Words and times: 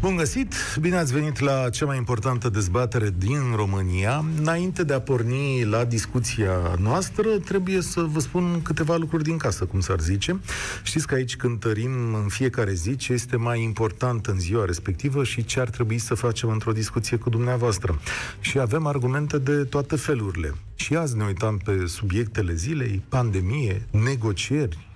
Bun 0.00 0.16
găsit! 0.16 0.54
Bine 0.80 0.96
ați 0.96 1.12
venit 1.12 1.38
la 1.38 1.70
cea 1.70 1.86
mai 1.86 1.96
importantă 1.96 2.48
dezbatere 2.48 3.14
din 3.18 3.38
România. 3.56 4.24
Înainte 4.40 4.84
de 4.84 4.94
a 4.94 5.00
porni 5.00 5.64
la 5.64 5.84
discuția 5.84 6.74
noastră, 6.80 7.28
trebuie 7.44 7.80
să 7.80 8.00
vă 8.00 8.20
spun 8.20 8.62
câteva 8.62 8.96
lucruri 8.96 9.22
din 9.22 9.36
casă, 9.36 9.64
cum 9.64 9.80
s-ar 9.80 10.00
zice. 10.00 10.40
Știți 10.82 11.06
că 11.06 11.14
aici 11.14 11.36
cântărim 11.36 12.14
în 12.14 12.28
fiecare 12.28 12.72
zi 12.72 12.96
ce 12.96 13.12
este 13.12 13.36
mai 13.36 13.62
important 13.62 14.26
în 14.26 14.38
ziua 14.38 14.64
respectivă 14.64 15.24
și 15.24 15.44
ce 15.44 15.60
ar 15.60 15.68
trebui 15.68 15.98
să 15.98 16.14
facem 16.14 16.48
într-o 16.48 16.72
discuție 16.72 17.16
cu 17.16 17.30
dumneavoastră. 17.30 18.00
Și 18.40 18.58
avem 18.58 18.86
argumente 18.86 19.38
de 19.38 19.64
toate 19.64 19.96
felurile. 19.96 20.54
Și 20.74 20.96
azi 20.96 21.16
ne 21.16 21.24
uitam 21.24 21.56
pe 21.64 21.86
subiectele 21.86 22.54
zilei, 22.54 23.02
pandemie, 23.08 23.86
negocieri, 23.90 24.78
Uh, 24.78 24.87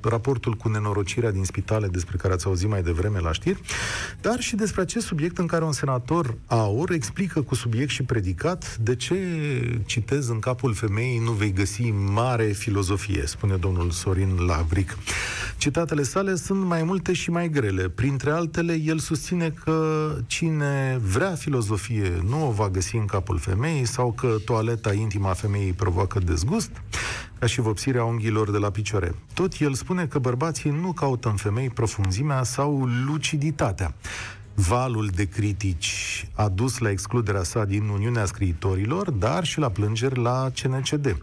raportul 0.00 0.54
cu 0.54 0.68
nenorocirea 0.68 1.30
din 1.30 1.44
spitale 1.44 1.86
despre 1.86 2.16
care 2.16 2.32
ați 2.34 2.46
auzit 2.46 2.68
mai 2.68 2.82
devreme 2.82 3.18
la 3.18 3.32
știri, 3.32 3.60
dar 4.20 4.40
și 4.40 4.56
despre 4.56 4.80
acest 4.80 5.06
subiect 5.06 5.38
în 5.38 5.46
care 5.46 5.64
un 5.64 5.72
senator 5.72 6.34
aur 6.46 6.90
explică 6.90 7.42
cu 7.42 7.54
subiect 7.54 7.90
și 7.90 8.02
predicat 8.02 8.76
de 8.76 8.96
ce, 8.96 9.16
citez, 9.86 10.28
în 10.28 10.38
capul 10.38 10.74
femeii 10.74 11.18
nu 11.18 11.32
vei 11.32 11.52
găsi 11.52 11.90
mare 11.90 12.44
filozofie, 12.44 13.22
spune 13.26 13.56
domnul 13.56 13.90
Sorin 13.90 14.36
Lavric. 14.46 14.96
Citatele 15.56 16.02
sale 16.02 16.34
sunt 16.34 16.64
mai 16.64 16.82
multe 16.82 17.12
și 17.12 17.30
mai 17.30 17.48
grele. 17.48 17.88
Printre 17.88 18.30
altele, 18.30 18.80
el 18.84 18.98
susține 18.98 19.54
că 19.64 20.10
cine 20.26 21.00
vrea 21.12 21.30
filozofie 21.30 22.22
nu 22.28 22.46
o 22.46 22.50
va 22.50 22.68
găsi 22.68 22.96
în 22.96 23.04
capul 23.04 23.38
femeii 23.38 23.84
sau 23.84 24.12
că 24.12 24.36
toaleta 24.44 24.92
intimă 24.92 25.28
a 25.28 25.32
femeii 25.32 25.72
provoacă 25.72 26.18
dezgust, 26.18 26.70
ca 27.40 27.46
și 27.46 27.60
vopsirea 27.60 28.04
unghiilor 28.04 28.50
de 28.50 28.58
la 28.58 28.70
picioare. 28.70 29.14
Tot 29.34 29.52
el 29.58 29.74
spune 29.74 30.06
că 30.06 30.18
bărbații 30.18 30.70
nu 30.70 30.92
caută 30.92 31.28
în 31.28 31.36
femei 31.36 31.70
profunzimea 31.70 32.42
sau 32.42 32.88
luciditatea. 33.06 33.94
Valul 34.54 35.10
de 35.14 35.24
critici 35.24 36.28
a 36.34 36.48
dus 36.48 36.78
la 36.78 36.90
excluderea 36.90 37.42
sa 37.42 37.64
din 37.64 37.88
Uniunea 37.88 38.24
Scriitorilor, 38.24 39.10
dar 39.10 39.44
și 39.44 39.58
la 39.58 39.70
plângeri 39.70 40.20
la 40.20 40.50
CNCD. 40.62 41.22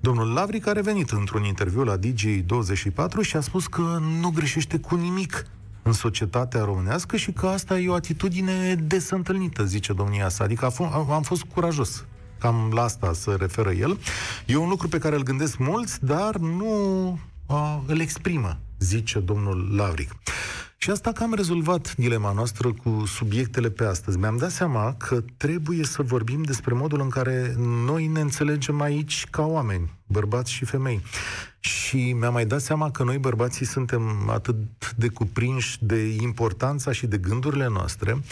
Domnul 0.00 0.32
Lavric 0.32 0.66
a 0.66 0.72
revenit 0.72 1.10
într-un 1.10 1.44
interviu 1.44 1.84
la 1.84 1.98
Digi24 1.98 3.20
și 3.20 3.36
a 3.36 3.40
spus 3.40 3.66
că 3.66 4.00
nu 4.20 4.30
greșește 4.30 4.78
cu 4.78 4.94
nimic 4.94 5.46
în 5.82 5.92
societatea 5.92 6.64
românească 6.64 7.16
și 7.16 7.32
că 7.32 7.46
asta 7.46 7.78
e 7.78 7.88
o 7.88 7.94
atitudine 7.94 8.74
des 8.74 9.10
întâlnită, 9.10 9.64
zice 9.64 9.92
domnia 9.92 10.28
sa. 10.28 10.44
Adică 10.44 10.72
am 11.10 11.22
fost 11.22 11.42
curajos 11.42 12.04
Cam 12.38 12.70
la 12.74 12.82
asta 12.82 13.12
se 13.12 13.34
referă 13.38 13.72
el. 13.72 13.98
E 14.46 14.56
un 14.56 14.68
lucru 14.68 14.88
pe 14.88 14.98
care 14.98 15.16
îl 15.16 15.22
gândesc 15.22 15.58
mulți, 15.58 16.04
dar 16.04 16.36
nu 16.36 17.10
uh, 17.46 17.78
îl 17.86 18.00
exprimă, 18.00 18.58
zice 18.78 19.18
domnul 19.18 19.74
Lavric. 19.76 20.10
Și 20.78 20.90
asta 20.90 21.12
că 21.12 21.22
am 21.22 21.34
rezolvat 21.34 21.94
dilema 21.96 22.32
noastră 22.32 22.72
cu 22.72 23.04
subiectele 23.06 23.70
pe 23.70 23.84
astăzi. 23.84 24.18
Mi-am 24.18 24.36
dat 24.36 24.50
seama 24.50 24.94
că 24.94 25.22
trebuie 25.36 25.84
să 25.84 26.02
vorbim 26.02 26.42
despre 26.42 26.74
modul 26.74 27.00
în 27.00 27.08
care 27.08 27.54
noi 27.58 28.06
ne 28.06 28.20
înțelegem 28.20 28.80
aici 28.80 29.26
ca 29.30 29.46
oameni, 29.46 29.92
bărbați 30.06 30.52
și 30.52 30.64
femei. 30.64 31.02
Și 31.60 32.12
mi-am 32.12 32.32
mai 32.32 32.46
dat 32.46 32.60
seama 32.60 32.90
că 32.90 33.04
noi 33.04 33.18
bărbații 33.18 33.66
suntem 33.66 34.28
atât 34.28 34.56
de 34.96 35.08
cuprinși 35.08 35.84
de 35.84 36.16
importanța 36.20 36.92
și 36.92 37.06
de 37.06 37.18
gândurile 37.18 37.68
noastre, 37.68 38.22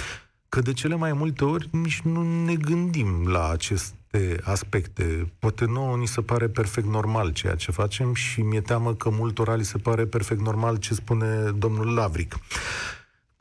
că 0.55 0.61
de 0.61 0.73
cele 0.73 0.95
mai 0.95 1.13
multe 1.13 1.45
ori 1.45 1.69
nici 1.73 2.01
nu 2.01 2.45
ne 2.45 2.55
gândim 2.55 3.27
la 3.27 3.49
aceste 3.49 4.41
aspecte. 4.43 5.33
Poate 5.39 5.65
nouă 5.65 5.97
ni 5.97 6.07
se 6.07 6.21
pare 6.21 6.49
perfect 6.49 6.87
normal 6.87 7.33
ceea 7.33 7.55
ce 7.55 7.71
facem 7.71 8.15
și 8.15 8.43
mi-e 8.43 8.61
teamă 8.61 8.95
că 8.95 9.11
multora 9.11 9.55
li 9.55 9.65
se 9.65 9.79
pare 9.79 10.07
perfect 10.07 10.41
normal 10.41 10.77
ce 10.77 10.95
spune 10.95 11.51
domnul 11.57 11.95
Lavric. 11.95 12.37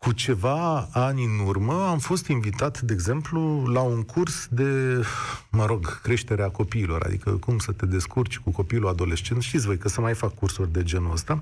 Cu 0.04 0.12
ceva 0.12 0.90
ani 0.92 1.24
în 1.24 1.46
urmă 1.46 1.88
am 1.90 1.98
fost 1.98 2.28
invitat, 2.28 2.82
de 2.82 2.94
exemplu, 2.94 3.66
la 3.66 3.82
un 3.82 4.04
curs 4.04 4.48
de, 4.50 5.02
mă 5.50 5.66
rog, 5.66 6.02
creșterea 6.02 6.50
copiilor, 6.50 7.04
adică 7.06 7.30
cum 7.32 7.58
să 7.58 7.72
te 7.72 7.86
descurci 7.86 8.40
cu 8.40 8.52
copilul 8.52 8.90
adolescent. 8.90 9.42
Știți 9.42 9.66
voi 9.66 9.78
că 9.78 9.90
să 9.90 10.02
mai 10.02 10.14
fac 10.14 10.34
cursuri 10.34 10.72
de 10.72 10.84
genul 10.84 11.12
ăsta. 11.12 11.42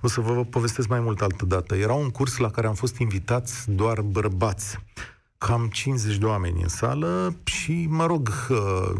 O 0.00 0.08
să 0.08 0.20
vă 0.20 0.44
povestesc 0.44 0.88
mai 0.88 1.00
mult 1.00 1.20
altă 1.20 1.44
dată. 1.44 1.74
Era 1.74 1.92
un 1.92 2.10
curs 2.10 2.36
la 2.36 2.50
care 2.50 2.66
am 2.66 2.74
fost 2.74 2.98
invitați 2.98 3.70
doar 3.70 4.00
bărbați 4.00 4.78
cam 5.38 5.68
50 5.72 6.16
de 6.16 6.24
oameni 6.24 6.62
în 6.62 6.68
sală 6.68 7.34
și, 7.44 7.86
mă 7.88 8.06
rog, 8.06 8.30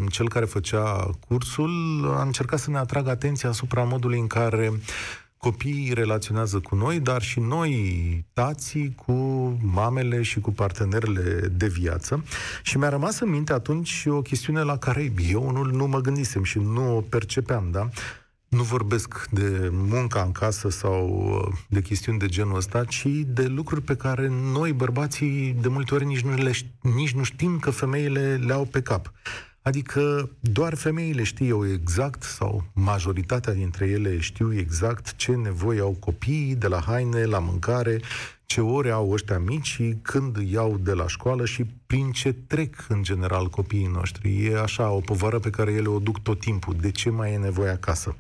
cel 0.08 0.28
care 0.28 0.44
făcea 0.44 1.10
cursul 1.28 2.04
a 2.18 2.22
încercat 2.22 2.58
să 2.58 2.70
ne 2.70 2.78
atragă 2.78 3.10
atenția 3.10 3.48
asupra 3.48 3.82
modului 3.82 4.18
în 4.18 4.26
care 4.26 4.80
copiii 5.40 5.92
relaționează 5.94 6.58
cu 6.58 6.74
noi, 6.74 7.00
dar 7.00 7.22
și 7.22 7.40
noi, 7.40 8.24
tații, 8.32 8.94
cu 8.94 9.12
mamele 9.62 10.22
și 10.22 10.40
cu 10.40 10.52
partenerele 10.52 11.48
de 11.52 11.66
viață. 11.66 12.24
Și 12.62 12.78
mi-a 12.78 12.88
rămas 12.88 13.20
în 13.20 13.30
minte 13.30 13.52
atunci 13.52 14.04
o 14.06 14.22
chestiune 14.22 14.62
la 14.62 14.76
care 14.76 15.12
eu 15.30 15.50
nu, 15.50 15.62
nu 15.62 15.86
mă 15.86 16.00
gândisem 16.00 16.42
și 16.42 16.58
nu 16.58 16.96
o 16.96 17.00
percepeam, 17.00 17.68
da? 17.70 17.88
Nu 18.48 18.62
vorbesc 18.62 19.28
de 19.30 19.68
munca 19.72 20.22
în 20.22 20.32
casă 20.32 20.68
sau 20.68 21.08
uh, 21.08 21.58
de 21.68 21.80
chestiuni 21.80 22.18
de 22.18 22.26
genul 22.26 22.56
ăsta, 22.56 22.84
ci 22.84 23.06
de 23.26 23.46
lucruri 23.46 23.82
pe 23.82 23.96
care 23.96 24.28
noi, 24.52 24.72
bărbații, 24.72 25.56
de 25.60 25.68
multe 25.68 25.94
ori 25.94 26.04
nici 26.04 26.20
nu, 26.20 26.34
le, 26.34 26.52
nici 26.80 27.12
nu 27.12 27.22
știm 27.22 27.58
că 27.58 27.70
femeile 27.70 28.40
le 28.46 28.52
au 28.52 28.64
pe 28.64 28.82
cap. 28.82 29.12
Adică 29.62 30.30
doar 30.40 30.74
femeile 30.74 31.22
știu 31.22 31.72
exact, 31.72 32.22
sau 32.22 32.64
majoritatea 32.72 33.52
dintre 33.52 33.86
ele 33.86 34.18
știu 34.18 34.54
exact 34.58 35.16
ce 35.16 35.32
nevoie 35.32 35.80
au 35.80 35.96
copiii, 35.98 36.54
de 36.54 36.66
la 36.66 36.80
haine, 36.80 37.24
la 37.24 37.38
mâncare, 37.38 38.00
ce 38.46 38.60
ore 38.60 38.90
au 38.90 39.10
ăștia 39.10 39.38
mici 39.38 39.80
când 40.02 40.36
iau 40.36 40.78
de 40.78 40.92
la 40.92 41.08
școală 41.08 41.44
și 41.44 41.66
prin 41.86 42.10
ce 42.10 42.32
trec 42.32 42.86
în 42.88 43.02
general 43.02 43.48
copiii 43.48 43.86
noștri. 43.86 44.46
E 44.46 44.60
așa 44.60 44.90
o 44.90 45.00
povară 45.00 45.38
pe 45.38 45.50
care 45.50 45.72
ele 45.72 45.88
o 45.88 45.98
duc 45.98 46.18
tot 46.18 46.40
timpul. 46.40 46.76
De 46.80 46.90
ce 46.90 47.10
mai 47.10 47.32
e 47.32 47.36
nevoie 47.36 47.70
acasă? 47.70 48.16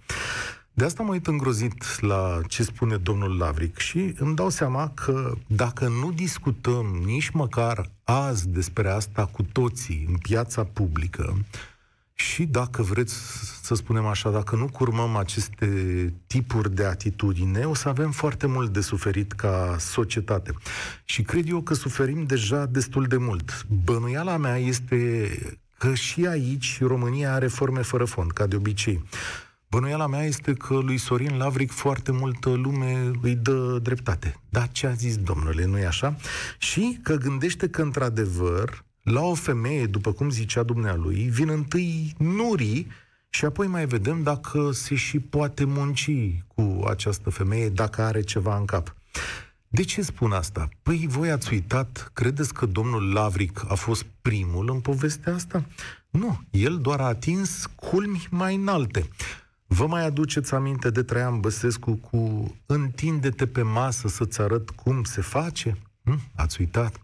De 0.72 0.84
asta 0.84 1.02
mă 1.02 1.10
uit 1.12 1.26
îngrozit 1.26 2.00
la 2.00 2.40
ce 2.46 2.62
spune 2.62 2.96
domnul 2.96 3.36
Lavric 3.36 3.78
și 3.78 4.14
îmi 4.18 4.34
dau 4.34 4.48
seama 4.48 4.90
că 4.94 5.32
dacă 5.46 5.88
nu 5.88 6.12
discutăm 6.12 6.86
nici 7.04 7.30
măcar 7.30 7.90
azi 8.04 8.48
despre 8.48 8.90
asta 8.90 9.26
cu 9.26 9.42
toții 9.42 10.06
în 10.08 10.16
piața 10.16 10.64
publică, 10.64 11.36
și 12.20 12.44
dacă 12.44 12.82
vreți 12.82 13.14
să 13.62 13.74
spunem 13.74 14.06
așa, 14.06 14.30
dacă 14.30 14.56
nu 14.56 14.68
curmăm 14.68 15.16
aceste 15.16 15.66
tipuri 16.26 16.74
de 16.74 16.84
atitudine, 16.84 17.64
o 17.64 17.74
să 17.74 17.88
avem 17.88 18.10
foarte 18.10 18.46
mult 18.46 18.72
de 18.72 18.80
suferit 18.80 19.32
ca 19.32 19.76
societate. 19.78 20.54
Și 21.04 21.22
cred 21.22 21.48
eu 21.48 21.60
că 21.60 21.74
suferim 21.74 22.24
deja 22.24 22.66
destul 22.66 23.04
de 23.04 23.16
mult. 23.16 23.66
Bănuiala 23.84 24.36
mea 24.36 24.56
este 24.56 25.30
că 25.78 25.94
și 25.94 26.26
aici 26.26 26.78
România 26.80 27.34
are 27.34 27.46
forme 27.46 27.82
fără 27.82 28.04
fond, 28.04 28.30
ca 28.30 28.46
de 28.46 28.56
obicei. 28.56 29.02
Bănuiala 29.70 30.06
mea 30.06 30.24
este 30.24 30.52
că 30.52 30.74
lui 30.74 30.98
Sorin 30.98 31.36
Lavric 31.36 31.70
foarte 31.70 32.12
multă 32.12 32.50
lume 32.50 33.10
îi 33.22 33.34
dă 33.34 33.78
dreptate. 33.82 34.40
Da, 34.48 34.66
ce 34.66 34.86
a 34.86 34.92
zis 34.92 35.16
domnule, 35.16 35.64
nu-i 35.64 35.84
așa? 35.84 36.16
Și 36.58 36.98
că 37.02 37.14
gândește 37.14 37.68
că, 37.68 37.82
într-adevăr, 37.82 38.84
la 39.02 39.20
o 39.20 39.34
femeie, 39.34 39.86
după 39.86 40.12
cum 40.12 40.30
zicea 40.30 40.62
dumnealui, 40.62 41.28
vin 41.32 41.48
întâi 41.48 42.14
nurii 42.18 42.86
și 43.28 43.44
apoi 43.44 43.66
mai 43.66 43.86
vedem 43.86 44.22
dacă 44.22 44.70
se 44.72 44.94
și 44.94 45.18
poate 45.18 45.64
munci 45.64 46.10
cu 46.46 46.84
această 46.88 47.30
femeie, 47.30 47.68
dacă 47.68 48.02
are 48.02 48.20
ceva 48.20 48.56
în 48.56 48.64
cap. 48.64 48.94
De 49.68 49.82
ce 49.82 50.02
spun 50.02 50.32
asta? 50.32 50.68
Păi 50.82 51.06
voi 51.08 51.30
ați 51.30 51.52
uitat, 51.52 52.10
credeți 52.14 52.54
că 52.54 52.66
domnul 52.66 53.12
Lavric 53.12 53.64
a 53.68 53.74
fost 53.74 54.06
primul 54.22 54.70
în 54.70 54.80
povestea 54.80 55.34
asta? 55.34 55.64
Nu, 56.10 56.40
el 56.50 56.78
doar 56.78 57.00
a 57.00 57.06
atins 57.06 57.66
culmi 57.74 58.26
mai 58.30 58.54
înalte. 58.54 59.08
Vă 59.72 59.86
mai 59.86 60.04
aduceți 60.04 60.54
aminte 60.54 60.90
de 60.90 61.02
Traian 61.02 61.40
Băsescu 61.40 61.92
cu 61.94 62.54
întinde-te 62.66 63.46
pe 63.46 63.62
masă 63.62 64.08
să-ți 64.08 64.40
arăt 64.40 64.70
cum 64.70 65.04
se 65.04 65.20
face? 65.20 65.76
Hm? 66.04 66.20
Ați 66.36 66.60
uitat? 66.60 67.00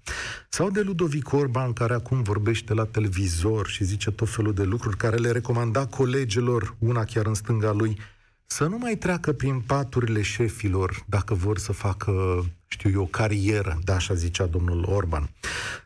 Sau 0.49 0.70
de 0.70 0.81
Ludovic 0.81 1.32
Orban, 1.32 1.73
care 1.73 1.94
acum 1.94 2.23
vorbește 2.23 2.75
la 2.75 2.85
televizor 2.85 3.67
și 3.67 3.85
zice 3.85 4.11
tot 4.11 4.29
felul 4.29 4.55
de 4.55 4.62
lucruri 4.62 4.96
care 4.96 5.17
le 5.17 5.31
recomanda 5.31 5.87
colegilor, 5.87 6.75
una 6.79 7.05
chiar 7.05 7.26
în 7.26 7.35
stânga 7.35 7.73
lui, 7.73 7.99
să 8.46 8.67
nu 8.67 8.79
mai 8.79 8.96
treacă 8.96 9.32
prin 9.32 9.61
paturile 9.61 10.23
șefilor 10.23 11.05
dacă 11.08 11.35
vor 11.35 11.58
să 11.58 11.73
facă, 11.73 12.44
știu 12.67 12.91
eu, 12.91 13.06
carieră, 13.06 13.79
da, 13.85 13.94
așa 13.94 14.14
zicea 14.14 14.46
domnul 14.46 14.85
Orban. 14.88 15.31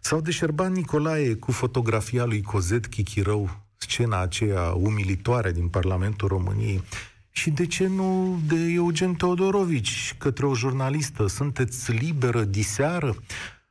Sau 0.00 0.20
de 0.20 0.30
Șerban 0.30 0.72
Nicolae 0.72 1.34
cu 1.34 1.52
fotografia 1.52 2.24
lui 2.24 2.42
Cozet 2.42 2.86
Chichirău, 2.86 3.68
scena 3.86 4.20
aceea 4.20 4.62
umilitoare 4.62 5.52
din 5.52 5.68
Parlamentul 5.68 6.28
României, 6.28 6.82
și 7.30 7.50
de 7.50 7.66
ce 7.66 7.86
nu 7.86 8.40
de 8.46 8.56
Eugen 8.56 9.14
Teodorovici 9.14 10.14
către 10.18 10.46
o 10.46 10.54
jurnalistă? 10.54 11.26
Sunteți 11.26 11.92
liberă 11.92 12.44
diseară? 12.44 13.16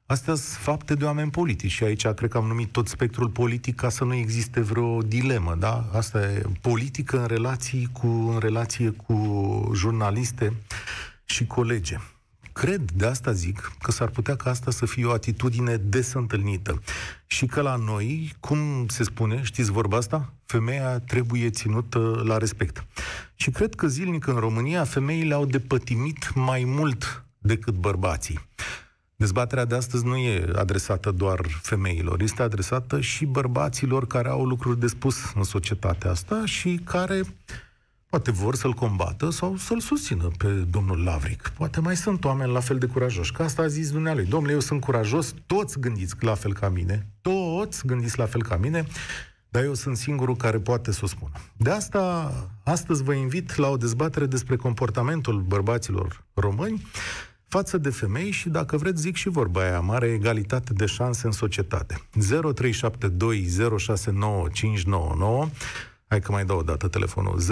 Astea 0.05 0.35
sunt 0.35 0.61
fapte 0.61 0.95
de 0.95 1.05
oameni 1.05 1.31
politici 1.31 1.71
și 1.71 1.83
aici 1.83 2.07
cred 2.07 2.29
că 2.29 2.37
am 2.37 2.45
numit 2.45 2.71
tot 2.71 2.87
spectrul 2.87 3.29
politic 3.29 3.75
ca 3.75 3.89
să 3.89 4.03
nu 4.03 4.13
existe 4.13 4.59
vreo 4.59 5.01
dilemă, 5.01 5.55
da? 5.59 5.89
Asta 5.93 6.21
e 6.21 6.41
politică 6.61 7.19
în, 7.19 7.25
relații 7.25 7.89
cu, 7.91 8.07
în 8.07 8.39
relație 8.39 8.89
cu 8.89 9.71
jurnaliste 9.75 10.53
și 11.25 11.45
colege. 11.45 11.97
Cred, 12.59 12.91
de 12.91 13.05
asta 13.05 13.31
zic, 13.31 13.71
că 13.81 13.91
s-ar 13.91 14.09
putea 14.09 14.35
ca 14.35 14.49
asta 14.49 14.71
să 14.71 14.85
fie 14.85 15.05
o 15.05 15.11
atitudine 15.11 15.77
des 15.77 16.13
întâlnită. 16.13 16.81
Și 17.25 17.45
că 17.45 17.61
la 17.61 17.75
noi, 17.75 18.35
cum 18.39 18.85
se 18.87 19.03
spune, 19.03 19.41
știți 19.43 19.71
vorba 19.71 19.97
asta? 19.97 20.33
Femeia 20.45 20.99
trebuie 20.99 21.49
ținută 21.49 22.21
la 22.25 22.37
respect. 22.37 22.85
Și 23.35 23.49
cred 23.49 23.75
că 23.75 23.87
zilnic 23.87 24.27
în 24.27 24.35
România 24.35 24.83
femeile 24.83 25.33
au 25.33 25.45
depătimit 25.45 26.31
mai 26.35 26.63
mult 26.65 27.25
decât 27.37 27.73
bărbații. 27.73 28.39
Dezbaterea 29.15 29.65
de 29.65 29.75
astăzi 29.75 30.05
nu 30.05 30.15
e 30.15 30.51
adresată 30.55 31.11
doar 31.11 31.45
femeilor, 31.61 32.21
este 32.21 32.41
adresată 32.41 33.01
și 33.01 33.25
bărbaților 33.25 34.07
care 34.07 34.29
au 34.29 34.45
lucruri 34.45 34.79
de 34.79 34.87
spus 34.87 35.31
în 35.35 35.43
societatea 35.43 36.11
asta 36.11 36.45
și 36.45 36.81
care 36.83 37.21
poate 38.09 38.31
vor 38.31 38.55
să-l 38.55 38.73
combată 38.73 39.29
sau 39.29 39.57
să-l 39.57 39.79
susțină 39.79 40.29
pe 40.37 40.47
domnul 40.47 41.03
Lavric. 41.03 41.51
Poate 41.57 41.79
mai 41.79 41.95
sunt 41.95 42.25
oameni 42.25 42.51
la 42.51 42.59
fel 42.59 42.77
de 42.77 42.85
curajoși. 42.85 43.31
Că 43.31 43.43
asta 43.43 43.61
a 43.61 43.67
zis 43.67 43.91
dumnealui. 43.91 44.25
Domnule, 44.25 44.53
eu 44.53 44.59
sunt 44.59 44.81
curajos, 44.81 45.33
toți 45.45 45.79
gândiți 45.79 46.15
la 46.19 46.35
fel 46.35 46.53
ca 46.53 46.69
mine, 46.69 47.07
toți 47.21 47.85
gândiți 47.85 48.17
la 48.17 48.25
fel 48.25 48.43
ca 48.43 48.57
mine, 48.57 48.85
dar 49.49 49.63
eu 49.63 49.73
sunt 49.73 49.97
singurul 49.97 50.35
care 50.35 50.59
poate 50.59 50.91
să 50.91 50.99
o 51.03 51.07
spună. 51.07 51.31
De 51.57 51.69
asta, 51.69 52.33
astăzi 52.63 53.03
vă 53.03 53.13
invit 53.13 53.55
la 53.55 53.67
o 53.67 53.77
dezbatere 53.77 54.25
despre 54.25 54.55
comportamentul 54.55 55.41
bărbaților 55.41 56.23
români 56.33 56.87
față 57.47 57.77
de 57.77 57.89
femei 57.89 58.31
și, 58.31 58.49
dacă 58.49 58.77
vreți, 58.77 59.01
zic 59.01 59.15
și 59.15 59.29
vorba 59.29 59.61
aia, 59.61 59.79
mare 59.79 60.07
egalitate 60.07 60.73
de 60.73 60.85
șanse 60.85 61.25
în 61.25 61.31
societate. 61.31 62.01
0372069599 62.13 62.19
Hai 66.09 66.19
că 66.19 66.31
mai 66.31 66.45
dau 66.45 66.57
o 66.57 66.61
dată 66.61 66.87
telefonul 66.87 67.41
0372069599 67.41 67.47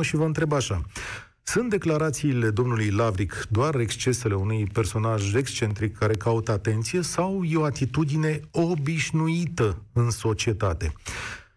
și 0.00 0.16
vă 0.16 0.24
întreb 0.24 0.52
așa. 0.52 0.82
Sunt 1.42 1.70
declarațiile 1.70 2.50
domnului 2.50 2.90
Lavric 2.90 3.46
doar 3.50 3.74
excesele 3.74 4.34
unui 4.34 4.66
personaj 4.72 5.34
excentric 5.34 5.98
care 5.98 6.12
caută 6.12 6.52
atenție 6.52 7.02
sau 7.02 7.44
e 7.44 7.56
o 7.56 7.64
atitudine 7.64 8.40
obișnuită 8.50 9.82
în 9.92 10.10
societate? 10.10 10.92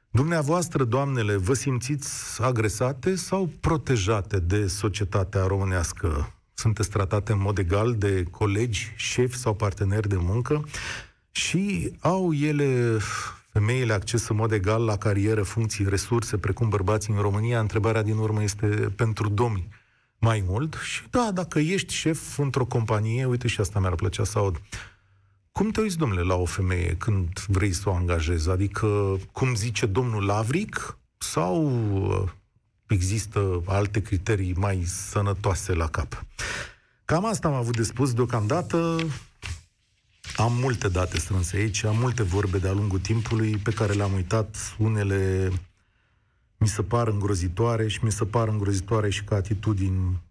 Dumneavoastră, 0.10 0.84
doamnele, 0.84 1.36
vă 1.36 1.54
simțiți 1.54 2.42
agresate 2.42 3.16
sau 3.16 3.50
protejate 3.60 4.40
de 4.40 4.68
societatea 4.68 5.46
românească? 5.46 6.34
Sunteți 6.54 6.90
tratate 6.90 7.32
în 7.32 7.42
mod 7.42 7.58
egal 7.58 7.96
de 7.96 8.24
colegi, 8.24 8.94
șefi 8.96 9.38
sau 9.38 9.56
parteneri 9.56 10.10
de 10.10 10.18
muncă 10.20 10.66
și 11.32 11.94
au 12.00 12.34
ele 12.34 12.98
femeile 13.52 13.94
acces 13.94 14.28
în 14.28 14.36
mod 14.36 14.52
egal 14.52 14.84
la 14.86 14.98
carieră, 14.98 15.44
funcții, 15.44 15.90
resurse, 15.90 16.38
precum 16.38 16.70
bărbații 16.70 17.14
în 17.14 17.22
România, 17.22 17.60
întrebarea 17.60 18.02
din 18.02 18.18
urmă 18.18 18.44
este 18.44 18.66
pentru 18.96 19.30
domni 19.30 19.68
mai 20.20 20.44
mult. 20.48 20.78
Și 20.84 21.02
da, 21.10 21.32
dacă 21.34 21.60
ești 21.60 21.94
șef 21.94 22.38
într-o 22.38 22.66
companie, 22.66 23.26
uite 23.26 23.48
și 23.48 23.60
asta 23.62 23.80
mi-ar 23.80 23.96
plăcea 23.96 24.24
să 24.24 24.38
aud, 24.38 24.62
cum 25.52 25.70
te 25.70 25.82
uiți, 25.82 25.98
domnule, 25.98 26.22
la 26.22 26.36
o 26.36 26.46
femeie 26.46 26.96
când 26.96 27.40
vrei 27.48 27.72
să 27.72 27.90
o 27.90 27.94
angajezi? 27.94 28.50
Adică, 28.50 29.18
cum 29.32 29.56
zice 29.56 29.86
domnul 29.86 30.26
Lavric, 30.26 30.98
sau 31.18 31.82
uh, 32.02 32.30
există 32.88 33.62
alte 33.66 34.02
criterii 34.02 34.54
mai 34.54 34.84
sănătoase 34.86 35.74
la 35.74 35.88
cap? 35.88 36.26
Cam 37.06 37.26
asta 37.26 37.48
am 37.48 37.54
avut 37.54 37.76
de 37.76 37.84
spus 37.84 38.14
deocamdată. 38.14 38.98
Am 40.36 40.54
multe 40.62 40.90
date 40.90 41.18
strânse 41.18 41.58
aici, 41.58 41.84
am 41.84 41.98
multe 41.98 42.24
vorbe 42.24 42.58
de-a 42.58 42.72
lungul 42.72 43.00
timpului 43.00 43.58
pe 43.58 43.72
care 43.72 43.94
le-am 43.94 44.14
uitat. 44.14 44.76
Unele 44.78 45.50
mi 46.58 46.68
se 46.68 46.82
par 46.82 47.08
îngrozitoare 47.08 47.88
și 47.88 48.00
mi 48.04 48.12
se 48.12 48.26
par 48.26 48.48
îngrozitoare 48.48 49.10
și 49.10 49.24
ca 49.24 49.36
atitudini 49.36 50.22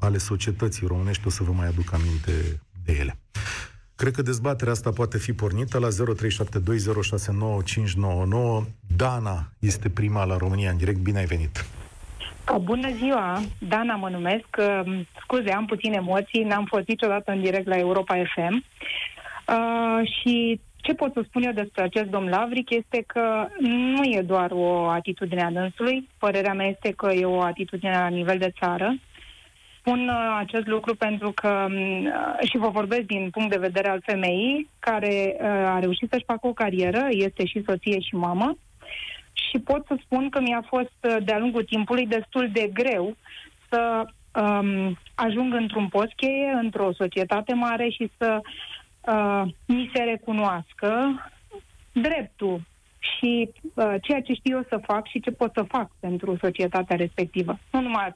ale 0.00 0.18
societății 0.18 0.86
românești. 0.86 1.26
O 1.26 1.30
să 1.30 1.42
vă 1.42 1.52
mai 1.52 1.66
aduc 1.66 1.92
aminte 1.92 2.60
de 2.84 2.92
ele. 2.92 3.18
Cred 3.94 4.14
că 4.14 4.22
dezbaterea 4.22 4.72
asta 4.72 4.90
poate 4.90 5.18
fi 5.18 5.32
pornită 5.32 5.78
la 5.78 5.88
0372069599. 5.88 5.94
Dana 8.96 9.52
este 9.58 9.88
prima 9.88 10.24
la 10.24 10.36
România 10.36 10.70
în 10.70 10.76
direct. 10.76 10.98
Bine 10.98 11.18
ai 11.18 11.24
venit! 11.24 11.64
Bună 12.60 12.88
ziua! 12.96 13.42
Dana 13.58 13.94
mă 13.94 14.08
numesc. 14.08 14.46
Scuze, 15.20 15.52
am 15.52 15.66
puține 15.66 15.96
emoții. 15.96 16.42
N-am 16.42 16.64
fost 16.64 16.86
niciodată 16.86 17.32
în 17.32 17.40
direct 17.40 17.66
la 17.66 17.76
Europa 17.76 18.14
FM. 18.14 18.64
Uh, 19.48 20.08
și 20.20 20.60
ce 20.76 20.94
pot 20.94 21.12
să 21.12 21.24
spun 21.24 21.42
eu 21.42 21.52
despre 21.52 21.82
acest 21.82 22.10
domn 22.10 22.28
Lavric 22.28 22.70
este 22.70 23.04
că 23.06 23.48
nu 23.58 24.02
e 24.04 24.22
doar 24.22 24.50
o 24.50 24.88
atitudine 24.88 25.42
a 25.42 25.50
dânsului. 25.50 26.08
Părerea 26.18 26.52
mea 26.52 26.66
este 26.66 26.92
că 26.92 27.12
e 27.12 27.24
o 27.24 27.40
atitudine 27.40 27.90
la 27.90 28.06
nivel 28.08 28.38
de 28.38 28.52
țară. 28.60 28.98
Spun 29.78 30.08
uh, 30.08 30.36
acest 30.38 30.66
lucru 30.66 30.94
pentru 30.94 31.30
că 31.30 31.66
uh, 31.70 32.48
și 32.48 32.56
vă 32.56 32.68
vorbesc 32.68 33.02
din 33.02 33.30
punct 33.30 33.50
de 33.50 33.58
vedere 33.58 33.88
al 33.88 34.02
femeii 34.04 34.68
care 34.78 35.36
uh, 35.40 35.46
a 35.46 35.78
reușit 35.78 36.08
să-și 36.10 36.24
facă 36.24 36.46
o 36.46 36.52
carieră, 36.52 37.06
este 37.10 37.46
și 37.46 37.62
soție 37.66 38.00
și 38.00 38.14
mamă 38.14 38.56
și 39.32 39.58
pot 39.58 39.86
să 39.86 39.96
spun 40.04 40.28
că 40.28 40.40
mi-a 40.40 40.64
fost 40.66 40.94
uh, 41.00 41.16
de-a 41.24 41.38
lungul 41.38 41.64
timpului 41.64 42.06
destul 42.06 42.48
de 42.52 42.70
greu 42.72 43.16
să 43.68 44.04
um, 44.40 44.98
ajung 45.14 45.54
într-un 45.54 45.88
post 45.88 46.12
cheie, 46.16 46.58
într-o 46.62 46.92
societate 46.92 47.54
mare 47.54 47.88
și 47.88 48.10
să 48.18 48.40
uh, 48.40 48.48
mi 49.66 49.90
se 49.94 50.02
recunoască 50.02 50.90
dreptul 51.92 52.60
și 52.98 53.50
uh, 53.74 53.94
ceea 54.02 54.20
ce 54.20 54.32
știu 54.32 54.56
eu 54.56 54.64
să 54.68 54.80
fac 54.86 55.08
și 55.08 55.20
ce 55.20 55.30
pot 55.30 55.50
să 55.54 55.62
fac 55.68 55.90
pentru 56.00 56.36
societatea 56.40 56.96
respectivă. 56.96 57.58
Nu 57.70 57.80
numai 57.80 58.14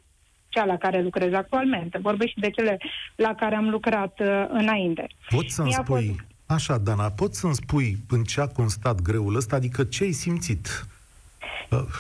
cea 0.49 0.65
la 0.65 0.77
care 0.77 1.03
lucrez 1.03 1.33
actualmente, 1.33 1.99
vorbesc 1.99 2.31
și 2.31 2.41
de 2.41 2.51
cele 2.51 2.79
la 3.15 3.35
care 3.35 3.55
am 3.55 3.69
lucrat 3.69 4.21
uh, 4.21 4.45
înainte. 4.49 5.07
Poți 5.29 5.55
să-mi 5.55 5.69
Mi-a 5.69 5.83
spui, 5.83 6.07
fost... 6.07 6.21
așa, 6.47 6.79
Dana, 6.79 7.11
poți 7.11 7.39
să-mi 7.39 7.55
spui 7.55 7.97
în 8.09 8.23
ce 8.23 8.41
a 8.41 8.47
constat 8.47 9.03
greul 9.03 9.37
ăsta, 9.37 9.57
adică 9.57 9.85
ce 9.85 10.05
ai 10.05 10.13
simțit? 10.13 10.85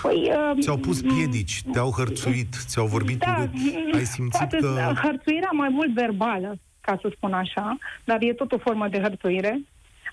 Păi, 0.03 0.31
uh, 0.31 0.59
ți-au 0.61 0.77
pus 0.77 1.01
piedici, 1.01 1.63
te-au 1.73 1.91
hărțuit, 1.91 2.55
ți-au 2.67 2.87
vorbit 2.87 3.19
da, 3.19 3.37
urât, 3.39 3.51
ai 3.95 4.05
simțit 4.05 4.39
poate 4.39 4.57
că... 4.57 4.93
Hărțuirea 5.03 5.51
mai 5.53 5.69
mult 5.69 5.93
verbală, 5.95 6.59
ca 6.81 6.99
să 7.01 7.13
spun 7.17 7.33
așa, 7.33 7.79
dar 8.05 8.19
e 8.21 8.33
tot 8.33 8.53
o 8.53 8.59
formă 8.59 8.89
de 8.89 9.01
hărțuire. 9.01 9.61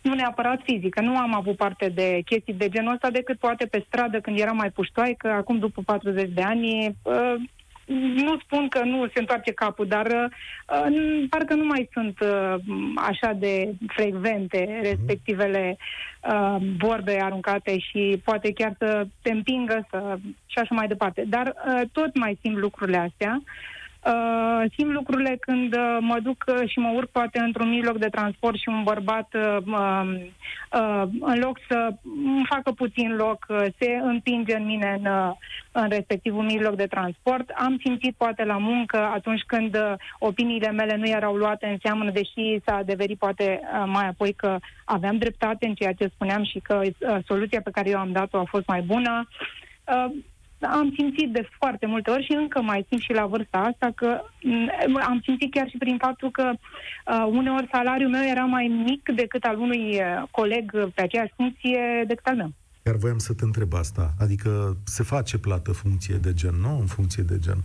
Nu 0.01 0.13
neapărat 0.13 0.61
fizică. 0.63 1.01
Nu 1.01 1.17
am 1.17 1.35
avut 1.35 1.55
parte 1.55 1.89
de 1.89 2.21
chestii 2.25 2.53
de 2.53 2.69
genul 2.69 2.93
ăsta 2.93 3.09
decât 3.09 3.37
poate 3.39 3.65
pe 3.65 3.83
stradă 3.87 4.19
când 4.19 4.39
eram 4.39 4.55
mai 4.55 4.71
că 5.17 5.27
acum 5.27 5.59
după 5.59 5.81
40 5.85 6.29
de 6.33 6.41
ani, 6.41 6.95
uh, 7.01 7.35
nu 8.25 8.37
spun 8.39 8.67
că 8.67 8.83
nu 8.83 9.07
se 9.07 9.19
întoarce 9.19 9.51
capul, 9.51 9.87
dar 9.87 10.05
uh, 10.05 11.25
parcă 11.29 11.53
nu 11.53 11.65
mai 11.65 11.89
sunt 11.93 12.19
uh, 12.19 12.55
așa 12.95 13.33
de 13.33 13.73
frecvente 13.87 14.65
mhm. 14.69 14.81
respectivele 14.81 15.77
uh, 15.77 16.55
vorbe 16.77 17.21
aruncate 17.21 17.77
și 17.79 18.21
poate 18.23 18.53
chiar 18.53 18.75
să 18.77 19.07
te 19.21 19.31
împingă 19.31 19.87
să, 19.89 20.17
și 20.45 20.57
așa 20.57 20.75
mai 20.75 20.87
departe. 20.87 21.23
Dar 21.27 21.47
uh, 21.47 21.81
tot 21.91 22.17
mai 22.17 22.37
simt 22.41 22.57
lucrurile 22.57 22.97
astea. 22.97 23.41
Uh, 23.41 23.75
Uh, 24.05 24.71
simt 24.75 24.91
lucrurile 24.91 25.37
când 25.39 25.73
uh, 25.73 25.97
mă 25.99 26.19
duc 26.23 26.43
uh, 26.47 26.69
și 26.69 26.79
mă 26.79 26.91
urc 26.95 27.09
poate 27.09 27.39
într-un 27.39 27.69
mijloc 27.69 27.97
de 27.97 28.09
transport 28.09 28.57
și 28.57 28.69
un 28.69 28.83
bărbat 28.83 29.33
uh, 29.33 29.57
um, 29.65 30.13
uh, 30.13 31.03
în 31.19 31.39
loc 31.39 31.59
să 31.69 31.89
îmi 32.03 32.45
facă 32.49 32.71
puțin 32.71 33.15
loc, 33.15 33.45
uh, 33.49 33.65
se 33.79 33.99
împinge 34.03 34.55
în 34.55 34.65
mine 34.65 34.99
în, 34.99 35.11
uh, 35.11 35.31
în 35.71 35.89
respectivul 35.89 36.43
mijloc 36.43 36.75
de 36.75 36.85
transport. 36.85 37.49
Am 37.49 37.79
simțit 37.83 38.15
poate 38.17 38.43
la 38.43 38.57
muncă 38.57 38.97
atunci 38.97 39.41
când 39.47 39.75
uh, 39.75 39.93
opiniile 40.19 40.71
mele 40.71 40.95
nu 40.95 41.07
erau 41.07 41.35
luate 41.35 41.67
în 41.67 41.77
seamă, 41.81 42.09
deși 42.09 42.59
s-a 42.65 42.75
adeverit 42.75 43.17
poate 43.17 43.59
uh, 43.63 43.83
mai 43.85 44.07
apoi 44.07 44.33
că 44.33 44.57
aveam 44.85 45.17
dreptate 45.17 45.65
în 45.65 45.73
ceea 45.73 45.93
ce 45.93 46.11
spuneam 46.13 46.43
și 46.43 46.59
că 46.59 46.81
uh, 46.83 47.17
soluția 47.25 47.61
pe 47.63 47.71
care 47.71 47.89
eu 47.89 47.99
am 47.99 48.11
dat-o 48.11 48.37
a 48.37 48.43
fost 48.43 48.67
mai 48.67 48.81
bună. 48.81 49.27
Uh, 50.59 50.69
am 50.71 50.93
simțit 50.95 51.31
de 51.31 51.49
foarte 51.59 51.85
multe 51.85 52.09
ori 52.09 52.25
și 52.25 52.31
încă 52.31 52.61
mai 52.61 52.85
simt 52.89 53.01
și 53.01 53.13
la 53.13 53.25
vârsta 53.25 53.57
asta 53.57 53.91
că 53.95 54.21
mm, 54.41 54.99
am 55.07 55.21
simțit 55.23 55.51
chiar 55.51 55.69
și 55.69 55.77
prin 55.77 55.97
faptul 55.97 56.31
că 56.31 56.51
uh, 56.51 57.27
uneori 57.29 57.69
salariul 57.71 58.09
meu 58.09 58.23
era 58.23 58.45
mai 58.45 58.67
mic 58.85 59.09
decât 59.15 59.43
al 59.43 59.59
unui 59.59 59.95
uh, 59.95 60.23
coleg 60.31 60.91
pe 60.93 61.01
aceeași 61.01 61.33
funcție 61.35 62.03
decât 62.07 62.25
al 62.25 62.35
meu. 62.35 62.51
Chiar 62.83 62.95
voiam 62.95 63.17
să 63.17 63.33
te 63.33 63.43
întreb 63.43 63.73
asta. 63.73 64.13
Adică 64.19 64.77
se 64.85 65.03
face 65.03 65.37
plată 65.37 65.71
funcție 65.71 66.15
de 66.15 66.33
gen, 66.33 66.55
nu? 66.61 66.77
În 66.79 66.85
funcție 66.85 67.23
de 67.23 67.37
gen. 67.39 67.57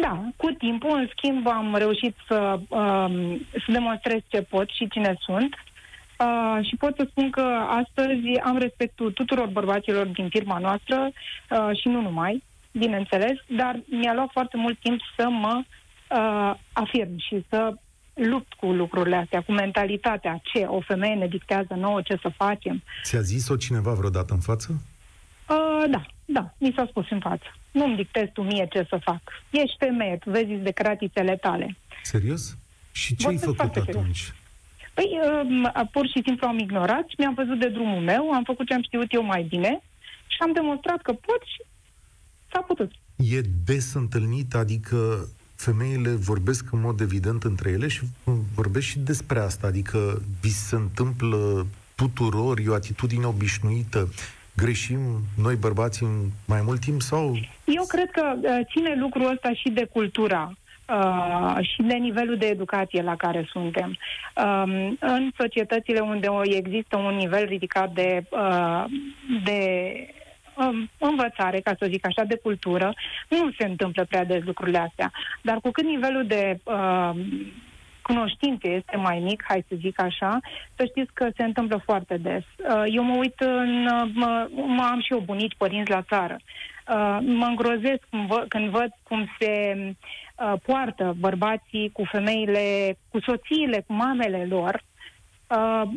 Da, 0.00 0.28
cu 0.36 0.50
timpul, 0.58 0.90
în 0.98 1.08
schimb, 1.16 1.46
am 1.46 1.74
reușit 1.76 2.16
să, 2.28 2.58
um, 2.68 3.40
să 3.50 3.72
demonstrez 3.72 4.20
ce 4.26 4.40
pot 4.42 4.68
și 4.68 4.88
cine 4.88 5.16
sunt. 5.20 5.54
Uh, 6.18 6.66
și 6.66 6.76
pot 6.76 6.96
să 6.96 7.06
spun 7.10 7.30
că 7.30 7.40
astăzi 7.68 8.40
am 8.44 8.58
respectul 8.58 9.12
tuturor 9.12 9.46
bărbaților 9.46 10.06
din 10.06 10.28
firma 10.28 10.58
noastră 10.58 11.10
uh, 11.50 11.78
și 11.80 11.88
nu 11.88 12.00
numai, 12.00 12.42
bineînțeles, 12.72 13.38
dar 13.56 13.80
mi-a 13.86 14.14
luat 14.14 14.28
foarte 14.32 14.56
mult 14.56 14.78
timp 14.78 15.00
să 15.16 15.28
mă 15.28 15.62
uh, 15.64 16.54
afirm 16.72 17.18
și 17.18 17.44
să 17.48 17.74
lupt 18.14 18.52
cu 18.52 18.66
lucrurile 18.66 19.16
astea, 19.16 19.42
cu 19.42 19.52
mentalitatea 19.52 20.40
ce 20.42 20.58
o 20.58 20.80
femeie 20.80 21.14
ne 21.14 21.26
dictează 21.26 21.74
nouă 21.74 22.02
ce 22.02 22.18
să 22.22 22.28
facem. 22.36 22.82
Ți-a 23.02 23.20
zis-o 23.20 23.56
cineva 23.56 23.92
vreodată 23.92 24.34
în 24.34 24.40
față? 24.40 24.82
Uh, 25.48 25.90
da, 25.90 26.06
da, 26.24 26.54
mi 26.58 26.72
s-a 26.76 26.86
spus 26.88 27.10
în 27.10 27.20
față. 27.20 27.56
Nu-mi 27.70 27.96
dictezi 27.96 28.32
tu 28.32 28.42
mie 28.42 28.68
ce 28.70 28.86
să 28.88 28.98
fac. 29.04 29.20
Ești 29.50 29.76
femeie, 29.78 30.16
tu 30.16 30.30
vezi 30.30 30.52
de 30.52 30.70
cratițele 30.70 31.36
tale. 31.36 31.76
Serios? 32.02 32.56
Și 32.92 33.16
ce 33.16 33.28
ai 33.28 33.36
făcut 33.36 33.76
atunci? 33.76 33.84
Serios. 33.84 34.34
Păi, 34.94 35.18
uh, 35.22 35.88
pur 35.92 36.06
și 36.06 36.22
simplu 36.24 36.46
am 36.46 36.58
ignorat 36.58 37.08
și 37.08 37.14
mi-am 37.18 37.34
văzut 37.34 37.58
de 37.58 37.68
drumul 37.68 38.00
meu, 38.00 38.30
am 38.30 38.44
făcut 38.44 38.66
ce 38.66 38.74
am 38.74 38.82
știut 38.82 39.12
eu 39.12 39.22
mai 39.22 39.42
bine 39.42 39.82
și 40.26 40.36
am 40.40 40.52
demonstrat 40.52 41.02
că 41.02 41.12
pot 41.12 41.42
și 41.44 41.62
s-a 42.52 42.60
putut. 42.60 42.90
E 43.16 43.40
des 43.64 43.94
întâlnit, 43.94 44.54
adică 44.54 45.28
femeile 45.56 46.10
vorbesc 46.10 46.72
în 46.72 46.80
mod 46.80 47.00
evident 47.00 47.42
între 47.42 47.70
ele 47.70 47.88
și 47.88 48.00
vorbesc 48.54 48.86
și 48.86 48.98
despre 48.98 49.38
asta, 49.38 49.66
adică 49.66 50.22
vi 50.40 50.50
se 50.50 50.74
întâmplă 50.74 51.66
tuturor, 51.94 52.58
e 52.58 52.68
o 52.68 52.74
atitudine 52.74 53.26
obișnuită, 53.26 54.08
greșim 54.56 55.00
noi 55.36 55.54
bărbații 55.54 56.06
în 56.06 56.30
mai 56.44 56.62
mult 56.62 56.80
timp 56.80 57.02
sau... 57.02 57.38
Eu 57.64 57.84
cred 57.88 58.10
că 58.10 58.34
uh, 58.36 58.66
ține 58.72 58.94
lucrul 59.00 59.30
ăsta 59.32 59.52
și 59.52 59.68
de 59.68 59.84
cultura 59.84 60.52
uh, 60.88 61.56
și 61.60 61.82
de 61.82 61.94
nivelul 61.94 62.36
de 62.36 62.46
educație 62.46 63.02
la 63.02 63.16
care 63.16 63.48
suntem. 63.50 63.96
Uh, 64.36 64.92
în 64.98 65.30
societățile 65.38 66.00
unde 66.00 66.28
există 66.44 66.96
un 66.96 67.14
nivel 67.14 67.44
ridicat 67.44 67.92
de, 67.92 68.24
uh, 68.30 68.84
de 69.44 69.60
um, 70.56 70.90
învățare, 70.98 71.60
ca 71.60 71.74
să 71.78 71.86
zic 71.90 72.06
așa, 72.06 72.24
de 72.24 72.36
cultură, 72.36 72.94
nu 73.28 73.50
se 73.58 73.64
întâmplă 73.64 74.04
prea 74.04 74.24
des 74.24 74.42
lucrurile 74.44 74.78
astea. 74.78 75.12
Dar 75.42 75.60
cu 75.60 75.70
cât 75.70 75.84
nivelul 75.84 76.26
de 76.26 76.58
uh, 76.64 77.10
cunoștințe 78.02 78.68
este 78.68 78.96
mai 78.96 79.18
mic, 79.18 79.44
hai 79.48 79.64
să 79.68 79.74
zic 79.78 80.00
așa, 80.00 80.38
să 80.76 80.84
știți 80.84 81.12
că 81.12 81.28
se 81.36 81.42
întâmplă 81.42 81.80
foarte 81.84 82.16
des. 82.16 82.42
Uh, 82.42 82.84
eu 82.86 83.02
mă 83.02 83.16
uit 83.16 83.40
în... 83.40 83.82
Mă, 84.12 84.48
mă 84.52 84.88
am 84.90 85.00
și 85.00 85.12
eu 85.12 85.18
bunici 85.18 85.56
părinți 85.58 85.90
la 85.90 86.02
țară. 86.02 86.36
Uh, 86.88 87.18
mă 87.20 87.46
îngrozesc 87.46 88.02
când, 88.10 88.26
vă, 88.26 88.44
când 88.48 88.68
văd 88.68 88.90
cum 89.02 89.28
se 89.38 89.74
uh, 89.76 89.90
poartă 90.62 91.14
bărbații 91.18 91.90
cu 91.92 92.04
femeile, 92.04 92.96
cu 93.08 93.20
soțiile, 93.20 93.84
cu 93.86 93.92
mamele 93.92 94.46
lor. 94.50 94.82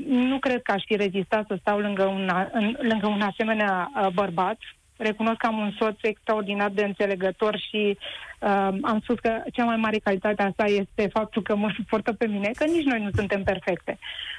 Nu 0.08 0.40
cred 0.40 0.62
că 0.62 0.72
aș 0.72 0.84
fi 0.86 0.96
rezistat 0.96 1.46
să 1.48 1.58
stau 1.60 1.80
lângă 1.80 2.04
un, 2.04 2.32
lângă 2.78 3.08
un 3.08 3.22
asemenea 3.22 3.92
bărbat 4.14 4.58
recunosc 4.98 5.38
că 5.38 5.46
am 5.46 5.58
un 5.58 5.72
soț 5.80 5.96
extraordinar 6.02 6.70
de 6.70 6.84
înțelegător 6.84 7.58
și 7.70 7.98
uh, 8.40 8.78
am 8.82 9.00
spus 9.04 9.20
că 9.20 9.42
cea 9.54 9.66
mai 9.66 9.76
mare 9.76 9.98
calitate 9.98 10.44
a 10.44 10.52
sa 10.58 10.66
este 10.66 11.10
faptul 11.14 11.42
că 11.42 11.56
mă 11.56 11.72
suportă 11.76 12.14
pe 12.14 12.28
mine, 12.28 12.52
că 12.56 12.66
nici 12.66 12.86
noi 12.86 13.02
nu 13.02 13.10
suntem 13.14 13.44
perfecte. 13.44 13.98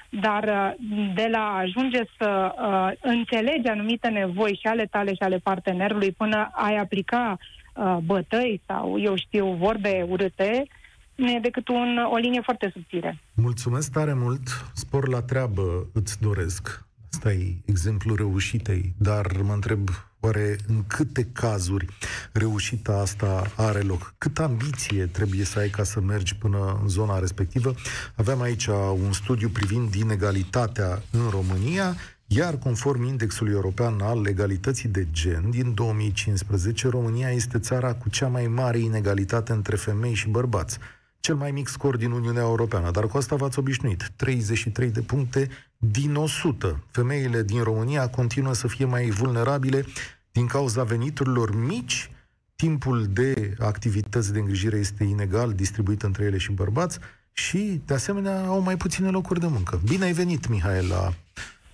Dar 0.09 0.45
uh, 0.45 0.73
de 1.15 1.29
la 1.31 1.39
a 1.39 1.59
ajunge 1.59 2.01
să 2.19 2.55
uh, 2.55 2.93
înțelegi 3.01 3.69
anumite 3.69 4.09
nevoi 4.09 4.59
și 4.61 4.67
ale 4.67 4.85
tale 4.85 5.11
și 5.11 5.23
ale 5.23 5.39
partenerului 5.43 6.13
până 6.13 6.51
ai 6.53 6.77
aplica 6.77 7.39
uh, 7.39 7.58
bătăi 8.05 8.63
sau, 8.67 9.01
eu 9.01 9.17
știu, 9.17 9.53
vorbe 9.53 10.07
urâte, 10.09 10.67
nu 11.15 11.31
e 11.31 11.39
decât 11.43 11.69
un, 11.69 11.99
o 12.13 12.17
linie 12.17 12.41
foarte 12.41 12.71
subțire. 12.73 13.19
Mulțumesc 13.35 13.93
tare 13.93 14.15
mult, 14.15 14.71
spor 14.75 15.09
la 15.09 15.23
treabă 15.23 15.87
îți 15.93 16.21
doresc. 16.21 16.87
Asta 17.13 17.33
e 17.33 17.57
exemplu 17.65 18.15
reușitei, 18.15 18.95
dar 18.99 19.27
mă 19.43 19.53
întreb 19.53 19.89
Oare 20.21 20.57
în 20.67 20.85
câte 20.87 21.29
cazuri 21.33 21.87
reușita 22.33 22.93
asta 22.93 23.53
are 23.57 23.81
loc? 23.81 24.15
Cât 24.19 24.39
ambiție 24.39 25.07
trebuie 25.07 25.45
să 25.45 25.59
ai 25.59 25.69
ca 25.69 25.83
să 25.83 26.01
mergi 26.01 26.37
până 26.37 26.79
în 26.83 26.89
zona 26.89 27.19
respectivă? 27.19 27.75
Aveam 28.17 28.41
aici 28.41 28.67
un 29.05 29.13
studiu 29.13 29.49
privind 29.49 29.95
inegalitatea 29.95 31.03
în 31.11 31.29
România, 31.31 31.95
iar 32.31 32.59
conform 32.59 33.03
indexului 33.03 33.53
european 33.53 34.01
al 34.01 34.21
legalității 34.21 34.89
de 34.89 35.07
gen 35.11 35.51
din 35.51 35.75
2015, 35.75 36.89
România 36.89 37.31
este 37.31 37.59
țara 37.59 37.95
cu 37.95 38.09
cea 38.09 38.29
mai 38.29 38.47
mare 38.47 38.79
inegalitate 38.79 39.53
între 39.53 39.77
femei 39.77 40.15
și 40.15 40.29
bărbați 40.29 40.79
cel 41.21 41.35
mai 41.35 41.51
mic 41.51 41.69
scor 41.69 41.97
din 41.97 42.11
Uniunea 42.11 42.43
Europeană, 42.43 42.91
dar 42.91 43.07
cu 43.07 43.17
asta 43.17 43.37
v-ați 43.37 43.59
obișnuit. 43.59 44.13
33 44.17 44.91
de 44.91 45.01
puncte 45.01 45.49
din 45.77 46.15
100. 46.15 46.85
Femeile 46.91 47.43
din 47.43 47.63
România 47.63 48.09
continuă 48.09 48.55
să 48.55 48.69
fie 48.69 48.85
mai 48.85 49.11
vulnerabile 49.11 49.85
din 50.33 50.47
cauza 50.47 50.83
veniturilor 50.83 51.57
mici, 51.57 52.11
timpul 52.57 53.07
de 53.07 53.55
activități 53.59 54.33
de 54.33 54.39
îngrijire 54.39 54.77
este 54.77 55.05
inegal 55.05 55.53
distribuit 55.53 56.03
între 56.03 56.25
ele 56.25 56.39
și 56.39 56.53
bărbați 56.53 56.99
și, 57.33 57.83
de 57.87 57.95
asemenea, 57.95 58.45
au 58.45 58.61
mai 58.61 58.77
puține 58.77 59.11
locuri 59.11 59.41
de 59.41 59.47
muncă. 59.47 59.81
Bine 59.85 60.05
ai 60.05 60.13
venit, 60.13 60.49
Mihai, 60.49 60.87
la, 60.87 61.15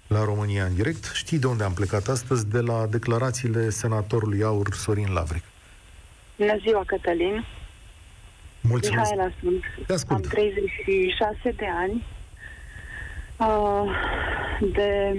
la 0.07 0.25
România 0.25 0.65
în 0.65 0.75
direct. 0.75 1.11
Știi 1.15 1.39
de 1.39 1.47
unde 1.47 1.65
am 1.65 1.73
plecat 1.73 2.09
astăzi? 2.09 2.47
De 2.47 2.61
la 2.61 2.87
declarațiile 2.87 3.71
senatorului 3.71 4.43
Aur 4.43 4.75
Sorin 4.75 5.13
Lavric. 5.13 5.43
Bună 6.37 6.57
ziua, 6.59 6.83
Cătălin. 6.87 7.45
Mulțumesc. 8.61 9.11
Mihaela 9.11 9.33
sunt. 9.41 9.65
Am 10.09 10.21
36 10.21 11.55
de 11.57 11.67
ani. 11.77 12.05
Uh, 13.37 13.91
de 14.73 15.15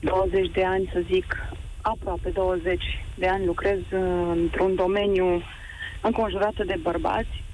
20 0.00 0.50
de 0.50 0.64
ani, 0.64 0.90
să 0.92 1.02
zic, 1.12 1.36
aproape 1.80 2.28
20 2.30 2.82
de 3.14 3.26
ani 3.28 3.46
lucrez 3.46 3.78
uh, 3.78 4.32
într-un 4.32 4.74
domeniu 4.74 5.42
înconjurată 6.02 6.64
de 6.64 6.76
bărbați 6.82 7.44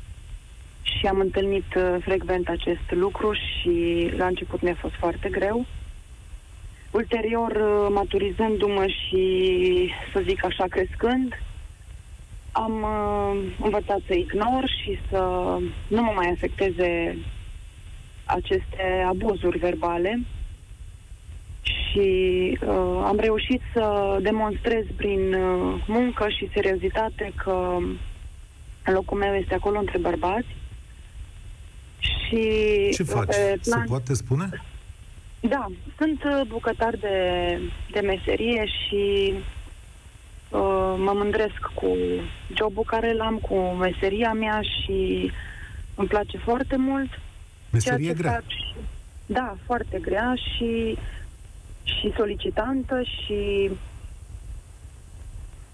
și 0.99 1.07
am 1.07 1.21
întâlnit 1.21 1.75
uh, 1.77 1.97
frecvent 2.01 2.49
acest 2.49 2.91
lucru 2.91 3.33
și 3.33 4.11
la 4.17 4.27
început 4.27 4.61
mi-a 4.61 4.77
fost 4.81 4.95
foarte 4.95 5.29
greu. 5.29 5.67
Ulterior, 6.91 7.51
uh, 7.51 7.89
maturizându-mă 7.95 8.87
și, 8.87 9.91
să 10.13 10.23
zic 10.25 10.45
așa, 10.45 10.65
crescând, 10.69 11.43
am 12.53 12.83
uh, 12.83 13.53
învățat 13.63 14.01
să 14.07 14.15
ignor 14.15 14.69
și 14.83 14.99
să 15.11 15.19
nu 15.89 16.03
mă 16.03 16.13
mai 16.15 16.31
afecteze 16.31 17.19
aceste 18.25 19.05
abuzuri 19.09 19.59
verbale 19.59 20.21
și 21.63 22.59
uh, 22.61 23.03
am 23.05 23.17
reușit 23.19 23.61
să 23.73 24.19
demonstrez 24.23 24.85
prin 24.97 25.35
uh, 25.35 25.83
muncă 25.87 26.29
și 26.29 26.51
seriozitate 26.53 27.33
că 27.37 27.79
locul 28.85 29.19
meu 29.19 29.35
este 29.35 29.55
acolo 29.55 29.79
între 29.79 29.99
bărbați. 29.99 30.61
Și 32.03 32.91
Ce 32.93 33.03
faci? 33.03 33.35
Plan... 33.63 33.81
Se 33.81 33.85
poate 33.87 34.15
spune? 34.15 34.49
Da, 35.41 35.67
sunt 35.99 36.25
uh, 36.25 36.41
bucătar 36.49 36.97
de, 36.97 37.59
de 37.91 38.01
meserie 38.01 38.67
și 38.67 39.33
uh, 40.49 40.95
mă 40.99 41.13
mândresc 41.15 41.61
cu 41.75 41.97
jobul 42.57 42.85
care 42.87 43.13
l-am, 43.13 43.39
cu 43.39 43.55
meseria 43.57 44.33
mea 44.33 44.61
și 44.61 45.31
îmi 45.95 46.09
place 46.09 46.39
foarte 46.39 46.77
mult. 46.77 47.09
Meserie 47.71 48.13
grea. 48.13 48.31
Fac, 48.31 48.45
da, 49.27 49.57
foarte 49.67 49.99
grea 50.01 50.35
și 50.35 50.99
și 51.85 52.13
solicitantă 52.17 53.03
și 53.03 53.71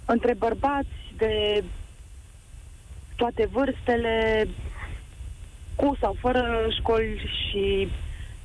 între 0.04 0.35
bărbați 0.35 1.14
de 1.16 1.64
toate 3.16 3.49
vârstele, 3.52 4.49
cu 5.80 5.97
sau 6.00 6.16
fără 6.20 6.66
școli 6.78 7.30
și 7.49 7.88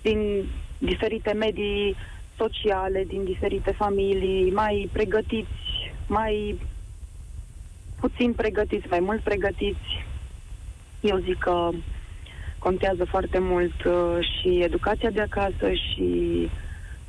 din 0.01 0.45
diferite 0.77 1.31
medii 1.31 1.95
sociale, 2.37 3.03
din 3.07 3.23
diferite 3.23 3.71
familii, 3.71 4.51
mai 4.51 4.89
pregătiți, 4.91 5.91
mai 6.07 6.59
puțin 7.99 8.33
pregătiți, 8.33 8.87
mai 8.89 8.99
mult 8.99 9.21
pregătiți. 9.21 10.05
Eu 11.01 11.17
zic 11.17 11.37
că 11.37 11.69
contează 12.59 13.05
foarte 13.05 13.39
mult 13.39 13.83
uh, 13.83 14.17
și 14.19 14.61
educația 14.63 15.09
de 15.09 15.21
acasă 15.21 15.73
și 15.73 16.49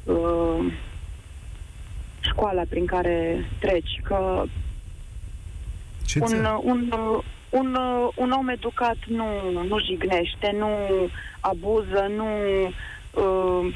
uh, 0.04 0.72
școala 2.20 2.62
prin 2.68 2.86
care 2.86 3.44
treci, 3.58 4.00
că 4.02 4.44
Ce 6.06 6.18
un, 6.22 6.44
un, 6.44 6.90
un, 6.92 7.20
un 8.14 8.30
om 8.30 8.48
educat 8.48 8.96
nu, 9.06 9.26
nu 9.68 9.78
jignește, 9.78 10.54
nu 10.58 10.68
abuză, 11.40 12.10
nu 12.16 12.26
uh, 13.10 13.74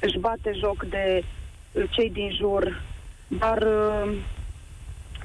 își 0.00 0.18
bate 0.18 0.52
joc 0.52 0.84
de 0.84 1.24
cei 1.90 2.10
din 2.10 2.30
jur, 2.30 2.82
dar 3.28 3.62
uh, 3.62 4.12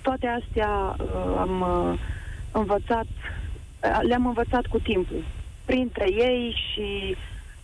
toate 0.01 0.27
astea 0.27 0.95
uh, 0.99 1.35
am 1.37 1.61
uh, 1.61 1.99
învățat, 2.51 3.05
le-am 4.01 4.25
învățat 4.25 4.65
cu 4.65 4.79
timpul, 4.79 5.23
printre 5.65 6.11
ei 6.11 6.55
și 6.71 7.15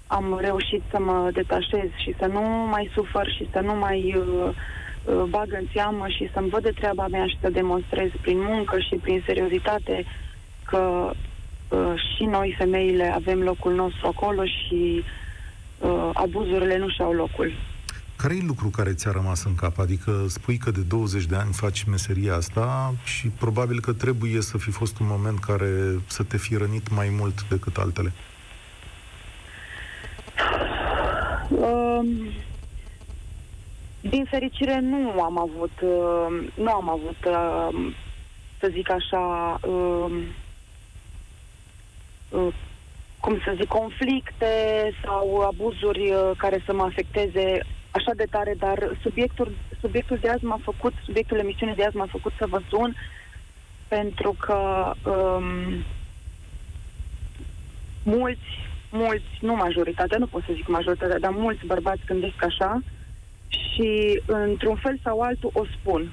am 0.08 0.38
reușit 0.42 0.82
să 0.90 1.00
mă 1.00 1.30
detașez 1.34 1.90
și 1.96 2.16
să 2.18 2.26
nu 2.26 2.42
mai 2.70 2.90
sufăr 2.94 3.28
și 3.28 3.48
să 3.52 3.60
nu 3.60 3.76
mai 3.76 4.16
uh, 4.18 4.24
uh, 4.48 4.56
bag 5.30 5.54
în 5.54 5.66
seamă 5.74 6.08
și 6.08 6.30
să-mi 6.34 6.50
văd 6.50 6.64
de 6.64 6.72
treaba 6.72 7.08
mea 7.08 7.26
și 7.26 7.38
să 7.42 7.50
demonstrez 7.50 8.10
prin 8.22 8.40
muncă 8.40 8.80
și 8.80 8.96
prin 8.96 9.24
seriozitate 9.26 10.06
că 10.66 11.12
uh, 11.70 11.94
și 12.16 12.24
noi, 12.24 12.56
femeile, 12.58 13.12
avem 13.16 13.42
locul 13.42 13.74
nostru 13.74 14.08
acolo 14.08 14.44
și 14.46 15.04
uh, 15.80 16.10
abuzurile 16.14 16.78
nu 16.78 16.90
și-au 16.90 17.14
locul. 17.14 17.52
Care 18.16 18.36
e 18.36 18.44
lucru 18.48 18.68
care 18.68 18.94
ți-a 18.94 19.12
rămas 19.12 19.44
în 19.44 19.56
cap? 19.56 19.80
Adică 19.80 20.26
spui 20.28 20.58
că 20.58 20.72
de 20.72 20.82
20 20.82 21.26
de 21.26 21.36
ani 21.36 21.54
faci 21.54 21.84
meseria 21.84 22.36
asta 22.36 22.94
și 23.04 23.28
probabil 23.28 23.82
că 23.82 23.94
trebuie 23.94 24.42
să 24.42 24.58
fi 24.58 24.72
fost 24.72 25.00
un 25.00 25.08
moment 25.10 25.40
care 25.40 26.00
să 26.08 26.24
te 26.24 26.38
fi 26.38 26.56
rănit 26.56 26.90
mai 26.90 27.14
mult 27.20 27.48
decât 27.50 27.78
altele. 27.78 28.12
Um, 31.50 32.08
din 34.02 34.26
fericire 34.26 34.80
nu 34.80 35.22
am 35.22 35.40
avut, 35.40 35.82
uh, 35.82 36.48
nu 36.56 36.72
am 36.72 36.90
avut, 36.90 37.26
uh, 37.26 37.92
să 38.60 38.68
zic 38.72 38.92
așa, 38.92 39.60
uh, 39.68 40.24
uh, 42.30 42.54
cum 43.20 43.40
să 43.46 43.54
zic, 43.56 43.68
conflicte 43.68 44.92
sau 45.04 45.40
abuzuri 45.40 46.12
uh, 46.12 46.32
care 46.38 46.64
să 46.66 46.74
mă 46.74 46.84
afecteze 46.84 47.60
așa 47.92 48.12
de 48.16 48.26
tare, 48.30 48.54
dar 48.58 48.98
subiectul, 49.02 49.52
subiectul 49.80 50.18
de 50.22 50.30
azi 50.30 50.46
m-a 50.46 50.60
făcut, 50.64 50.94
subiectul 51.06 51.38
emisiunii 51.38 51.76
de 51.76 51.84
azi 51.84 51.96
m-a 51.96 52.08
făcut 52.10 52.32
să 52.38 52.46
vă 52.50 52.62
sun 52.70 52.96
pentru 53.88 54.36
că 54.40 54.92
um, 55.10 55.84
mulți, 58.04 58.50
mulți, 58.92 59.38
nu 59.42 59.56
majoritatea, 59.56 60.18
nu 60.18 60.26
pot 60.26 60.44
să 60.46 60.54
zic 60.54 60.68
majoritatea, 60.68 61.20
dar 61.20 61.32
mulți 61.32 61.66
bărbați 61.66 62.06
gândesc 62.06 62.44
așa 62.44 62.82
și 63.50 64.22
într-un 64.26 64.76
fel 64.76 65.00
sau 65.04 65.20
altul 65.22 65.50
o 65.54 65.64
spun. 65.80 66.12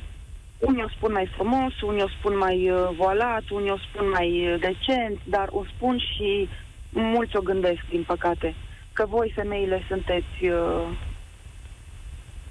Unii 0.58 0.82
o 0.82 0.88
spun 0.88 1.12
mai 1.12 1.30
frumos, 1.36 1.80
unii 1.80 2.02
o 2.02 2.08
spun 2.08 2.36
mai 2.38 2.70
uh, 2.70 2.88
voalat, 2.96 3.42
unii 3.50 3.70
o 3.70 3.76
spun 3.76 4.08
mai 4.08 4.52
uh, 4.52 4.60
decent, 4.60 5.18
dar 5.24 5.48
o 5.50 5.64
spun 5.74 5.98
și 5.98 6.48
mulți 6.90 7.36
o 7.36 7.40
gândesc, 7.40 7.80
din 7.90 8.02
păcate, 8.06 8.54
că 8.92 9.06
voi, 9.08 9.32
femeile, 9.34 9.82
sunteți 9.88 10.44
uh, 10.44 10.88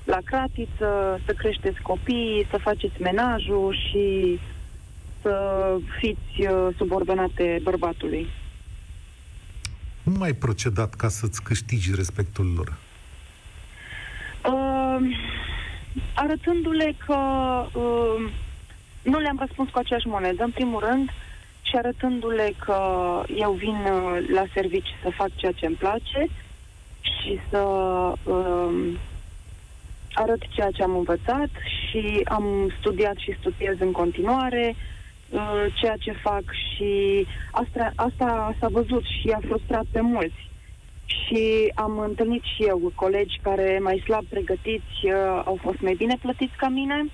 la 0.03 0.17
cratiță, 0.23 1.19
să 1.25 1.33
creșteți 1.37 1.81
copii, 1.81 2.47
să 2.49 2.57
faceți 2.57 3.01
menajul 3.01 3.75
și 3.89 4.39
să 5.21 5.77
fiți 5.99 6.47
uh, 6.47 6.67
subordonate 6.77 7.59
bărbatului. 7.63 8.27
Cum 10.03 10.21
ai 10.21 10.33
procedat 10.33 10.93
ca 10.93 11.07
să-ți 11.07 11.43
câștigi 11.43 11.95
respectul 11.95 12.53
lor? 12.55 12.77
Uh, 14.51 15.17
arătându-le 16.13 16.95
că 17.05 17.17
uh, 17.73 18.31
nu 19.03 19.19
le-am 19.19 19.37
răspuns 19.39 19.69
cu 19.69 19.77
aceeași 19.77 20.07
monedă, 20.07 20.43
în 20.43 20.51
primul 20.51 20.79
rând, 20.79 21.09
și 21.61 21.75
arătându-le 21.75 22.53
că 22.59 22.79
eu 23.35 23.51
vin 23.51 23.75
uh, 23.75 24.27
la 24.33 24.43
servici 24.53 24.95
să 25.03 25.09
fac 25.09 25.35
ceea 25.35 25.51
ce 25.51 25.65
îmi 25.65 25.75
place 25.75 26.27
și 27.01 27.39
să 27.49 27.59
uh, 28.23 28.93
arăt 30.13 30.41
ceea 30.49 30.71
ce 30.71 30.83
am 30.83 30.95
învățat 30.95 31.49
și 31.89 32.21
am 32.25 32.73
studiat 32.79 33.15
și 33.15 33.35
studiez 33.39 33.75
în 33.79 33.91
continuare 33.91 34.75
uh, 35.29 35.65
ceea 35.73 35.95
ce 35.99 36.11
fac 36.11 36.43
și 36.73 37.25
asta, 37.51 37.91
asta 37.95 38.55
s-a 38.59 38.67
văzut 38.67 39.03
și 39.03 39.29
a 39.29 39.39
frustrat 39.47 39.85
pe 39.91 40.01
mulți. 40.01 40.49
Și 41.05 41.71
am 41.75 41.99
întâlnit 41.99 42.43
și 42.43 42.63
eu 42.63 42.91
colegi 42.95 43.39
care 43.41 43.79
mai 43.81 44.01
slab 44.03 44.25
pregătiți 44.29 44.95
uh, 45.03 45.41
au 45.45 45.57
fost 45.61 45.79
mai 45.79 45.93
bine 45.93 46.17
plătiți 46.21 46.55
ca 46.57 46.67
mine 46.67 47.05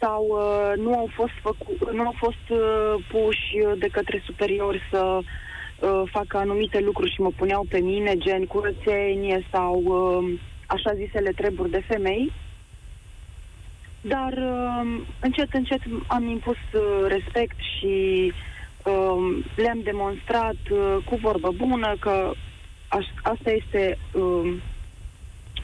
sau 0.00 0.26
uh, 0.30 0.72
nu 0.76 0.94
au 0.94 1.08
fost, 1.14 1.32
făcu- 1.42 1.92
nu 1.92 2.02
au 2.04 2.14
fost 2.16 2.48
uh, 2.48 3.04
puși 3.08 3.56
de 3.78 3.88
către 3.92 4.22
superiori 4.24 4.80
să 4.90 5.18
uh, 5.18 6.02
facă 6.10 6.36
anumite 6.36 6.80
lucruri 6.80 7.12
și 7.12 7.20
mă 7.20 7.30
puneau 7.36 7.66
pe 7.68 7.78
mine, 7.78 8.16
gen 8.16 8.44
curățenie 8.44 9.46
sau 9.52 9.82
uh, 9.84 10.38
așa 10.66 10.94
zisele 10.94 11.30
treburi 11.30 11.70
de 11.70 11.84
femei. 11.88 12.32
Dar 14.00 14.32
uh, 14.32 15.00
încet, 15.20 15.52
încet 15.52 15.80
am 16.06 16.28
impus 16.28 16.56
uh, 16.72 17.06
respect 17.06 17.56
și 17.78 18.32
uh, 18.84 19.44
le-am 19.56 19.80
demonstrat 19.82 20.56
uh, 20.70 20.96
cu 21.04 21.16
vorbă 21.16 21.50
bună 21.56 21.96
că 22.00 22.32
aș, 22.88 23.06
asta 23.22 23.50
este 23.50 23.98
uh, 24.12 24.54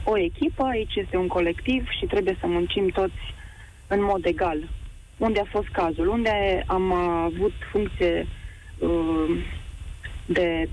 o 0.03 0.17
echipă, 0.17 0.63
aici 0.63 0.95
este 0.95 1.17
un 1.17 1.27
colectiv 1.27 1.87
și 1.99 2.05
trebuie 2.05 2.37
să 2.39 2.47
muncim 2.47 2.87
toți 2.87 3.33
în 3.87 4.03
mod 4.03 4.25
egal. 4.25 4.57
Unde 5.17 5.39
a 5.39 5.49
fost 5.49 5.67
cazul? 5.67 6.07
Unde 6.07 6.63
am 6.67 6.91
avut 6.93 7.53
funcție 7.71 8.27
uh, 8.79 9.37
de 10.25 10.69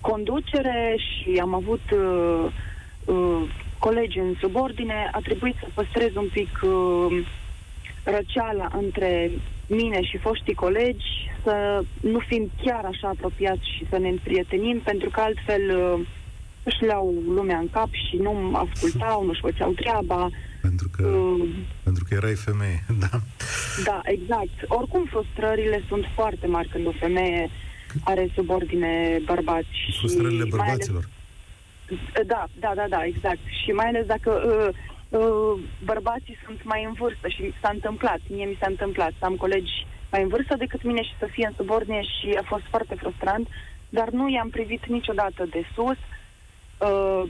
conducere 0.00 0.96
și 0.98 1.38
am 1.38 1.54
avut 1.54 1.82
uh, 1.92 2.52
uh, 3.04 3.42
colegi 3.78 4.18
în 4.18 4.34
subordine, 4.40 5.10
a 5.12 5.18
trebuit 5.18 5.56
să 5.58 5.66
păstrez 5.74 6.14
un 6.14 6.28
pic 6.32 6.60
uh, 6.62 7.26
răceala 8.04 8.68
între 8.72 9.30
mine 9.70 10.02
și 10.02 10.18
foștii 10.18 10.54
colegi, 10.54 11.08
să 11.42 11.84
nu 12.00 12.18
fim 12.18 12.50
chiar 12.62 12.84
așa 12.84 13.08
apropiați 13.08 13.70
și 13.76 13.86
să 13.90 13.98
ne 13.98 14.08
împrietenim, 14.08 14.80
pentru 14.84 15.08
că 15.10 15.20
altfel 15.20 15.62
uh, 15.76 16.06
își 16.62 16.84
leau 16.84 17.14
lumea 17.28 17.58
în 17.58 17.70
cap 17.70 17.88
și 17.92 18.16
nu 18.16 18.54
ascultau, 18.54 19.24
nu-și 19.24 19.40
făceau 19.40 19.72
treaba. 19.72 20.30
Pentru 20.60 20.88
că, 20.96 21.06
uh, 21.06 21.48
pentru 21.82 22.04
că 22.08 22.14
erai 22.14 22.34
femeie, 22.34 22.84
da. 23.04 23.20
Da, 23.84 24.00
exact. 24.04 24.56
Oricum 24.66 25.04
frustrările 25.04 25.82
sunt 25.88 26.04
foarte 26.14 26.46
mari 26.46 26.68
când 26.68 26.86
o 26.86 26.92
femeie 26.98 27.50
are 28.04 28.30
subordine 28.34 29.20
bărbați. 29.24 29.68
Frustrările 29.98 30.44
bărbaților. 30.44 31.04
Ales, 31.04 31.18
da, 32.26 32.46
da, 32.60 32.72
da, 32.74 32.86
da, 32.88 33.04
exact. 33.04 33.38
Și 33.62 33.70
mai 33.70 33.86
ales 33.86 34.06
dacă 34.06 34.30
uh, 34.30 34.68
uh, 34.68 34.74
bărbații 35.84 36.38
sunt 36.44 36.64
mai 36.64 36.84
în 36.84 36.92
vârstă 36.92 37.28
și 37.28 37.52
s-a 37.62 37.70
întâmplat, 37.72 38.20
mie 38.28 38.44
mi 38.44 38.58
s-a 38.60 38.66
întâmplat 38.68 39.12
să 39.18 39.24
am 39.24 39.36
colegi 39.36 39.86
mai 40.10 40.22
în 40.22 40.28
vârstă 40.28 40.56
decât 40.56 40.82
mine 40.82 41.02
și 41.02 41.18
să 41.18 41.26
fie 41.30 41.46
în 41.46 41.54
subordine 41.56 42.02
și 42.02 42.38
a 42.38 42.42
fost 42.46 42.64
foarte 42.70 42.94
frustrant, 42.94 43.48
dar 43.88 44.08
nu 44.08 44.28
i-am 44.28 44.50
privit 44.50 44.86
niciodată 44.86 45.46
de 45.50 45.62
sus. 45.74 45.98
Uh, 46.88 47.22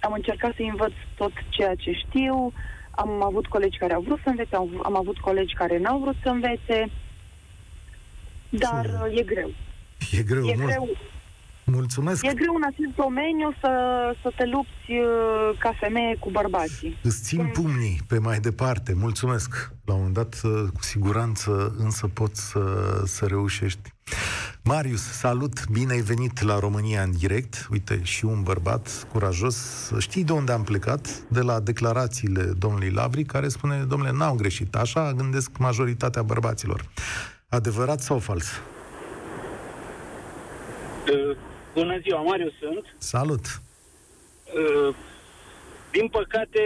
am 0.00 0.12
încercat 0.12 0.54
să 0.54 0.62
învăț 0.62 0.92
tot 1.16 1.32
ceea 1.48 1.74
ce 1.74 1.92
știu, 1.92 2.52
am 2.90 3.22
avut 3.22 3.46
colegi 3.46 3.78
care 3.78 3.92
au 3.92 4.00
vrut 4.00 4.20
să 4.22 4.28
învețe, 4.28 4.56
am, 4.56 4.80
am 4.82 4.96
avut 4.96 5.18
colegi 5.18 5.54
care 5.54 5.78
n-au 5.78 5.98
vrut 5.98 6.16
să 6.22 6.28
învețe, 6.28 6.90
dar 8.48 8.84
uh, 8.84 9.18
e 9.18 9.22
greu. 9.22 9.50
E 10.10 10.22
greu, 10.22 10.44
e 10.44 10.54
mult. 10.56 10.68
greu. 10.68 10.88
Mulțumesc. 11.64 12.24
E 12.26 12.34
greu 12.34 12.54
în 12.54 12.62
acest 12.66 12.94
domeniu 12.96 13.54
să, 13.60 13.70
să 14.22 14.32
te 14.36 14.46
lupți 14.46 14.90
uh, 14.90 15.58
ca 15.58 15.72
femeie 15.80 16.16
cu 16.16 16.30
bărbații. 16.30 16.98
Îți 17.02 17.22
țin 17.22 17.50
pumnii 17.52 18.00
pe 18.08 18.18
mai 18.18 18.38
departe. 18.38 18.94
Mulțumesc. 18.94 19.72
La 19.84 19.92
un 19.94 19.98
moment 19.98 20.16
dat, 20.16 20.40
uh, 20.44 20.68
cu 20.74 20.82
siguranță, 20.82 21.74
însă 21.78 22.06
poți 22.06 22.48
să, 22.50 22.62
să 23.04 23.26
reușești. 23.26 23.92
Marius, 24.64 25.02
salut! 25.02 25.68
Bine 25.68 25.92
ai 25.92 26.00
venit 26.00 26.40
la 26.40 26.58
România 26.58 27.02
în 27.02 27.10
direct. 27.18 27.66
Uite, 27.70 28.00
și 28.02 28.24
un 28.24 28.42
bărbat 28.42 29.06
curajos. 29.12 29.90
Știi 29.98 30.24
de 30.24 30.32
unde 30.32 30.52
am 30.52 30.62
plecat? 30.62 31.08
De 31.28 31.40
la 31.40 31.60
declarațiile 31.60 32.42
domnului 32.42 32.90
Lavri, 32.90 33.24
care 33.24 33.48
spune, 33.48 33.84
domnule, 33.88 34.12
n-au 34.12 34.34
greșit. 34.34 34.74
Așa 34.74 35.12
gândesc 35.12 35.50
majoritatea 35.58 36.22
bărbaților. 36.22 36.84
Adevărat 37.48 38.00
sau 38.00 38.18
fals? 38.18 38.46
Uh, 41.12 41.36
bună 41.74 41.98
ziua, 42.02 42.20
Marius 42.20 42.52
sunt. 42.60 42.84
Salut! 42.98 43.44
Uh, 43.46 44.94
din 45.92 46.08
păcate, 46.08 46.62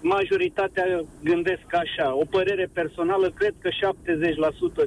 majoritatea 0.00 1.04
gândesc 1.24 1.66
așa. 1.84 2.14
O 2.14 2.24
părere 2.30 2.70
personală, 2.72 3.30
cred 3.30 3.54
că 3.60 3.68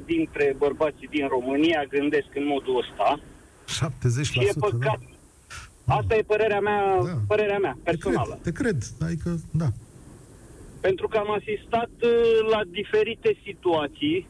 70% 0.00 0.04
dintre 0.04 0.54
bărbații 0.58 1.08
din 1.10 1.26
România 1.28 1.84
gândesc 1.88 2.26
în 2.34 2.46
modul 2.46 2.78
ăsta. 2.78 3.20
70%, 3.66 4.22
Și 4.22 4.38
e 4.40 4.50
păcat. 4.58 4.98
Da. 5.86 5.94
Asta 5.94 6.14
e 6.16 6.22
părerea 6.22 6.60
mea, 6.60 6.96
Da. 7.04 7.10
părerea 7.28 7.58
mea 7.58 7.72
Te 7.82 7.90
personală. 7.90 8.38
cred, 8.42 8.52
te 8.54 8.62
cred. 8.62 8.82
Adică, 9.00 9.36
da. 9.52 9.66
Pentru 10.80 11.08
că 11.08 11.16
am 11.18 11.30
asistat 11.30 11.90
uh, 12.02 12.48
la 12.50 12.60
diferite 12.70 13.38
situații 13.44 14.28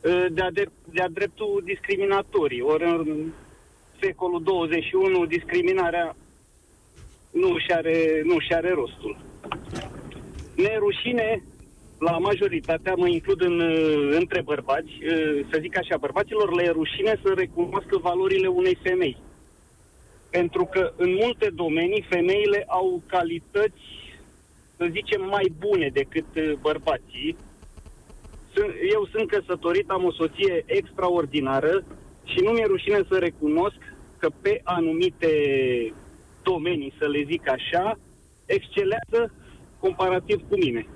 uh, 0.00 0.26
de-a, 0.32 0.50
de, 0.52 0.64
de-a 0.92 1.08
dreptul 1.08 1.62
discriminatorii. 1.64 2.60
Ori 2.60 2.84
în 2.84 3.32
secolul 4.00 4.42
21 4.42 5.26
discriminarea 5.26 6.16
nu 7.30 7.58
și 7.58 7.70
are, 7.72 8.22
nu 8.24 8.38
și 8.38 8.52
are 8.52 8.72
rostul. 8.72 9.16
Nerușine 10.56 11.42
la 11.98 12.18
majoritatea, 12.18 12.94
mă 12.96 13.08
includ 13.08 13.40
în, 13.40 13.60
uh, 13.60 14.16
între 14.18 14.42
bărbați, 14.42 14.92
uh, 15.02 15.46
să 15.50 15.58
zic 15.60 15.78
așa, 15.78 15.96
bărbaților 15.96 16.54
le 16.54 16.62
e 16.62 16.70
rușine 16.70 17.20
să 17.22 17.32
recunoască 17.36 17.98
valorile 17.98 18.46
unei 18.46 18.78
femei. 18.82 19.16
Pentru 20.30 20.64
că 20.64 20.92
în 20.96 21.12
multe 21.12 21.50
domenii 21.54 22.06
femeile 22.08 22.64
au 22.66 23.02
calități, 23.06 23.84
să 24.76 24.86
zicem, 24.90 25.26
mai 25.30 25.52
bune 25.58 25.90
decât 25.92 26.26
uh, 26.36 26.52
bărbații. 26.60 27.36
Sunt, 28.54 28.74
eu 28.92 29.08
sunt 29.12 29.30
căsătorit, 29.30 29.90
am 29.90 30.04
o 30.04 30.12
soție 30.12 30.64
extraordinară 30.66 31.84
și 32.26 32.38
nu 32.44 32.50
mi-e 32.50 32.66
rușine 32.66 33.00
să 33.08 33.16
recunosc 33.18 33.80
că 34.18 34.28
pe 34.40 34.60
anumite 34.64 35.32
domenii, 36.42 36.92
să 36.98 37.06
le 37.06 37.24
zic 37.30 37.48
așa, 37.48 37.98
excelează 38.46 39.32
comparativ 39.78 40.40
cu 40.48 40.56
mine. 40.56 40.86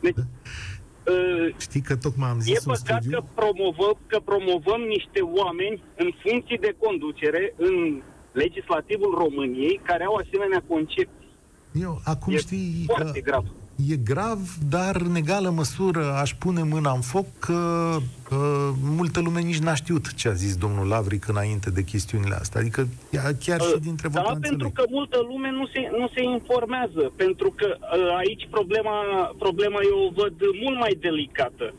Deci, 0.00 0.14
uh, 0.16 1.54
Știi 1.58 1.80
că 1.80 1.96
tocmai 1.96 2.28
am 2.30 2.38
e 2.38 2.40
zis 2.40 2.64
un 2.64 2.72
păcat 2.72 3.02
studiu... 3.02 3.18
că 3.18 3.24
promovăm, 3.34 3.98
că 4.06 4.18
promovăm 4.24 4.80
niște 4.80 5.20
oameni 5.20 5.82
în 5.96 6.10
funcții 6.22 6.58
de 6.58 6.76
conducere 6.78 7.54
în 7.56 8.02
legislativul 8.32 9.14
României 9.18 9.80
care 9.82 10.04
au 10.04 10.14
asemenea 10.14 10.62
concepții. 10.68 11.28
Eu, 11.72 12.00
acum 12.04 12.34
E 12.34 12.36
știi, 12.36 12.84
foarte 12.86 13.18
uh, 13.18 13.24
grav. 13.24 13.44
E 13.76 13.96
grav, 13.96 14.38
dar 14.68 14.96
în 14.96 15.14
egală 15.14 15.50
măsură 15.50 16.12
aș 16.20 16.34
pune 16.34 16.62
mâna 16.62 16.92
în 16.92 17.00
foc 17.00 17.26
că 17.38 17.96
uh, 18.30 18.70
multă 18.96 19.20
lume 19.20 19.40
nici 19.40 19.58
n-a 19.58 19.74
știut 19.74 20.14
ce 20.14 20.28
a 20.28 20.32
zis 20.32 20.56
domnul 20.56 20.86
Lavric 20.88 21.28
înainte 21.28 21.70
de 21.70 21.82
chestiunile 21.82 22.34
astea. 22.34 22.60
Adică 22.60 22.88
chiar, 23.10 23.32
chiar 23.44 23.60
și 23.60 23.78
dintre 23.78 24.08
Da, 24.08 24.20
votanții 24.20 24.48
pentru 24.48 24.66
lui. 24.66 24.72
că 24.74 24.84
multă 24.90 25.18
lume 25.20 25.50
nu 25.50 25.66
se, 25.66 25.90
nu 25.98 26.08
se 26.14 26.22
informează, 26.22 27.12
pentru 27.16 27.52
că 27.56 27.76
uh, 27.80 28.14
aici 28.16 28.48
problema, 28.50 28.96
problema 29.38 29.78
eu 29.90 29.98
o 30.06 30.10
văd 30.20 30.34
mult 30.62 30.78
mai 30.78 30.96
delicată. 31.00 31.74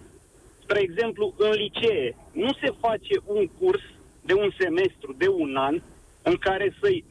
Spre 0.63 0.79
exemplu, 0.81 1.33
în 1.37 1.51
licee 1.51 2.15
nu 2.31 2.51
se 2.61 2.73
face 2.79 3.15
un 3.25 3.47
curs 3.59 3.81
de 4.21 4.33
un 4.33 4.49
semestru, 4.59 5.15
de 5.17 5.27
un 5.27 5.55
an, 5.55 5.81
în 6.21 6.35
care 6.35 6.75
să-i, 6.81 7.03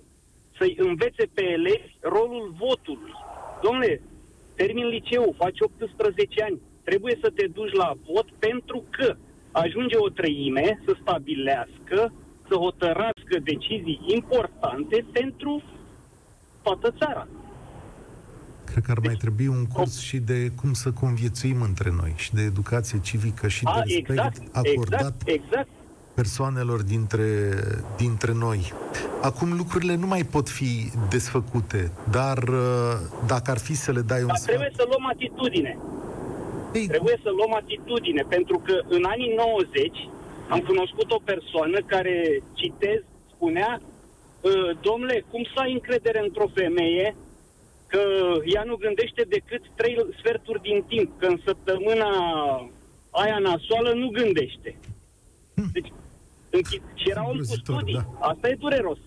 să-i 0.59 0.77
învețe 0.79 1.25
pe 1.35 1.45
elevi 1.45 1.97
rolul 2.01 2.55
votului. 2.59 3.13
Domnule, 3.63 4.01
termin 4.57 4.87
liceul, 4.87 5.35
faci 5.39 5.61
18 5.61 6.43
ani, 6.43 6.61
trebuie 6.85 7.19
să 7.23 7.31
te 7.35 7.47
duci 7.47 7.73
la 7.73 7.93
vot 8.13 8.29
pentru 8.39 8.85
că 8.91 9.17
ajunge 9.51 9.97
o 9.97 10.09
treime 10.09 10.81
să 10.85 10.97
stabilească, 11.01 12.13
să 12.49 12.55
hotărască 12.55 13.35
decizii 13.43 14.01
importante 14.07 15.07
pentru 15.13 15.63
toată 16.63 16.95
țara. 16.99 17.29
Cred 18.65 18.83
că 18.85 18.91
ar 18.91 18.99
mai 18.99 19.15
trebui 19.15 19.47
un 19.47 19.65
curs 19.67 20.01
și 20.01 20.19
de 20.19 20.51
cum 20.61 20.73
să 20.73 20.93
conviețuim 20.93 21.63
între 21.63 21.91
noi 21.91 22.13
și 22.17 22.35
de 22.35 22.43
educație 22.43 23.01
civică 23.01 23.49
și 23.49 23.65
de 23.65 23.71
A, 23.71 23.81
respect 23.81 24.09
exact, 24.11 24.57
acordat 24.57 25.23
exact, 25.25 25.29
exact. 25.29 25.69
Persoanelor 26.15 26.83
dintre, 26.83 27.29
dintre 27.97 28.33
noi. 28.33 28.73
Acum 29.23 29.57
lucrurile 29.57 29.95
nu 29.95 30.07
mai 30.07 30.25
pot 30.25 30.49
fi 30.49 30.91
desfăcute, 31.09 31.93
dar 32.11 32.39
uh, 32.39 32.95
dacă 33.27 33.51
ar 33.51 33.59
fi 33.59 33.75
să 33.75 33.93
le 33.93 34.01
dai 34.01 34.21
un 34.21 34.27
Dar 34.27 34.37
sfat... 34.37 34.49
trebuie 34.49 34.73
să 34.77 34.85
luăm 34.89 35.07
atitudine. 35.07 35.79
Ei, 36.75 36.87
Trebuie 36.87 37.19
să 37.23 37.31
luăm 37.39 37.55
atitudine, 37.55 38.23
pentru 38.29 38.59
că 38.67 38.75
în 38.89 39.05
anii 39.05 39.35
90 39.37 40.09
am 40.49 40.61
cunoscut 40.61 41.11
o 41.11 41.21
persoană 41.25 41.79
care, 41.87 42.43
citez, 42.53 43.01
spunea 43.35 43.81
"Ă, 44.45 44.51
Domnule, 44.81 45.25
cum 45.31 45.43
să 45.55 45.61
ai 45.61 45.73
încredere 45.73 46.21
într-o 46.27 46.49
femeie 46.55 47.17
că 47.87 48.01
ea 48.45 48.63
nu 48.67 48.77
gândește 48.77 49.23
decât 49.29 49.63
trei 49.75 49.97
sferturi 50.19 50.61
din 50.63 50.85
timp, 50.89 51.09
că 51.21 51.27
în 51.27 51.39
săptămâna 51.45 52.11
aia 53.11 53.39
nasoală 53.39 53.93
nu 53.95 54.09
gândește. 54.09 54.77
Deci, 55.73 55.93
închi- 56.63 56.83
și 56.95 57.11
era 57.11 57.21
om 57.21 57.27
cu 57.27 57.31
Îngrozitor, 57.33 57.77
studii. 57.77 57.95
da. 57.95 58.27
Asta 58.29 58.49
e 58.49 58.55
dureros. 58.59 58.99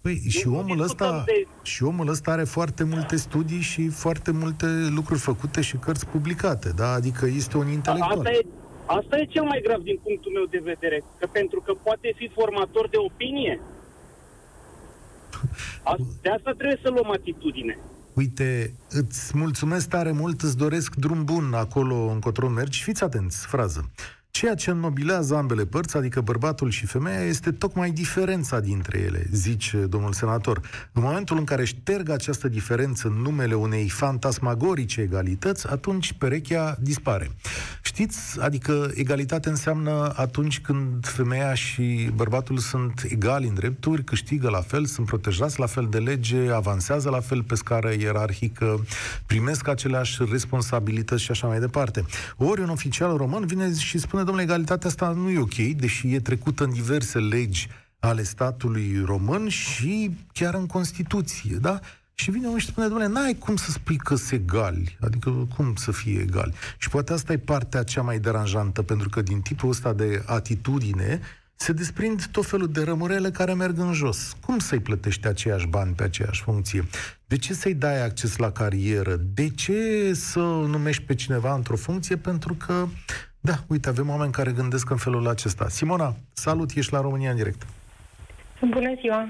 Păi 0.00 0.16
și 0.28 0.46
Nu 0.48 0.58
omul 0.58 0.76
discutăm 0.76 1.06
ăsta 1.14 1.22
de- 1.26 1.46
și 1.62 1.82
omul 1.82 2.08
ăsta 2.08 2.30
are 2.30 2.44
foarte 2.44 2.84
multe 2.84 3.16
studii 3.16 3.60
și 3.60 3.88
foarte 3.88 4.30
multe 4.30 4.66
lucruri 4.94 5.20
făcute 5.20 5.60
și 5.60 5.76
cărți 5.76 6.06
publicate, 6.06 6.68
da? 6.76 6.92
Adică 6.92 7.26
este 7.26 7.56
un 7.56 7.68
intelectual. 7.68 8.18
Asta 8.18 8.30
e, 8.30 8.46
asta 8.86 9.18
e 9.18 9.24
cel 9.24 9.42
mai 9.42 9.60
grav 9.62 9.80
din 9.80 9.98
punctul 10.02 10.32
meu 10.32 10.44
de 10.50 10.60
vedere, 10.64 11.02
că 11.18 11.28
pentru 11.32 11.60
că 11.60 11.72
poate 11.82 12.12
fi 12.16 12.30
formator 12.34 12.88
de 12.88 12.96
opinie. 12.96 13.60
A, 15.84 15.96
de 16.22 16.28
asta 16.30 16.50
trebuie 16.52 16.78
să 16.82 16.88
luăm 16.90 17.10
atitudine. 17.10 17.78
Uite, 18.14 18.74
îți 18.90 19.36
mulțumesc 19.36 19.88
tare 19.88 20.12
mult, 20.12 20.40
îți 20.42 20.56
doresc 20.56 20.94
drum 20.94 21.24
bun 21.24 21.54
acolo 21.54 21.94
încotro 21.94 22.48
mergi. 22.48 22.82
Fiți 22.82 23.02
atenți, 23.04 23.46
frază. 23.46 23.90
Ceea 24.36 24.54
ce 24.54 24.70
înnobilează 24.70 25.34
ambele 25.36 25.64
părți, 25.64 25.96
adică 25.96 26.20
bărbatul 26.20 26.70
și 26.70 26.86
femeia, 26.86 27.20
este 27.20 27.52
tocmai 27.52 27.90
diferența 27.90 28.60
dintre 28.60 28.98
ele, 28.98 29.26
zice 29.32 29.76
domnul 29.76 30.12
senator. 30.12 30.60
În 30.92 31.02
momentul 31.02 31.38
în 31.38 31.44
care 31.44 31.64
șterg 31.64 32.10
această 32.10 32.48
diferență 32.48 33.08
în 33.08 33.14
numele 33.14 33.54
unei 33.54 33.88
fantasmagorice 33.88 35.00
egalități, 35.00 35.66
atunci 35.66 36.12
perechea 36.12 36.76
dispare. 36.80 37.30
Știți, 37.82 38.40
adică 38.40 38.90
egalitate 38.94 39.48
înseamnă 39.48 40.12
atunci 40.16 40.60
când 40.60 41.06
femeia 41.06 41.54
și 41.54 42.10
bărbatul 42.14 42.58
sunt 42.58 43.06
egali 43.08 43.46
în 43.46 43.54
drepturi, 43.54 44.04
câștigă 44.04 44.48
la 44.48 44.60
fel, 44.60 44.84
sunt 44.84 45.06
protejați 45.06 45.58
la 45.58 45.66
fel 45.66 45.86
de 45.90 45.98
lege, 45.98 46.50
avansează 46.52 47.10
la 47.10 47.20
fel 47.20 47.42
pe 47.42 47.54
scară 47.54 47.92
ierarhică, 47.98 48.84
primesc 49.26 49.68
aceleași 49.68 50.18
responsabilități 50.30 51.22
și 51.22 51.30
așa 51.30 51.46
mai 51.46 51.60
departe. 51.60 52.04
Ori 52.36 52.60
un 52.60 52.68
oficial 52.68 53.16
român 53.16 53.46
vine 53.46 53.74
și 53.74 53.98
spune, 53.98 54.24
domnule, 54.26 54.46
egalitatea 54.46 54.88
asta 54.88 55.10
nu 55.10 55.30
e 55.30 55.38
ok, 55.38 55.54
deși 55.54 56.14
e 56.14 56.20
trecută 56.20 56.64
în 56.64 56.72
diverse 56.72 57.18
legi 57.18 57.68
ale 57.98 58.22
statului 58.22 59.02
român 59.04 59.48
și 59.48 60.16
chiar 60.32 60.54
în 60.54 60.66
Constituție, 60.66 61.56
da? 61.56 61.80
Și 62.14 62.30
vine 62.30 62.46
unul 62.46 62.58
și 62.58 62.66
spune, 62.66 62.86
domnule, 62.86 63.08
n-ai 63.08 63.34
cum 63.34 63.56
să 63.56 63.70
spui 63.70 63.96
că 63.96 64.14
sunt 64.14 64.40
egali. 64.40 64.98
Adică 65.00 65.30
cum 65.30 65.74
să 65.74 65.92
fie 65.92 66.20
egali? 66.20 66.54
Și 66.78 66.88
poate 66.88 67.12
asta 67.12 67.32
e 67.32 67.38
partea 67.38 67.82
cea 67.82 68.02
mai 68.02 68.18
deranjantă, 68.18 68.82
pentru 68.82 69.08
că 69.08 69.22
din 69.22 69.40
tipul 69.40 69.68
ăsta 69.68 69.92
de 69.92 70.22
atitudine 70.26 71.20
se 71.54 71.72
desprind 71.72 72.26
tot 72.26 72.46
felul 72.46 72.68
de 72.68 72.82
rămurele 72.82 73.30
care 73.30 73.54
merg 73.54 73.78
în 73.78 73.92
jos. 73.92 74.36
Cum 74.40 74.58
să-i 74.58 74.80
plătești 74.80 75.26
aceiași 75.26 75.66
bani 75.66 75.94
pe 75.94 76.02
aceeași 76.02 76.42
funcție? 76.42 76.86
De 77.26 77.36
ce 77.36 77.54
să-i 77.54 77.74
dai 77.74 78.04
acces 78.04 78.36
la 78.36 78.50
carieră? 78.50 79.16
De 79.34 79.48
ce 79.48 80.12
să 80.14 80.38
numești 80.40 81.02
pe 81.02 81.14
cineva 81.14 81.54
într-o 81.54 81.76
funcție? 81.76 82.16
Pentru 82.16 82.54
că, 82.54 82.86
da, 83.40 83.54
uite, 83.68 83.88
avem 83.88 84.08
oameni 84.08 84.32
care 84.32 84.52
gândesc 84.52 84.90
în 84.90 84.96
felul 84.96 85.28
acesta. 85.28 85.68
Simona, 85.68 86.14
salut, 86.32 86.70
ești 86.74 86.92
la 86.92 87.00
România 87.00 87.30
în 87.30 87.36
direct. 87.36 87.66
Bună 88.60 88.94
ziua! 89.00 89.28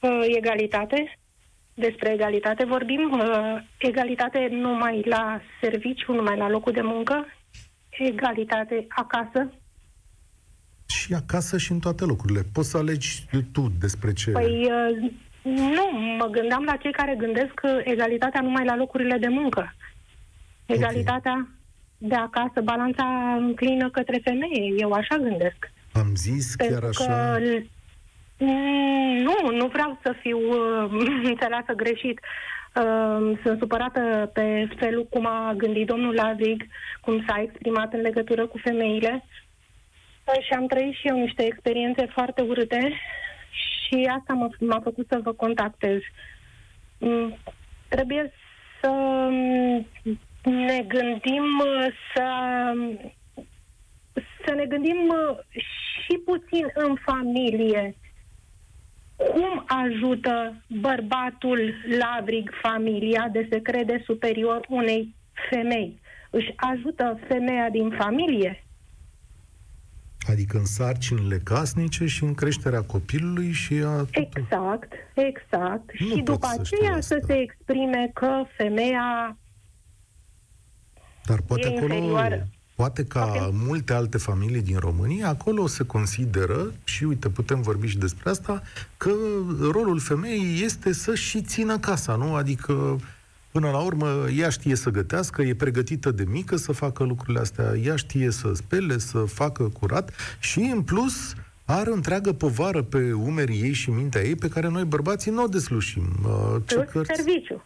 Uh, 0.00 0.20
egalitate. 0.36 1.18
Despre 1.74 2.12
egalitate 2.12 2.64
vorbim. 2.64 3.10
Uh, 3.12 3.62
egalitate 3.78 4.48
numai 4.50 5.02
la 5.04 5.40
serviciu, 5.60 6.12
numai 6.12 6.36
la 6.36 6.48
locul 6.48 6.72
de 6.72 6.80
muncă. 6.82 7.26
Egalitate 7.88 8.86
acasă. 8.88 9.52
Și 10.86 11.14
acasă 11.14 11.58
și 11.58 11.72
în 11.72 11.78
toate 11.78 12.04
locurile. 12.04 12.42
Poți 12.52 12.70
să 12.70 12.76
alegi 12.76 13.24
tu 13.52 13.72
despre 13.80 14.12
ce... 14.12 14.30
Păi 14.30 14.70
uh, 14.70 15.12
nu, 15.42 15.98
mă 16.18 16.26
gândeam 16.26 16.64
la 16.64 16.76
cei 16.76 16.92
care 16.92 17.14
gândesc 17.18 17.60
uh, 17.62 17.80
egalitatea 17.84 18.40
numai 18.40 18.64
la 18.64 18.76
locurile 18.76 19.18
de 19.18 19.28
muncă. 19.28 19.74
Egalitatea 20.66 21.48
de 21.98 22.14
acasă, 22.14 22.60
balanța 22.60 23.36
înclină 23.38 23.90
către 23.90 24.20
femeie. 24.24 24.74
Eu 24.78 24.92
așa 24.92 25.16
gândesc. 25.16 25.70
Am 25.92 26.14
zis 26.14 26.54
chiar 26.54 26.68
Pentru 26.68 26.88
așa... 26.88 27.04
că 27.04 27.38
mm, 28.38 29.22
nu, 29.22 29.56
nu 29.56 29.66
vreau 29.66 29.98
să 30.02 30.14
fiu 30.20 30.38
uh, 30.38 31.06
înțeleasă 31.32 31.72
greșit. 31.72 32.20
Uh, 32.74 33.38
sunt 33.42 33.58
supărată 33.58 34.30
pe 34.32 34.68
felul 34.76 35.06
cum 35.10 35.26
a 35.26 35.54
gândit 35.56 35.86
domnul 35.86 36.14
Lavig, 36.14 36.66
cum 37.00 37.24
s-a 37.26 37.40
exprimat 37.42 37.92
în 37.92 38.00
legătură 38.00 38.46
cu 38.46 38.58
femeile. 38.58 39.24
Uh, 40.24 40.42
și 40.42 40.52
am 40.52 40.66
trăit 40.66 40.94
și 40.94 41.06
eu 41.08 41.16
niște 41.16 41.42
experiențe 41.44 42.06
foarte 42.12 42.42
urâte 42.42 42.92
și 43.50 44.08
asta 44.18 44.32
m-a, 44.32 44.48
m-a 44.58 44.80
făcut 44.80 45.06
să 45.08 45.20
vă 45.22 45.32
contactez. 45.32 46.00
Mm, 46.98 47.36
Trebuie 47.88 48.32
să 48.80 48.90
mm, 49.30 49.86
ne 50.50 50.84
gândim 50.88 51.44
uh, 51.58 51.86
să 52.14 52.24
să 54.46 54.54
ne 54.54 54.64
gândim 54.64 54.96
uh, 55.08 55.38
și 56.04 56.16
puțin 56.24 56.66
în 56.74 56.96
familie. 57.04 57.96
Cum 59.16 59.64
ajută 59.66 60.62
bărbatul 60.68 61.74
lavrig 61.98 62.50
familia 62.62 63.28
de 63.32 63.46
se 63.50 63.60
crede 63.60 64.02
superior 64.04 64.66
unei 64.68 65.14
femei? 65.50 66.00
Își 66.30 66.52
ajută 66.56 67.18
femeia 67.28 67.70
din 67.70 67.94
familie? 67.98 68.64
Adică 70.30 70.58
în 70.58 70.64
sarcinile 70.64 71.38
casnice 71.44 72.06
și 72.06 72.24
în 72.24 72.34
creșterea 72.34 72.82
copilului 72.82 73.50
și 73.50 73.74
a 73.74 73.96
tuturor. 73.96 74.28
Exact, 74.34 74.92
exact. 75.14 75.98
Nu 75.98 76.06
și 76.06 76.14
pot 76.14 76.24
după 76.24 76.46
să 76.46 76.64
știu 76.64 76.78
aceea 76.80 76.96
asta. 76.96 77.16
să 77.16 77.24
se 77.26 77.38
exprime 77.38 78.10
că 78.14 78.44
femeia 78.56 79.36
Dar 81.26 81.40
poate 81.40 81.68
e 81.68 81.76
acolo, 81.76 81.94
inferioară. 81.94 82.48
poate 82.74 83.04
ca 83.04 83.24
Poate. 83.24 83.50
multe 83.52 83.92
alte 83.92 84.18
familii 84.18 84.62
din 84.62 84.78
România, 84.78 85.28
acolo 85.28 85.66
se 85.66 85.84
consideră, 85.84 86.72
și 86.84 87.04
uite, 87.04 87.28
putem 87.28 87.60
vorbi 87.62 87.86
și 87.86 87.98
despre 87.98 88.30
asta, 88.30 88.62
că 88.96 89.10
rolul 89.70 89.98
femeii 89.98 90.62
este 90.64 90.92
să 90.92 91.14
și 91.14 91.42
țină 91.42 91.78
casa, 91.78 92.14
nu? 92.16 92.34
Adică, 92.34 93.00
până 93.50 93.70
la 93.70 93.78
urmă, 93.78 94.26
ea 94.36 94.48
știe 94.48 94.74
să 94.74 94.90
gătească, 94.90 95.42
e 95.42 95.54
pregătită 95.54 96.10
de 96.10 96.24
mică 96.28 96.56
să 96.56 96.72
facă 96.72 97.04
lucrurile 97.04 97.40
astea, 97.40 97.76
ea 97.76 97.96
știe 97.96 98.30
să 98.30 98.50
spele, 98.54 98.98
să 98.98 99.18
facă 99.18 99.62
curat 99.62 100.10
și, 100.38 100.58
în 100.58 100.82
plus, 100.82 101.34
are 101.64 101.90
o 101.90 101.94
întreagă 101.94 102.32
povară 102.32 102.82
pe 102.82 103.12
umerii 103.12 103.60
ei 103.60 103.72
și 103.72 103.90
mintea 103.90 104.22
ei 104.22 104.34
pe 104.34 104.48
care 104.48 104.68
noi 104.68 104.84
bărbații 104.84 105.30
nu 105.30 105.42
o 105.42 105.46
deslușim. 105.46 106.08
Uh, 106.24 106.62
ce 106.66 106.74
plus 106.74 106.90
cărți... 106.90 107.22
serviciu. 107.22 107.64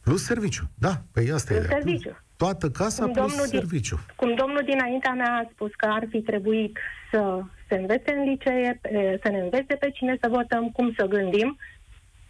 Plus 0.00 0.22
serviciu, 0.22 0.68
da, 0.74 1.02
păi 1.12 1.30
asta 1.30 1.54
plus 1.54 1.64
e. 1.64 1.68
serviciu. 1.68 2.16
Toată 2.44 2.70
casa 2.70 3.04
cum 3.04 3.12
plus 3.12 3.34
serviciu. 3.34 3.96
Din, 3.96 4.14
cum 4.16 4.34
domnul 4.34 4.62
dinaintea 4.64 5.12
mea 5.12 5.32
a 5.32 5.48
spus 5.52 5.70
că 5.74 5.86
ar 5.86 6.04
fi 6.08 6.20
trebuit 6.20 6.78
să 7.10 7.42
se 7.68 7.74
învețe 7.74 8.12
în 8.12 8.22
licee, 8.30 8.80
să 9.22 9.28
ne 9.30 9.38
învețe 9.38 9.74
pe 9.74 9.90
cine 9.90 10.16
să 10.20 10.28
votăm, 10.28 10.70
cum 10.70 10.92
să 10.96 11.04
gândim, 11.06 11.58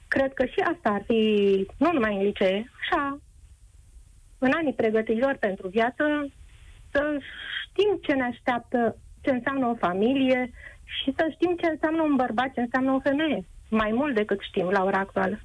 cred 0.09 0.33
că 0.33 0.45
și 0.45 0.61
asta 0.73 0.89
ar 0.89 1.03
fi, 1.07 1.21
nu 1.77 1.93
numai 1.93 2.17
în 2.17 2.23
licee, 2.23 2.71
așa, 2.81 3.21
în 4.39 4.51
anii 4.55 4.73
pregătirilor 4.73 5.37
pentru 5.41 5.69
viață, 5.69 6.05
să 6.91 7.19
știm 7.63 7.99
ce 8.03 8.13
ne 8.13 8.23
așteaptă, 8.23 8.97
ce 9.21 9.31
înseamnă 9.31 9.67
o 9.67 9.75
familie 9.75 10.51
și 10.85 11.15
să 11.17 11.29
știm 11.31 11.57
ce 11.61 11.67
înseamnă 11.71 12.03
un 12.03 12.17
bărbat, 12.17 12.53
ce 12.53 12.61
înseamnă 12.61 12.93
o 12.93 13.01
femeie. 13.01 13.45
Mai 13.69 13.91
mult 13.93 14.15
decât 14.15 14.41
știm 14.41 14.69
la 14.69 14.85
ora 14.85 14.99
actuală. 14.99 15.41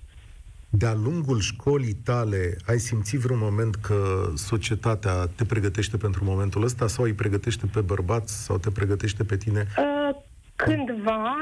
De-a 0.69 0.93
lungul 0.93 1.39
școlii 1.39 1.93
tale, 1.93 2.55
ai 2.67 2.77
simțit 2.77 3.19
vreun 3.19 3.39
moment 3.39 3.75
că 3.75 4.31
societatea 4.35 5.25
te 5.35 5.45
pregătește 5.45 5.97
pentru 5.97 6.23
momentul 6.23 6.63
ăsta 6.63 6.87
sau 6.87 7.03
îi 7.05 7.13
pregătește 7.13 7.65
pe 7.73 7.79
bărbați 7.79 8.43
sau 8.45 8.57
te 8.57 8.69
pregătește 8.71 9.23
pe 9.23 9.37
tine? 9.37 9.65
Uh, 9.77 10.15
cândva 10.55 11.35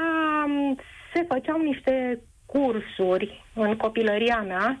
se 1.14 1.24
făceau 1.28 1.60
niște 1.60 2.20
cursuri 2.46 3.44
în 3.54 3.76
copilăria 3.76 4.42
mea, 4.46 4.80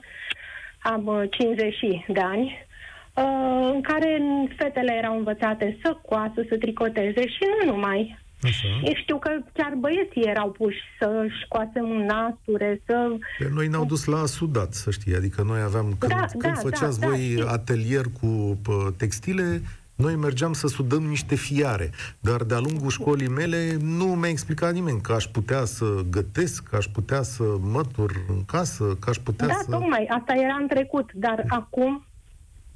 am 0.82 1.26
50 1.30 1.74
uh, 1.82 2.04
de 2.08 2.20
ani, 2.20 2.66
uh, 3.14 3.70
în 3.72 3.80
care 3.80 4.22
fetele 4.56 4.94
erau 4.94 5.16
învățate 5.16 5.78
să 5.82 5.96
coasă, 6.02 6.44
să 6.48 6.56
tricoteze 6.56 7.26
și 7.26 7.42
nu 7.58 7.72
numai. 7.72 8.18
Așa. 8.46 8.68
Știu 8.94 9.18
că 9.18 9.30
chiar 9.52 9.74
băieții 9.78 10.22
erau 10.22 10.50
puși 10.50 10.78
să-și 10.98 11.46
coase 11.48 11.80
un 11.80 12.04
nasture, 12.04 12.82
să... 12.86 13.08
Pe 13.38 13.50
noi 13.52 13.68
ne-au 13.68 13.84
dus 13.84 14.04
la 14.04 14.26
sudat, 14.26 14.72
să 14.72 14.90
știi, 14.90 15.16
adică 15.16 15.42
noi 15.42 15.60
aveam, 15.60 15.96
când, 15.98 16.12
da, 16.12 16.24
când 16.38 16.54
da, 16.54 16.60
făceați 16.60 17.00
da, 17.00 17.06
voi 17.06 17.34
da, 17.38 17.50
atelier 17.50 18.04
cu 18.20 18.58
textile, 18.96 19.62
noi 19.96 20.16
mergeam 20.16 20.52
să 20.52 20.66
sudăm 20.66 21.02
niște 21.02 21.34
fiare, 21.34 21.90
dar 22.20 22.42
de-a 22.42 22.58
lungul 22.58 22.90
școlii 22.90 23.28
mele 23.28 23.76
nu 23.80 24.04
mi-a 24.04 24.28
explicat 24.28 24.72
nimeni 24.72 25.00
că 25.00 25.12
aș 25.12 25.24
putea 25.24 25.64
să 25.64 25.84
gătesc, 26.10 26.62
că 26.62 26.76
aș 26.76 26.86
putea 26.86 27.22
să 27.22 27.42
mătur 27.60 28.24
în 28.28 28.44
casă, 28.44 28.96
că 29.00 29.10
aș 29.10 29.16
putea 29.16 29.46
da, 29.46 29.52
să... 29.52 29.70
Da, 29.70 29.76
tocmai, 29.76 30.06
asta 30.08 30.34
era 30.34 30.56
în 30.60 30.66
trecut, 30.66 31.10
dar 31.12 31.44
acum 31.48 32.04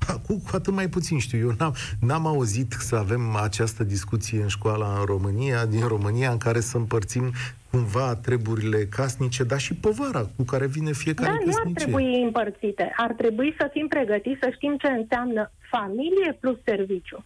Acum 0.06 0.38
cu 0.38 0.56
atât 0.56 0.72
mai 0.72 0.88
puțin 0.88 1.18
știu. 1.18 1.38
Eu 1.38 1.54
n-am, 1.58 1.74
n-am 2.00 2.26
auzit 2.26 2.72
să 2.72 2.96
avem 2.96 3.36
această 3.36 3.84
discuție 3.84 4.42
în 4.42 4.48
școala 4.48 4.98
în 4.98 5.04
România, 5.04 5.66
din 5.66 5.86
România, 5.86 6.30
în 6.30 6.38
care 6.38 6.60
să 6.60 6.76
împărțim 6.76 7.32
cumva 7.70 8.14
treburile 8.14 8.84
casnice, 8.84 9.44
dar 9.44 9.60
și 9.60 9.74
povara 9.74 10.28
cu 10.36 10.42
care 10.42 10.66
vine 10.66 10.92
fiecare 10.92 11.30
da, 11.30 11.36
căsnicie. 11.36 11.62
nu 11.64 11.70
ar 11.70 11.82
trebui 11.82 12.22
împărțite. 12.22 12.92
Ar 12.96 13.12
trebui 13.12 13.54
să 13.58 13.68
fim 13.72 13.88
pregătiți 13.88 14.38
să 14.40 14.50
știm 14.54 14.76
ce 14.76 14.86
înseamnă 14.86 15.50
familie 15.70 16.36
plus 16.40 16.56
serviciu. 16.64 17.24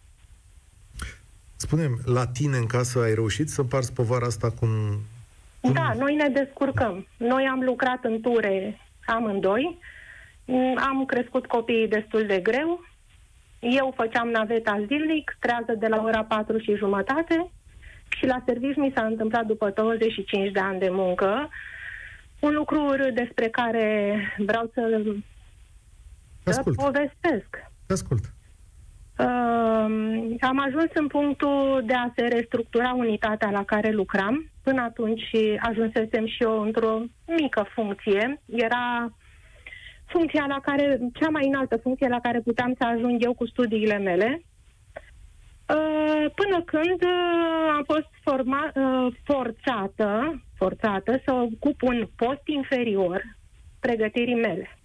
Spunem, 1.56 2.00
la 2.04 2.26
tine 2.26 2.56
în 2.56 2.66
casă 2.66 3.02
ai 3.02 3.14
reușit 3.14 3.48
să 3.48 3.60
împarți 3.60 3.92
povara 3.92 4.26
asta 4.26 4.50
cum... 4.50 4.68
cum... 5.60 5.72
Da, 5.72 5.94
noi 5.98 6.14
ne 6.14 6.28
descurcăm. 6.28 7.06
Noi 7.16 7.44
am 7.44 7.60
lucrat 7.60 8.04
în 8.04 8.20
ture 8.20 8.80
amândoi, 9.06 9.78
am 10.76 11.04
crescut 11.06 11.46
copiii 11.46 11.88
destul 11.88 12.26
de 12.26 12.40
greu, 12.40 12.84
eu 13.60 13.92
făceam 13.96 14.28
naveta 14.28 14.84
zilnic, 14.86 15.36
trează 15.40 15.74
de 15.78 15.86
la 15.86 16.02
ora 16.02 16.24
4 16.24 16.58
și 16.58 16.76
jumătate 16.76 17.50
și 18.08 18.26
la 18.26 18.42
serviciu 18.46 18.80
mi 18.80 18.92
s-a 18.94 19.04
întâmplat 19.04 19.46
după 19.46 19.70
25 19.70 20.50
de 20.50 20.60
ani 20.60 20.78
de 20.78 20.88
muncă 20.90 21.48
un 22.38 22.52
lucru 22.52 23.10
despre 23.14 23.48
care 23.48 24.16
vreau 24.38 24.70
să, 24.74 25.02
să 26.44 26.62
povestesc. 26.76 27.48
Ascult. 27.88 28.24
Uh, 29.18 29.26
am 30.40 30.58
ajuns 30.66 30.90
în 30.94 31.06
punctul 31.06 31.82
de 31.86 31.94
a 31.94 32.12
se 32.16 32.22
restructura 32.22 32.92
unitatea 32.92 33.50
la 33.50 33.64
care 33.64 33.90
lucram. 33.90 34.50
Până 34.62 34.82
atunci 34.82 35.30
ajunsesem 35.60 36.26
și 36.26 36.42
eu 36.42 36.60
într-o 36.60 37.00
mică 37.26 37.66
funcție. 37.74 38.40
Era 38.46 39.12
funcția 40.06 40.44
la 40.48 40.60
care, 40.60 40.98
cea 41.12 41.28
mai 41.28 41.46
înaltă 41.46 41.76
funcție 41.76 42.08
la 42.08 42.20
care 42.20 42.40
puteam 42.40 42.74
să 42.78 42.84
ajung 42.84 43.24
eu 43.24 43.34
cu 43.34 43.46
studiile 43.46 43.98
mele. 43.98 44.42
Uh, 45.68 46.30
până 46.34 46.62
când 46.64 47.02
uh, 47.02 47.74
am 47.76 47.84
fost 47.84 48.08
forma, 48.22 48.72
uh, 48.74 49.14
forțată, 49.24 50.42
forțată 50.54 51.20
să 51.24 51.32
ocup 51.32 51.82
un 51.82 52.08
post 52.16 52.42
inferior 52.44 53.22
pregătirii 53.80 54.34
mele. 54.34 54.78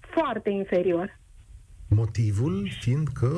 Foarte 0.00 0.50
inferior. 0.50 1.18
Motivul 1.88 2.68
fiind 2.80 3.08
că... 3.08 3.32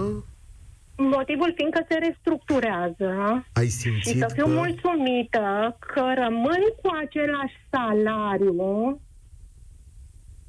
Motivul 0.97 1.53
fiind 1.57 1.73
că 1.73 1.85
se 1.89 1.99
restructurează 1.99 3.11
Ai 3.53 3.67
simțit 3.67 4.13
și 4.13 4.19
să 4.19 4.31
fiu 4.35 4.45
că... 4.45 4.51
mulțumită 4.51 5.77
că 5.81 6.13
rămân 6.15 6.63
cu 6.83 6.91
același 7.03 7.57
salariu, 7.71 9.01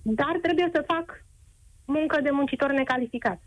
dar 0.03 0.37
trebuie 0.41 0.69
să 0.73 0.83
fac 0.87 1.25
muncă 1.85 2.21
de 2.21 2.29
muncitor 2.29 2.71
necalificat. 2.71 3.41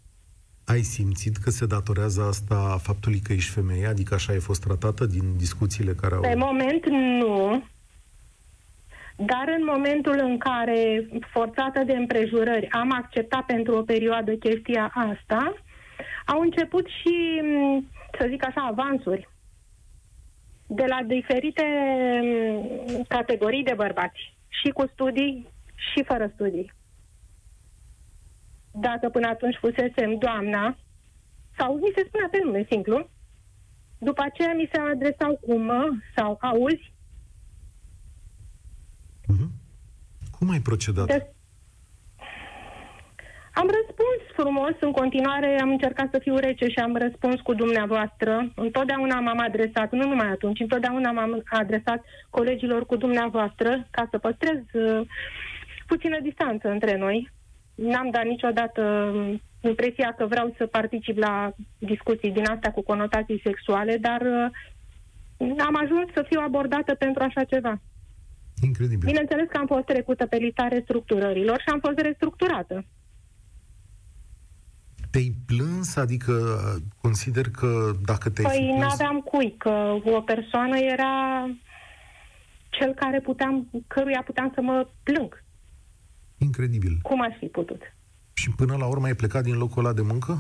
Ai 0.65 0.81
simțit 0.81 1.37
că 1.37 1.51
se 1.51 1.67
datorează 1.67 2.23
asta 2.23 2.79
faptului 2.83 3.19
că 3.19 3.33
ești 3.33 3.53
femeie? 3.53 3.87
Adică 3.87 4.15
așa 4.15 4.33
ai 4.33 4.39
fost 4.39 4.63
tratată 4.63 5.07
din 5.07 5.37
discuțiile 5.37 5.93
care 5.93 6.15
au... 6.15 6.21
Pe 6.21 6.35
moment 6.35 6.87
nu, 6.89 7.65
dar 9.17 9.55
în 9.59 9.65
momentul 9.65 10.19
în 10.19 10.39
care, 10.39 11.09
forțată 11.33 11.83
de 11.87 11.93
împrejurări, 11.93 12.71
am 12.71 12.93
acceptat 12.93 13.45
pentru 13.45 13.77
o 13.77 13.83
perioadă 13.83 14.33
chestia 14.33 14.93
asta, 14.95 15.55
au 16.27 16.41
început 16.41 16.87
și, 16.87 17.43
să 18.19 18.27
zic 18.29 18.47
așa, 18.47 18.61
avansuri 18.61 19.29
de 20.67 20.85
la 20.89 21.03
diferite 21.07 21.65
categorii 23.09 23.63
de 23.63 23.75
bărbați, 23.77 24.35
și 24.49 24.69
cu 24.69 24.87
studii, 24.93 25.49
și 25.77 26.05
fără 26.05 26.31
studii. 26.35 26.73
Dacă 28.71 29.09
până 29.09 29.27
atunci 29.27 29.57
fusesem 29.57 30.19
doamna, 30.19 30.79
sau 31.59 31.75
mi 31.75 31.93
se 31.95 32.05
spunea 32.07 32.29
pe 32.31 32.41
nume 32.45 32.67
simplu, 32.71 33.09
după 33.99 34.23
aceea 34.23 34.55
mi 34.55 34.69
se 34.73 34.81
adresau 34.81 35.39
cu 35.47 35.59
mă 35.59 35.89
sau 36.17 36.39
auzi, 36.41 36.95
Uh-huh. 39.33 39.49
Cum 40.39 40.51
ai 40.51 40.61
procedat? 40.61 41.07
De- 41.07 41.31
am 43.53 43.71
răspuns 43.79 44.21
frumos, 44.37 44.75
în 44.81 44.93
continuare 44.93 45.61
am 45.61 45.71
încercat 45.71 46.09
să 46.13 46.19
fiu 46.19 46.37
rece 46.37 46.67
și 46.69 46.79
am 46.79 46.97
răspuns 46.97 47.41
cu 47.41 47.55
dumneavoastră. 47.55 48.53
Întotdeauna 48.55 49.21
m-am 49.21 49.39
adresat, 49.39 49.93
nu 49.93 50.09
numai 50.09 50.29
atunci, 50.29 50.61
întotdeauna 50.61 51.11
m-am 51.11 51.43
adresat 51.45 52.05
colegilor 52.31 52.87
cu 52.87 52.97
dumneavoastră 52.97 53.87
ca 53.91 54.09
să 54.11 54.19
păstrez 54.19 54.59
uh, 54.73 55.07
puțină 55.87 56.19
distanță 56.23 56.69
între 56.69 56.97
noi. 56.97 57.31
N-am 57.75 58.11
dat 58.11 58.25
niciodată 58.25 58.83
uh, 59.15 59.39
impresia 59.61 60.15
că 60.17 60.27
vreau 60.27 60.55
să 60.57 60.67
particip 60.67 61.17
la 61.19 61.53
discuții 61.79 62.31
din 62.31 62.47
astea 62.47 62.73
cu 62.73 62.83
conotații 62.83 63.41
sexuale, 63.45 63.97
dar 63.97 64.21
uh, 64.21 65.59
am 65.59 65.77
ajuns 65.83 66.13
să 66.15 66.25
fiu 66.29 66.41
abordată 66.41 66.95
pentru 66.95 67.23
așa 67.23 67.45
ceva. 67.45 67.81
Incredibil. 68.63 69.07
Bineînțeles 69.07 69.47
că 69.49 69.57
am 69.57 69.67
fost 69.67 69.85
trecută 69.85 70.27
pe 70.27 70.37
lista 70.37 70.69
restructurărilor 70.69 71.59
și 71.61 71.69
am 71.73 71.81
fost 71.81 71.99
restructurată. 71.99 72.85
Te-ai 75.11 75.35
plâns? 75.47 75.97
Adică 75.97 76.33
consider 77.01 77.51
că 77.51 77.91
dacă 78.05 78.31
te-ai 78.31 78.47
Păi 78.47 78.67
plâns... 78.67 78.81
n-aveam 78.83 79.21
cui, 79.21 79.55
că 79.59 79.95
o 80.05 80.21
persoană 80.21 80.77
era 80.79 81.45
cel 82.71 82.95
care 82.95 83.21
puteam, 83.21 83.71
căruia 83.87 84.23
puteam 84.27 84.51
să 84.55 84.61
mă 84.61 84.89
plâng. 85.03 85.45
Incredibil. 86.39 86.99
Cum 87.03 87.21
aș 87.23 87.37
fi 87.39 87.47
putut? 87.47 87.83
Și 88.33 88.51
până 88.57 88.77
la 88.77 88.87
urmă 88.87 89.07
ai 89.07 89.15
plecat 89.15 89.43
din 89.43 89.57
locul 89.59 89.85
ăla 89.85 89.95
de 89.95 90.03
muncă? 90.03 90.33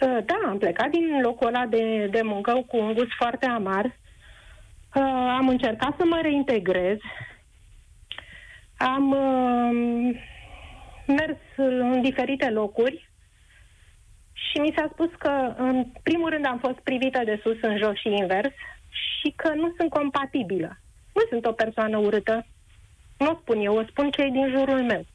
Uh, 0.00 0.18
da, 0.24 0.48
am 0.48 0.58
plecat 0.58 0.90
din 0.90 1.20
locul 1.22 1.46
ăla 1.46 1.66
de, 1.66 2.08
de 2.10 2.20
muncă 2.22 2.64
cu 2.66 2.76
un 2.76 2.92
gust 2.92 3.12
foarte 3.16 3.46
amar. 3.46 3.84
Uh, 3.84 5.02
am 5.38 5.48
încercat 5.48 5.94
să 5.98 6.04
mă 6.04 6.18
reintegrez. 6.22 6.98
Am 8.76 9.10
uh, 9.10 10.20
mers 11.06 11.38
în 11.56 12.02
diferite 12.02 12.50
locuri 12.50 13.10
și 14.32 14.58
mi 14.58 14.74
s-a 14.76 14.88
spus 14.92 15.08
că, 15.18 15.54
în 15.56 15.86
primul 16.02 16.30
rând, 16.30 16.46
am 16.46 16.58
fost 16.58 16.78
privită 16.78 17.20
de 17.24 17.40
sus 17.42 17.56
în 17.60 17.76
jos 17.76 17.94
și 17.94 18.08
invers 18.08 18.52
și 19.20 19.32
că 19.36 19.52
nu 19.54 19.74
sunt 19.76 19.90
compatibilă. 19.90 20.78
Nu 21.12 21.22
sunt 21.28 21.46
o 21.46 21.52
persoană 21.52 21.98
urâtă. 21.98 22.46
Nu 23.16 23.30
o 23.30 23.38
spun 23.40 23.60
eu, 23.60 23.76
o 23.76 23.84
spun 23.88 24.10
cei 24.10 24.30
din 24.30 24.48
jurul 24.50 24.82
meu. 24.82 25.06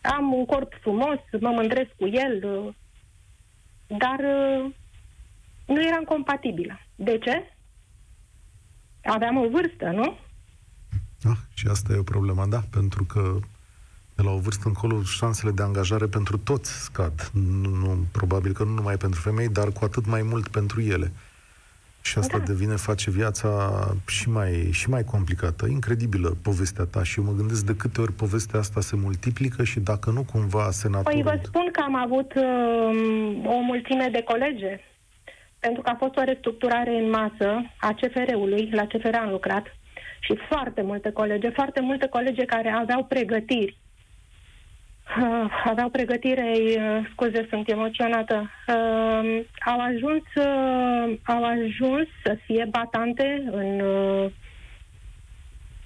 Am 0.00 0.32
un 0.32 0.44
corp 0.44 0.72
frumos, 0.80 1.18
mă 1.40 1.48
mândresc 1.48 1.90
cu 1.96 2.06
el, 2.06 2.44
uh, 2.44 2.74
dar 3.86 4.18
uh, 4.18 4.72
nu 5.66 5.82
eram 5.82 6.04
compatibilă. 6.04 6.80
De 6.94 7.18
ce? 7.18 7.48
aveam 9.04 9.36
o 9.36 9.48
vârstă, 9.48 9.90
nu? 9.90 10.18
Ah, 11.22 11.38
și 11.54 11.66
asta 11.66 11.92
e 11.92 11.98
o 11.98 12.02
problemă, 12.02 12.46
da, 12.46 12.62
pentru 12.70 13.04
că 13.04 13.38
de 14.14 14.22
la 14.22 14.30
o 14.30 14.38
vârstă 14.38 14.68
încolo 14.68 15.02
șansele 15.02 15.50
de 15.50 15.62
angajare 15.62 16.06
pentru 16.06 16.38
toți 16.38 16.82
scad. 16.82 17.30
Nu, 17.32 17.68
nu, 17.68 18.06
probabil 18.12 18.52
că 18.52 18.64
nu 18.64 18.70
numai 18.70 18.96
pentru 18.96 19.20
femei, 19.20 19.48
dar 19.48 19.72
cu 19.72 19.84
atât 19.84 20.06
mai 20.06 20.22
mult 20.22 20.48
pentru 20.48 20.80
ele. 20.80 21.12
Și 22.04 22.18
asta 22.18 22.38
da. 22.38 22.44
devine, 22.44 22.74
face 22.74 23.10
viața 23.10 23.50
și 24.06 24.30
mai, 24.30 24.68
și 24.72 24.88
mai 24.88 25.04
complicată. 25.04 25.66
Incredibilă 25.66 26.36
povestea 26.42 26.84
ta 26.84 27.02
și 27.02 27.18
eu 27.18 27.24
mă 27.24 27.32
gândesc 27.32 27.64
de 27.66 27.76
câte 27.76 28.00
ori 28.00 28.12
povestea 28.12 28.58
asta 28.58 28.80
se 28.80 28.96
multiplică 28.96 29.64
și 29.64 29.80
dacă 29.80 30.10
nu 30.10 30.22
cumva 30.32 30.70
senatorul... 30.70 31.22
Păi 31.22 31.32
vă 31.32 31.40
spun 31.44 31.68
că 31.72 31.80
am 31.80 31.96
avut 31.96 32.34
uh, 32.34 33.54
o 33.54 33.58
mulțime 33.60 34.08
de 34.12 34.22
colege, 34.22 34.80
pentru 35.58 35.82
că 35.82 35.90
a 35.90 35.96
fost 35.98 36.16
o 36.16 36.22
restructurare 36.22 36.90
în 37.02 37.10
masă 37.10 37.48
a 37.80 37.94
CFR-ului, 38.00 38.70
la 38.72 38.86
CFR 38.86 39.14
am 39.14 39.30
lucrat, 39.30 39.66
și 40.20 40.38
foarte 40.50 40.82
multe 40.82 41.10
colege, 41.10 41.48
foarte 41.48 41.80
multe 41.80 42.06
colege 42.06 42.44
care 42.44 42.68
aveau 42.68 43.04
pregătiri 43.04 43.78
uh, 45.20 45.62
aveau 45.64 45.88
pregătire, 45.88 46.52
uh, 46.56 47.06
scuze, 47.10 47.46
sunt 47.50 47.70
emoționată, 47.70 48.50
uh, 48.68 49.40
au 49.66 49.80
ajuns 49.80 50.22
uh, 50.34 51.18
au 51.24 51.44
ajuns 51.44 52.06
să 52.24 52.36
fie 52.46 52.66
batante 52.70 53.48
în 53.50 53.80
uh, 53.80 54.30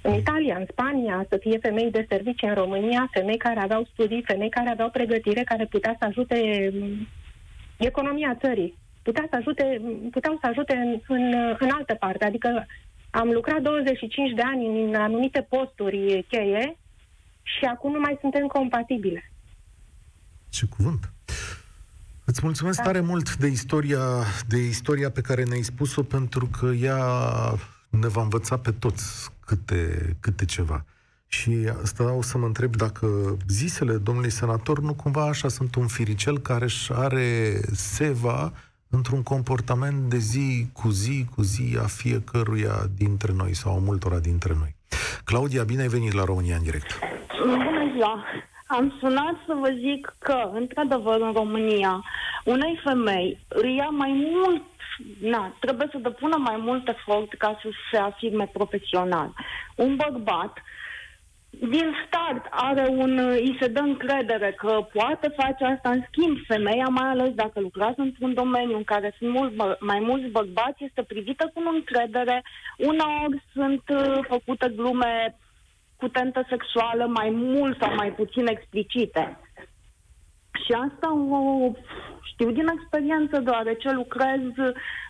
în 0.02 0.14
Italia, 0.14 0.56
în 0.56 0.66
Spania, 0.70 1.26
să 1.28 1.36
fie 1.36 1.58
femei 1.58 1.90
de 1.90 2.06
servicii 2.08 2.48
în 2.48 2.54
România, 2.54 3.08
femei 3.12 3.36
care 3.36 3.60
aveau 3.60 3.84
studii, 3.92 4.22
femei 4.26 4.48
care 4.48 4.68
aveau 4.70 4.90
pregătire, 4.90 5.42
care 5.44 5.66
putea 5.66 5.96
să 5.98 6.04
ajute 6.04 6.70
um, 6.80 7.08
economia 7.76 8.36
țării. 8.40 8.74
Putea 9.02 9.26
să 9.30 9.36
ajute, 9.36 9.80
puteau 10.10 10.38
să 10.40 10.46
ajute 10.46 10.74
în, 10.74 11.00
în, 11.08 11.34
în 11.58 11.70
altă 11.70 11.94
parte. 11.94 12.24
Adică 12.24 12.66
am 13.10 13.30
lucrat 13.30 13.60
25 13.60 14.32
de 14.32 14.42
ani 14.42 14.82
în 14.82 14.94
anumite 14.94 15.46
posturi 15.48 16.24
cheie 16.28 16.76
și 17.56 17.64
acum 17.64 17.92
nu 17.92 18.00
mai 18.00 18.16
suntem 18.20 18.46
compatibile. 18.46 19.32
Ce 20.48 20.66
cuvânt! 20.66 21.12
Îți 22.24 22.40
mulțumesc 22.42 22.76
da. 22.76 22.82
tare 22.82 23.00
mult 23.00 23.36
de 23.36 23.46
istoria, 23.46 24.00
de 24.48 24.58
istoria 24.58 25.10
pe 25.10 25.20
care 25.20 25.44
ne-ai 25.44 25.62
spus-o, 25.62 26.02
pentru 26.02 26.46
că 26.46 26.66
ea 26.66 27.04
ne 27.88 28.08
va 28.08 28.22
învăța 28.22 28.58
pe 28.58 28.70
toți 28.70 29.30
câte, 29.44 30.16
câte 30.20 30.44
ceva. 30.44 30.84
Și 31.26 31.70
asta 31.82 32.12
o 32.12 32.22
să 32.22 32.38
mă 32.38 32.46
întreb 32.46 32.76
dacă 32.76 33.36
zisele 33.48 33.96
domnului 33.96 34.30
senator 34.30 34.80
nu 34.80 34.94
cumva 34.94 35.28
așa 35.28 35.48
sunt 35.48 35.74
un 35.74 35.86
firicel 35.86 36.38
care 36.38 36.64
își 36.64 36.92
are 36.92 37.60
seva 37.72 38.52
într-un 38.88 39.22
comportament 39.22 40.10
de 40.10 40.18
zi 40.18 40.68
cu 40.72 40.88
zi 40.90 41.26
cu 41.34 41.42
zi 41.42 41.78
a 41.82 41.86
fiecăruia 41.86 42.90
dintre 42.96 43.32
noi 43.32 43.54
sau 43.54 43.74
a 43.74 43.78
multora 43.78 44.18
dintre 44.18 44.54
noi. 44.54 44.74
Claudia, 45.24 45.64
bine 45.64 45.80
ai 45.80 45.88
venit 45.88 46.12
la 46.12 46.24
România 46.24 46.56
în 46.56 46.62
direct. 46.62 46.98
Bună 47.98 48.10
ziua! 48.10 48.24
Am 48.66 48.96
sunat 49.00 49.34
să 49.46 49.54
vă 49.54 49.68
zic 49.78 50.16
că, 50.18 50.50
într-adevăr, 50.54 51.20
în 51.20 51.32
România, 51.32 52.04
unei 52.44 52.80
femei 52.84 53.38
îi 53.48 53.74
ia 53.76 53.88
mai 53.88 54.30
mult, 54.34 54.62
na, 55.20 55.56
trebuie 55.60 55.88
să 55.90 55.98
depună 55.98 56.36
mai 56.36 56.56
mult 56.56 56.88
efort 56.88 57.34
ca 57.34 57.58
să 57.62 57.68
se 57.92 57.98
afirme 57.98 58.50
profesional. 58.52 59.32
Un 59.74 59.96
bărbat 59.96 60.58
din 61.50 61.94
start 62.06 62.46
are 62.50 62.88
un, 62.90 63.18
îi 63.18 63.56
se 63.60 63.68
dă 63.68 63.80
încredere 63.80 64.52
că 64.52 64.86
poate 64.92 65.28
face 65.36 65.64
asta. 65.64 65.90
În 65.90 66.02
schimb, 66.10 66.36
femeia, 66.46 66.86
mai 66.88 67.08
ales 67.08 67.30
dacă 67.34 67.60
lucrează 67.60 67.96
într-un 67.96 68.34
domeniu 68.34 68.76
în 68.76 68.84
care 68.84 69.14
sunt 69.18 69.30
mult, 69.30 69.80
mai 69.80 70.00
mulți 70.00 70.28
bărbați, 70.28 70.84
este 70.84 71.02
privită 71.02 71.50
cu 71.54 71.62
încredere. 71.74 72.42
Uneori 72.76 73.42
sunt 73.52 73.82
uh, 73.88 74.18
făcute 74.28 74.72
glume 74.76 75.36
cu 76.00 76.08
tentă 76.08 76.46
sexuală 76.48 77.04
mai 77.06 77.30
mult 77.30 77.78
sau 77.80 77.94
mai 77.94 78.10
puțin 78.12 78.46
explicite. 78.46 79.38
Și 80.64 80.72
asta 80.72 81.08
o 81.14 81.72
știu 82.32 82.50
din 82.50 82.68
experiență, 82.76 83.38
deoarece 83.38 83.90
lucrez 83.92 84.40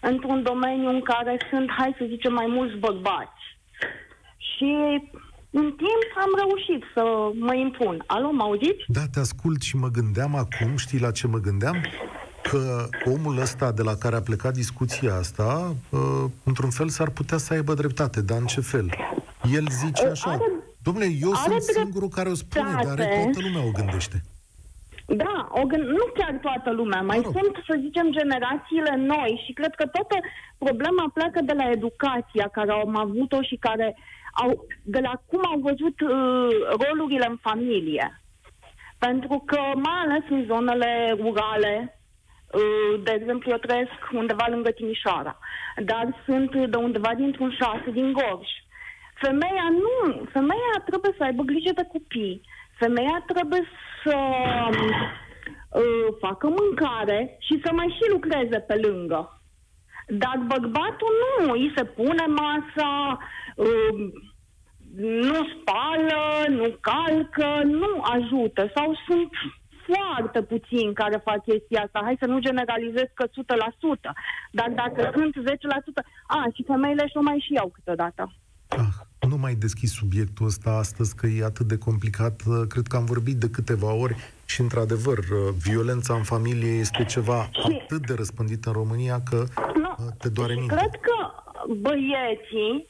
într-un 0.01 0.43
domeniu 0.43 0.89
în 0.89 1.01
care 1.01 1.37
sunt, 1.51 1.71
hai 1.79 1.95
să 1.99 2.05
zicem, 2.09 2.33
mai 2.33 2.47
mulți 2.47 2.77
bărbați. 2.77 3.43
Și 4.51 4.73
în 5.51 5.67
timp 5.83 6.09
am 6.25 6.33
reușit 6.43 6.85
să 6.95 7.03
mă 7.35 7.55
impun. 7.55 8.05
Alo, 8.07 8.31
mă 8.31 8.43
auziți? 8.43 8.85
Da, 8.87 9.01
te 9.13 9.21
ascult 9.21 9.63
și 9.63 9.77
mă 9.77 9.89
gândeam 9.89 10.35
acum, 10.35 10.77
știi 10.77 11.01
la 11.01 11.11
ce 11.11 11.27
mă 11.27 11.39
gândeam? 11.39 11.77
Că 12.43 12.89
omul 13.05 13.39
ăsta 13.39 13.73
de 13.73 13.83
la 13.83 13.95
care 13.95 14.17
a 14.17 14.21
plecat 14.21 14.53
discuția 14.53 15.15
asta, 15.15 15.75
uh, 15.91 16.25
într-un 16.45 16.71
fel 16.71 16.89
s-ar 16.89 17.11
putea 17.11 17.39
să 17.39 17.53
aibă 17.53 17.75
dreptate, 17.75 18.23
dar 18.23 18.39
în 18.39 18.47
ce 18.47 18.61
fel? 18.61 18.91
El 19.53 19.67
zice 19.71 20.07
ă, 20.07 20.11
așa, 20.11 20.31
are, 20.31 20.43
domnule, 20.83 21.07
eu 21.21 21.31
are 21.33 21.41
sunt 21.41 21.49
dreptate. 21.49 21.81
singurul 21.81 22.09
care 22.09 22.29
o 22.29 22.35
spune, 22.35 22.73
dar 22.73 22.97
toată 22.97 23.39
lumea 23.47 23.63
o 23.69 23.71
gândește. 23.71 24.23
Da, 25.07 25.49
o 25.51 25.63
gând- 25.67 25.89
nu 26.01 26.05
chiar 26.15 26.39
toată 26.43 26.71
lumea, 26.71 27.03
mai 27.03 27.19
mă 27.25 27.31
sunt, 27.37 27.55
să 27.67 27.79
zicem, 27.81 28.11
generațiile 28.11 28.95
noi 28.97 29.43
și 29.45 29.53
cred 29.53 29.75
că 29.75 29.87
toată 29.87 30.17
problema 30.59 31.11
pleacă 31.15 31.41
de 31.45 31.53
la 31.53 31.71
educația 31.71 32.49
care 32.53 32.71
am 32.73 32.97
avut-o 32.97 33.43
și 33.43 33.57
care 33.57 33.97
au, 34.33 34.67
de 34.83 35.01
la 35.01 35.13
cum 35.27 35.41
au 35.45 35.59
văzut 35.59 36.01
uh, 36.01 36.49
rolurile 36.83 37.27
în 37.29 37.37
familie. 37.41 38.21
Pentru 38.99 39.43
că, 39.47 39.61
mai 39.75 39.99
ales 40.05 40.25
în 40.31 40.45
zonele 40.47 41.17
rurale, 41.21 41.99
uh, 42.53 43.03
de 43.03 43.13
exemplu, 43.21 43.51
eu 43.51 43.57
trăiesc 43.57 43.99
undeva 44.13 44.47
lângă 44.51 44.71
Timișoara, 44.71 45.39
dar 45.85 46.23
sunt 46.25 46.51
de 46.71 46.77
undeva 46.77 47.15
dintr-un 47.17 47.51
șase 47.61 47.91
din 47.91 48.13
Gorj. 48.13 48.49
Femeia 49.21 49.69
nu, 49.85 50.25
femeia 50.33 50.75
trebuie 50.87 51.15
să 51.17 51.23
aibă 51.25 51.43
grijă 51.43 51.73
de 51.75 51.89
copii, 51.93 52.41
femeia 52.79 53.25
trebuie 53.27 53.63
să 54.05 54.17
uh, 54.71 56.07
facă 56.21 56.47
mâncare 56.49 57.37
și 57.41 57.61
să 57.65 57.73
mai 57.73 57.87
și 57.97 58.11
lucreze 58.11 58.59
pe 58.59 58.75
lângă. 58.75 59.43
Dar 60.09 60.37
bărbatul 60.47 61.13
nu, 61.23 61.53
îi 61.53 61.73
se 61.77 61.85
pune 61.85 62.27
masa, 62.27 63.19
uh, 63.57 64.11
nu 64.97 65.41
spală, 65.55 66.21
nu 66.49 66.77
calcă, 66.81 67.63
nu 67.65 68.03
ajută 68.03 68.71
sau 68.75 68.95
sunt 69.07 69.31
foarte 69.87 70.43
puțini 70.43 70.95
care 70.95 71.21
fac 71.25 71.43
chestia 71.43 71.83
asta. 71.83 72.01
Hai 72.03 72.17
să 72.21 72.27
nu 72.27 72.39
generalizez 72.39 73.09
că 73.15 73.27
100%, 73.27 73.31
dar 74.51 74.71
dacă 74.71 75.11
sunt 75.15 75.35
10%, 75.35 75.49
a, 76.27 76.45
și 76.55 76.65
femeile 76.67 77.07
și-o 77.07 77.21
mai 77.21 77.39
și 77.47 77.53
iau 77.53 77.69
câteodată. 77.75 78.33
Ah, 78.69 79.08
nu 79.29 79.37
mai 79.37 79.55
deschis 79.55 79.93
subiectul 79.93 80.47
ăsta 80.47 80.71
astăzi, 80.71 81.17
că 81.17 81.27
e 81.27 81.45
atât 81.45 81.67
de 81.67 81.79
complicat. 81.79 82.43
Cred 82.69 82.87
că 82.87 82.97
am 82.97 83.05
vorbit 83.05 83.37
de 83.37 83.51
câteva 83.51 83.93
ori 83.93 84.17
și, 84.45 84.61
într-adevăr, 84.61 85.19
violența 85.63 86.15
în 86.15 86.23
familie 86.23 86.71
este 86.71 87.05
ceva 87.05 87.49
și... 87.53 87.81
atât 87.83 88.07
de 88.07 88.15
răspândit 88.15 88.65
în 88.65 88.73
România 88.73 89.23
că 89.31 89.45
nu, 89.75 89.95
te 90.19 90.29
doare 90.29 90.55
minte. 90.55 90.75
Cred 90.75 90.95
că 91.01 91.17
băieții 91.75 92.87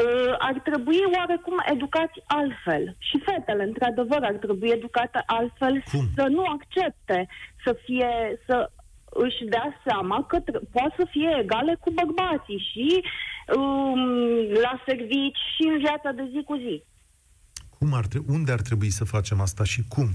uh, 0.00 0.34
ar 0.38 0.60
trebui 0.64 1.00
oarecum 1.16 1.62
educați 1.72 2.18
altfel. 2.26 2.96
Și 2.98 3.22
fetele, 3.24 3.62
într-adevăr, 3.62 4.18
ar 4.22 4.34
trebui 4.34 4.70
educate 4.70 5.22
altfel 5.26 5.82
Cum? 5.92 6.06
să 6.16 6.26
nu 6.28 6.44
accepte 6.44 7.28
să 7.64 7.76
fie, 7.84 8.40
să 8.46 8.70
își 9.10 9.44
dea 9.44 9.80
seama 9.86 10.24
că 10.28 10.38
poate 10.72 10.94
să 10.96 11.06
fie 11.10 11.38
egale 11.42 11.76
cu 11.80 11.90
bărbații 11.90 12.66
și 12.72 12.88
um, 12.94 13.02
la 14.62 14.82
servici 14.86 15.38
și 15.54 15.62
în 15.68 15.78
viața 15.78 16.10
de 16.10 16.28
zi 16.32 16.42
cu 16.44 16.56
zi. 16.56 16.82
Cum 17.78 17.94
ar 17.94 18.06
tre- 18.06 18.22
unde 18.28 18.52
ar 18.52 18.60
trebui 18.60 18.90
să 18.90 19.04
facem 19.04 19.40
asta 19.40 19.64
și 19.64 19.82
cum? 19.88 20.08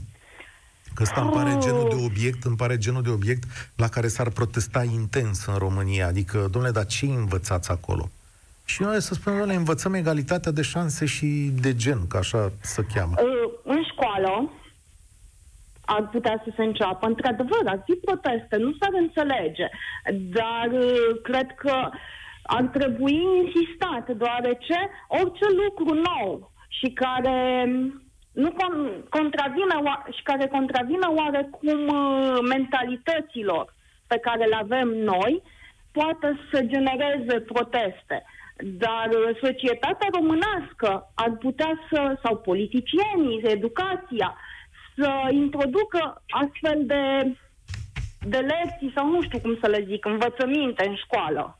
Că 0.93 1.03
ăsta 1.03 1.21
îmi 1.21 1.31
pare 1.31 1.57
genul 1.59 1.89
de 1.89 1.95
obiect, 2.05 2.43
îmi 2.43 2.55
pare 2.55 2.77
genul 2.77 3.01
de 3.01 3.09
obiect 3.09 3.43
la 3.75 3.87
care 3.87 4.07
s-ar 4.07 4.29
protesta 4.29 4.83
intens 4.83 5.45
în 5.45 5.55
România. 5.55 6.07
Adică, 6.07 6.47
domnule, 6.51 6.73
dar 6.73 6.85
ce 6.85 7.05
învățați 7.05 7.71
acolo? 7.71 8.09
Și 8.65 8.81
noi 8.81 9.01
să 9.01 9.13
spunem, 9.13 9.45
noi 9.45 9.55
învățăm 9.55 9.93
egalitatea 9.93 10.51
de 10.51 10.61
șanse 10.61 11.05
și 11.05 11.51
de 11.61 11.75
gen, 11.75 12.07
ca 12.07 12.17
așa 12.17 12.51
să 12.61 12.81
cheamă. 12.93 13.15
Uh, 13.17 13.51
în 13.63 13.83
școală 13.91 14.51
ar 15.85 16.09
putea 16.09 16.41
să 16.45 16.53
se 16.55 16.63
înceapă. 16.63 17.05
Într-adevăr, 17.05 17.61
ar 17.65 17.81
fi 17.85 17.93
proteste, 17.93 18.55
nu 18.55 18.71
s-ar 18.79 18.89
înțelege. 18.93 19.67
Dar 20.11 20.67
uh, 20.71 21.21
cred 21.23 21.47
că 21.55 21.89
ar 22.43 22.63
trebui 22.63 23.21
insistat, 23.43 24.09
deoarece 24.17 24.89
orice 25.07 25.45
lucru 25.63 25.93
nou 25.93 26.51
și 26.67 26.89
care 26.93 27.65
nu 28.31 28.53
contravine 29.09 29.75
și 30.11 30.23
care 30.23 30.47
contravine 30.47 31.07
oarecum 31.07 31.87
uh, 31.87 32.37
mentalităților 32.49 33.73
pe 34.07 34.17
care 34.17 34.45
le 34.45 34.55
avem 34.55 34.87
noi, 34.87 35.41
poate 35.91 36.39
să 36.51 36.61
genereze 36.61 37.39
proteste. 37.39 38.23
Dar 38.57 39.09
uh, 39.09 39.37
societatea 39.41 40.07
românească 40.13 41.11
ar 41.15 41.31
putea 41.39 41.79
să, 41.91 42.17
sau 42.23 42.37
politicienii, 42.37 43.41
educația, 43.43 44.35
să 44.95 45.27
introducă 45.31 46.21
astfel 46.29 46.85
de, 46.85 47.35
de 48.19 48.37
lecții 48.37 48.91
sau 48.95 49.09
nu 49.09 49.21
știu 49.21 49.39
cum 49.39 49.57
să 49.61 49.67
le 49.69 49.85
zic, 49.87 50.05
învățăminte 50.05 50.87
în 50.87 50.95
școală. 50.95 51.57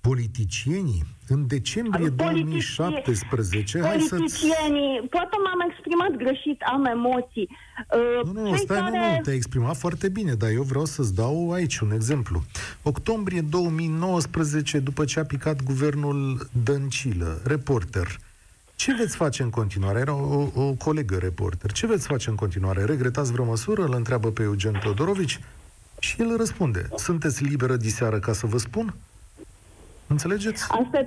Politicienii 0.00 1.04
în 1.28 1.46
decembrie 1.46 2.08
Politici- 2.08 2.16
2017, 2.16 3.80
hai 3.80 4.00
să 4.00 4.14
Politicienii, 4.14 5.06
poate 5.10 5.36
m-am 5.44 5.70
exprimat 5.70 6.10
greșit, 6.16 6.62
am 6.72 6.84
emoții. 6.84 7.48
Uh, 7.94 8.24
Nu, 8.24 8.32
nu, 8.32 8.40
nu, 8.42 8.48
cei 8.48 8.58
stai, 8.58 8.80
nu, 8.82 8.90
care... 8.90 9.14
nu, 9.16 9.20
te-ai 9.22 9.36
exprimat 9.36 9.76
foarte 9.76 10.08
bine, 10.08 10.32
dar 10.34 10.50
eu 10.50 10.62
vreau 10.62 10.84
să-ți 10.84 11.14
dau 11.14 11.52
aici 11.52 11.78
un 11.78 11.92
exemplu. 11.92 12.44
Octombrie 12.82 13.40
2019, 13.40 14.78
după 14.78 15.04
ce 15.04 15.20
a 15.20 15.24
picat 15.24 15.62
guvernul 15.62 16.48
Dăncilă, 16.64 17.40
reporter, 17.44 18.18
ce 18.74 18.94
veți 18.94 19.16
face 19.16 19.42
în 19.42 19.50
continuare? 19.50 19.98
Era 19.98 20.14
o, 20.14 20.48
o 20.54 20.72
colegă 20.72 21.16
reporter. 21.16 21.72
Ce 21.72 21.86
veți 21.86 22.06
face 22.06 22.30
în 22.30 22.36
continuare? 22.36 22.84
Regretați 22.84 23.32
vreo 23.32 23.44
măsură? 23.44 23.84
Îl 23.84 23.94
întreabă 23.94 24.30
pe 24.30 24.42
Eugen 24.42 24.80
Todorovici 24.82 25.40
și 25.98 26.16
el 26.20 26.36
răspunde. 26.36 26.88
Sunteți 26.96 27.44
liberă 27.44 27.76
diseară 27.76 28.18
ca 28.18 28.32
să 28.32 28.46
vă 28.46 28.58
spun? 28.58 28.94
Înțelegeți? 30.08 30.62
Asta, 30.62 30.98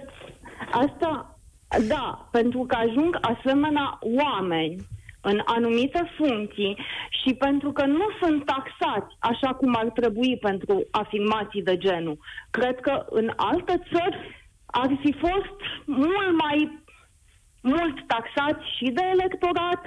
asta, 0.71 1.39
da, 1.87 2.27
pentru 2.31 2.65
că 2.67 2.75
ajung 2.75 3.17
asemenea 3.21 3.99
oameni 4.01 4.75
în 5.21 5.41
anumite 5.45 6.11
funcții 6.17 6.77
și 7.23 7.33
pentru 7.33 7.71
că 7.71 7.85
nu 7.85 8.07
sunt 8.21 8.45
taxați 8.45 9.15
așa 9.19 9.53
cum 9.53 9.75
ar 9.75 9.89
trebui 9.89 10.37
pentru 10.37 10.87
afirmații 10.91 11.63
de 11.63 11.77
genul. 11.77 12.17
Cred 12.49 12.79
că 12.79 13.05
în 13.09 13.33
alte 13.35 13.81
țări 13.91 14.17
ar 14.65 14.97
fi 15.01 15.15
fost 15.19 15.57
mult 15.85 16.37
mai 16.43 16.83
mult 17.61 18.07
taxați 18.07 18.65
și 18.77 18.91
de 18.91 19.01
electorat 19.11 19.81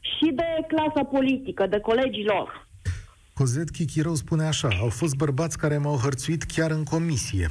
și 0.00 0.30
de 0.34 0.66
clasa 0.68 1.04
politică, 1.04 1.66
de 1.66 1.80
colegii 1.80 2.24
lor. 2.24 2.68
Cozet 3.34 3.70
Chichirău 3.70 4.14
spune 4.14 4.44
așa, 4.44 4.68
au 4.80 4.88
fost 4.88 5.16
bărbați 5.16 5.58
care 5.58 5.78
m-au 5.78 5.96
hărțuit 5.96 6.42
chiar 6.42 6.70
în 6.70 6.84
comisie. 6.84 7.48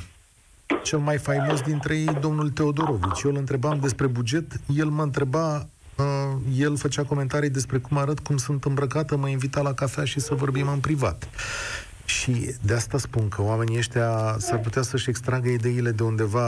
Cel 0.84 1.00
mai 1.00 1.18
faimos 1.18 1.62
dintre 1.62 1.96
ei, 1.98 2.18
domnul 2.22 2.50
Teodorovici. 2.50 3.22
Eu 3.24 3.32
îl 3.32 3.38
întrebam 3.38 3.80
despre 3.80 4.08
buget, 4.08 4.46
el 4.76 4.86
mă 4.88 5.04
întreba, 5.04 5.56
uh, 5.98 6.06
el 6.58 6.78
făcea 6.78 7.04
comentarii 7.04 7.50
despre 7.50 7.78
cum 7.78 7.98
arăt, 7.98 8.20
cum 8.20 8.38
sunt 8.38 8.64
îmbrăcată, 8.64 9.18
mă 9.18 9.28
invita 9.30 9.62
la 9.62 9.74
cafea 9.74 10.04
și 10.06 10.20
să 10.20 10.34
vorbim 10.36 10.68
în 10.68 10.80
privat. 10.80 11.30
Și 12.06 12.56
de 12.62 12.74
asta 12.74 12.98
spun 12.98 13.30
că 13.30 13.42
oamenii 13.42 13.78
ăștia 13.78 14.36
s-ar 14.38 14.60
putea 14.60 14.82
să-și 14.82 15.10
extragă 15.10 15.50
ideile 15.50 15.92
de 15.92 16.04
undeva, 16.04 16.48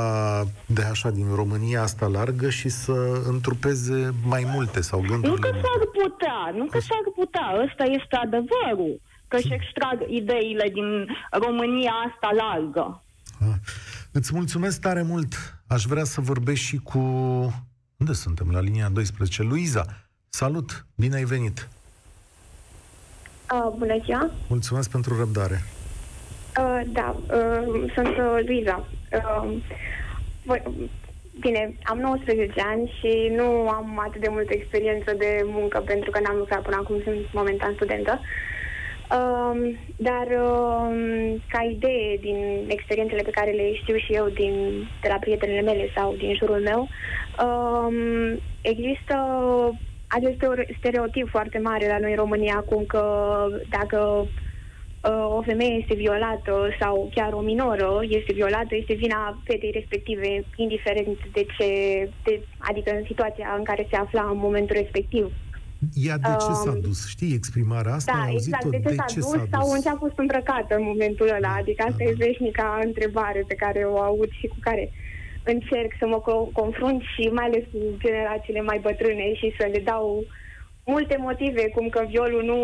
de 0.65 0.82
așa, 0.82 1.09
din 1.09 1.28
România 1.36 1.82
asta 1.82 2.07
largă 2.07 2.49
și 2.49 2.69
să 2.69 3.22
întrupeze 3.28 4.13
mai 4.26 4.43
multe 4.53 4.82
sau 4.82 5.01
Nu 5.01 5.07
gândurile. 5.07 5.49
că 5.49 5.55
s-ar 5.55 5.88
putea, 6.01 6.53
nu 6.57 6.65
că 6.65 6.80
s-ar 6.80 7.05
putea, 7.15 7.47
ăsta 7.67 7.84
este 7.84 8.15
adevărul, 8.15 9.01
că 9.28 9.36
își 9.36 9.53
extrag 9.53 9.97
ideile 10.09 10.69
din 10.74 11.07
România 11.32 11.91
asta 12.07 12.30
largă. 12.38 13.03
Ah. 13.39 13.55
Îți 14.14 14.32
mulțumesc 14.34 14.82
tare 14.82 15.01
mult. 15.01 15.34
Aș 15.68 15.84
vrea 15.84 16.03
să 16.03 16.22
vorbesc 16.22 16.62
și 16.62 16.78
cu... 16.78 16.99
Unde 17.97 18.14
suntem? 18.14 18.51
La 18.51 18.59
linia 18.59 18.89
12. 18.93 19.43
Luiza, 19.43 19.86
salut! 20.30 20.86
Bine 20.95 21.16
ai 21.16 21.24
venit! 21.24 21.68
Uh, 23.53 23.74
bună 23.78 23.97
ziua! 24.03 24.32
Mulțumesc 24.47 24.89
pentru 24.89 25.18
răbdare. 25.18 25.62
Uh, 26.59 26.82
da, 26.88 27.16
uh, 27.20 27.91
sunt 27.93 28.07
uh, 28.07 28.39
Luiza. 28.45 28.88
Uh, 29.14 29.57
voi, 30.45 30.89
bine, 31.39 31.76
am 31.84 31.97
19 31.97 32.62
ani 32.62 32.93
și 32.99 33.32
nu 33.36 33.70
am 33.70 33.99
atât 34.07 34.22
de 34.22 34.30
multă 34.30 34.53
experiență 34.53 35.14
de 35.18 35.41
muncă 35.45 35.80
pentru 35.86 36.12
că 36.12 36.20
n-am 36.20 36.38
lucrat 36.38 36.62
până 36.62 36.76
acum, 36.76 37.01
sunt 37.03 37.34
momentan 37.34 37.74
studentă. 37.74 38.20
Uh, 38.20 38.26
dar 39.95 40.28
uh, 40.28 41.41
ca 41.47 41.62
idee 41.64 42.18
din 42.22 42.66
experiențele 42.68 43.22
pe 43.22 43.30
care 43.30 43.51
le 43.51 43.74
știu 43.74 43.95
și 43.97 44.14
eu 44.14 44.28
din, 44.30 44.53
de 45.01 45.07
la 45.07 45.18
prietenele 45.20 45.62
mele 45.62 45.89
sau 45.95 46.16
din 46.16 46.36
jurul 46.36 46.62
meu, 46.62 46.88
uh, 47.45 48.38
există 48.62 49.16
acest 50.07 50.36
stereo- 50.36 50.76
stereotip 50.78 51.30
foarte 51.30 51.59
mare 51.59 51.88
la 51.88 51.99
noi 51.99 52.09
în 52.12 52.18
România 52.18 52.55
acum 52.57 52.86
că 52.86 53.03
dacă 53.70 54.28
uh, 55.01 55.26
o 55.38 55.41
femeie 55.41 55.74
este 55.82 55.95
violată 55.95 56.70
sau 56.80 57.09
chiar 57.16 57.34
o 57.34 57.39
minoră 57.39 57.99
este 58.01 58.34
violată, 58.34 58.76
este 58.76 58.93
vina 58.93 59.41
fetei 59.43 59.72
respective, 59.72 60.43
indiferent 60.55 61.18
de 61.34 61.45
ce, 61.57 61.70
de, 62.24 62.41
adică 62.57 62.91
în 62.95 63.03
situația 63.05 63.55
în 63.57 63.64
care 63.64 63.88
se 63.89 63.95
afla 63.95 64.28
în 64.32 64.38
momentul 64.38 64.76
respectiv. 64.76 65.34
Ea 65.93 66.17
de 66.17 66.34
ce 66.45 66.51
s-a 66.63 66.71
Um, 66.71 66.82
dus? 66.82 67.07
Știi 67.07 67.34
exprimarea 67.34 67.93
asta? 67.93 68.11
Da, 68.15 68.21
Ai 68.21 68.34
exact. 68.34 68.63
auzit-o? 68.63 68.89
De 68.89 68.95
ce 69.13 69.19
s-a 69.19 69.38
dus 69.38 69.49
sau 69.51 69.71
în 69.71 69.82
ce 69.82 69.89
a 69.89 69.95
fost 69.95 70.17
îmbrăcată 70.17 70.75
în 70.75 70.84
momentul 70.84 71.29
ăla? 71.38 71.53
Adică 71.59 71.84
asta 71.84 72.03
da. 72.03 72.09
e 72.09 72.13
veșnica 72.27 72.79
întrebare 72.86 73.43
pe 73.47 73.55
care 73.55 73.79
o 73.84 73.97
aud 74.01 74.29
și 74.39 74.47
cu 74.47 74.55
care 74.59 74.91
încerc 75.43 75.91
să 75.99 76.05
mă 76.07 76.19
co- 76.21 76.51
confrunt 76.51 77.01
și 77.13 77.23
mai 77.38 77.45
ales 77.45 77.63
cu 77.71 77.79
generațiile 77.97 78.61
mai 78.61 78.79
bătrâne 78.82 79.34
și 79.34 79.53
să 79.59 79.69
le 79.73 79.79
dau 79.79 80.23
multe 80.86 81.17
motive, 81.19 81.69
cum 81.75 81.89
că 81.89 82.05
violul 82.09 82.43
nu 82.43 82.59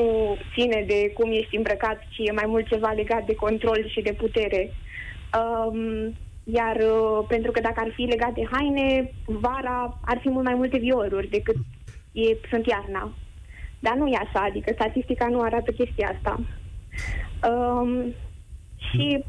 ține 0.54 0.84
de 0.88 1.12
cum 1.14 1.32
ești 1.32 1.56
îmbrăcat, 1.56 2.00
ci 2.10 2.18
e 2.18 2.32
mai 2.32 2.48
mult 2.48 2.68
ceva 2.68 2.92
legat 2.92 3.26
de 3.26 3.36
control 3.36 3.86
și 3.94 4.02
de 4.02 4.14
putere. 4.14 4.72
Um, 5.40 6.14
iar 6.44 6.76
uh, 6.76 7.26
pentru 7.28 7.52
că 7.52 7.60
dacă 7.60 7.80
ar 7.86 7.92
fi 7.96 8.02
legat 8.02 8.34
de 8.34 8.48
haine, 8.52 9.12
vara 9.26 10.00
ar 10.06 10.18
fi 10.22 10.30
mult 10.30 10.46
mai 10.46 10.54
multe 10.56 10.78
violuri 10.78 11.30
decât 11.30 11.56
e, 12.22 12.38
sunt 12.50 12.66
iarna. 12.66 13.14
Dar 13.80 13.96
nu 13.96 14.08
e 14.08 14.18
așa, 14.18 14.40
adică 14.46 14.72
statistica 14.74 15.28
nu 15.28 15.42
arată 15.42 15.72
chestia 15.72 16.12
asta. 16.16 16.40
Um, 17.50 18.14
și 18.90 19.24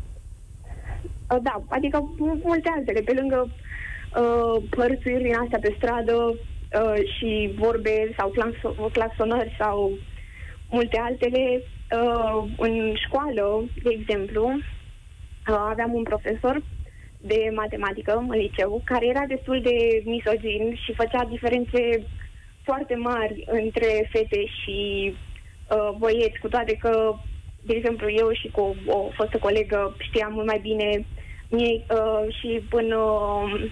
uh, 1.31 1.39
da, 1.43 1.63
adică 1.69 1.99
mu- 2.19 2.41
multe 2.45 2.71
altele, 2.77 3.01
pe 3.01 3.13
lângă 3.13 3.51
uh, 3.51 4.63
părțuiri 4.71 5.23
din 5.23 5.35
astea 5.35 5.59
pe 5.59 5.75
stradă 5.77 6.15
uh, 6.15 6.99
și 7.17 7.53
vorbe 7.57 8.15
sau 8.19 8.33
clanso- 8.33 8.93
claxonări 8.93 9.57
sau 9.59 9.93
multe 10.71 10.99
altele, 10.99 11.63
uh, 11.63 12.51
în 12.57 12.95
școală, 13.07 13.65
de 13.83 13.91
exemplu, 13.99 14.45
uh, 14.47 15.67
aveam 15.69 15.93
un 15.95 16.03
profesor 16.03 16.63
de 17.21 17.51
matematică 17.55 18.17
în 18.17 18.31
liceu, 18.31 18.83
care 18.85 19.07
era 19.07 19.25
destul 19.29 19.61
de 19.63 20.03
misogin 20.05 20.75
și 20.85 20.95
făcea 20.95 21.25
diferențe 21.25 22.07
foarte 22.71 22.95
mari 22.95 23.45
între 23.47 24.09
fete 24.13 24.41
și 24.59 24.79
uh, 25.15 25.91
băieți, 25.99 26.39
cu 26.43 26.49
toate 26.49 26.73
că, 26.83 26.93
de 27.69 27.75
exemplu, 27.75 28.07
eu 28.23 28.29
și 28.41 28.49
cu 28.49 28.61
o, 28.61 28.93
o 28.97 29.11
fostă 29.17 29.39
colegă 29.39 29.97
știam 29.99 30.33
mult 30.33 30.47
mai 30.47 30.61
bine 30.69 30.89
mie, 31.49 31.85
uh, 31.99 32.35
și 32.39 32.51
până... 32.69 32.97
Uh, 32.97 33.71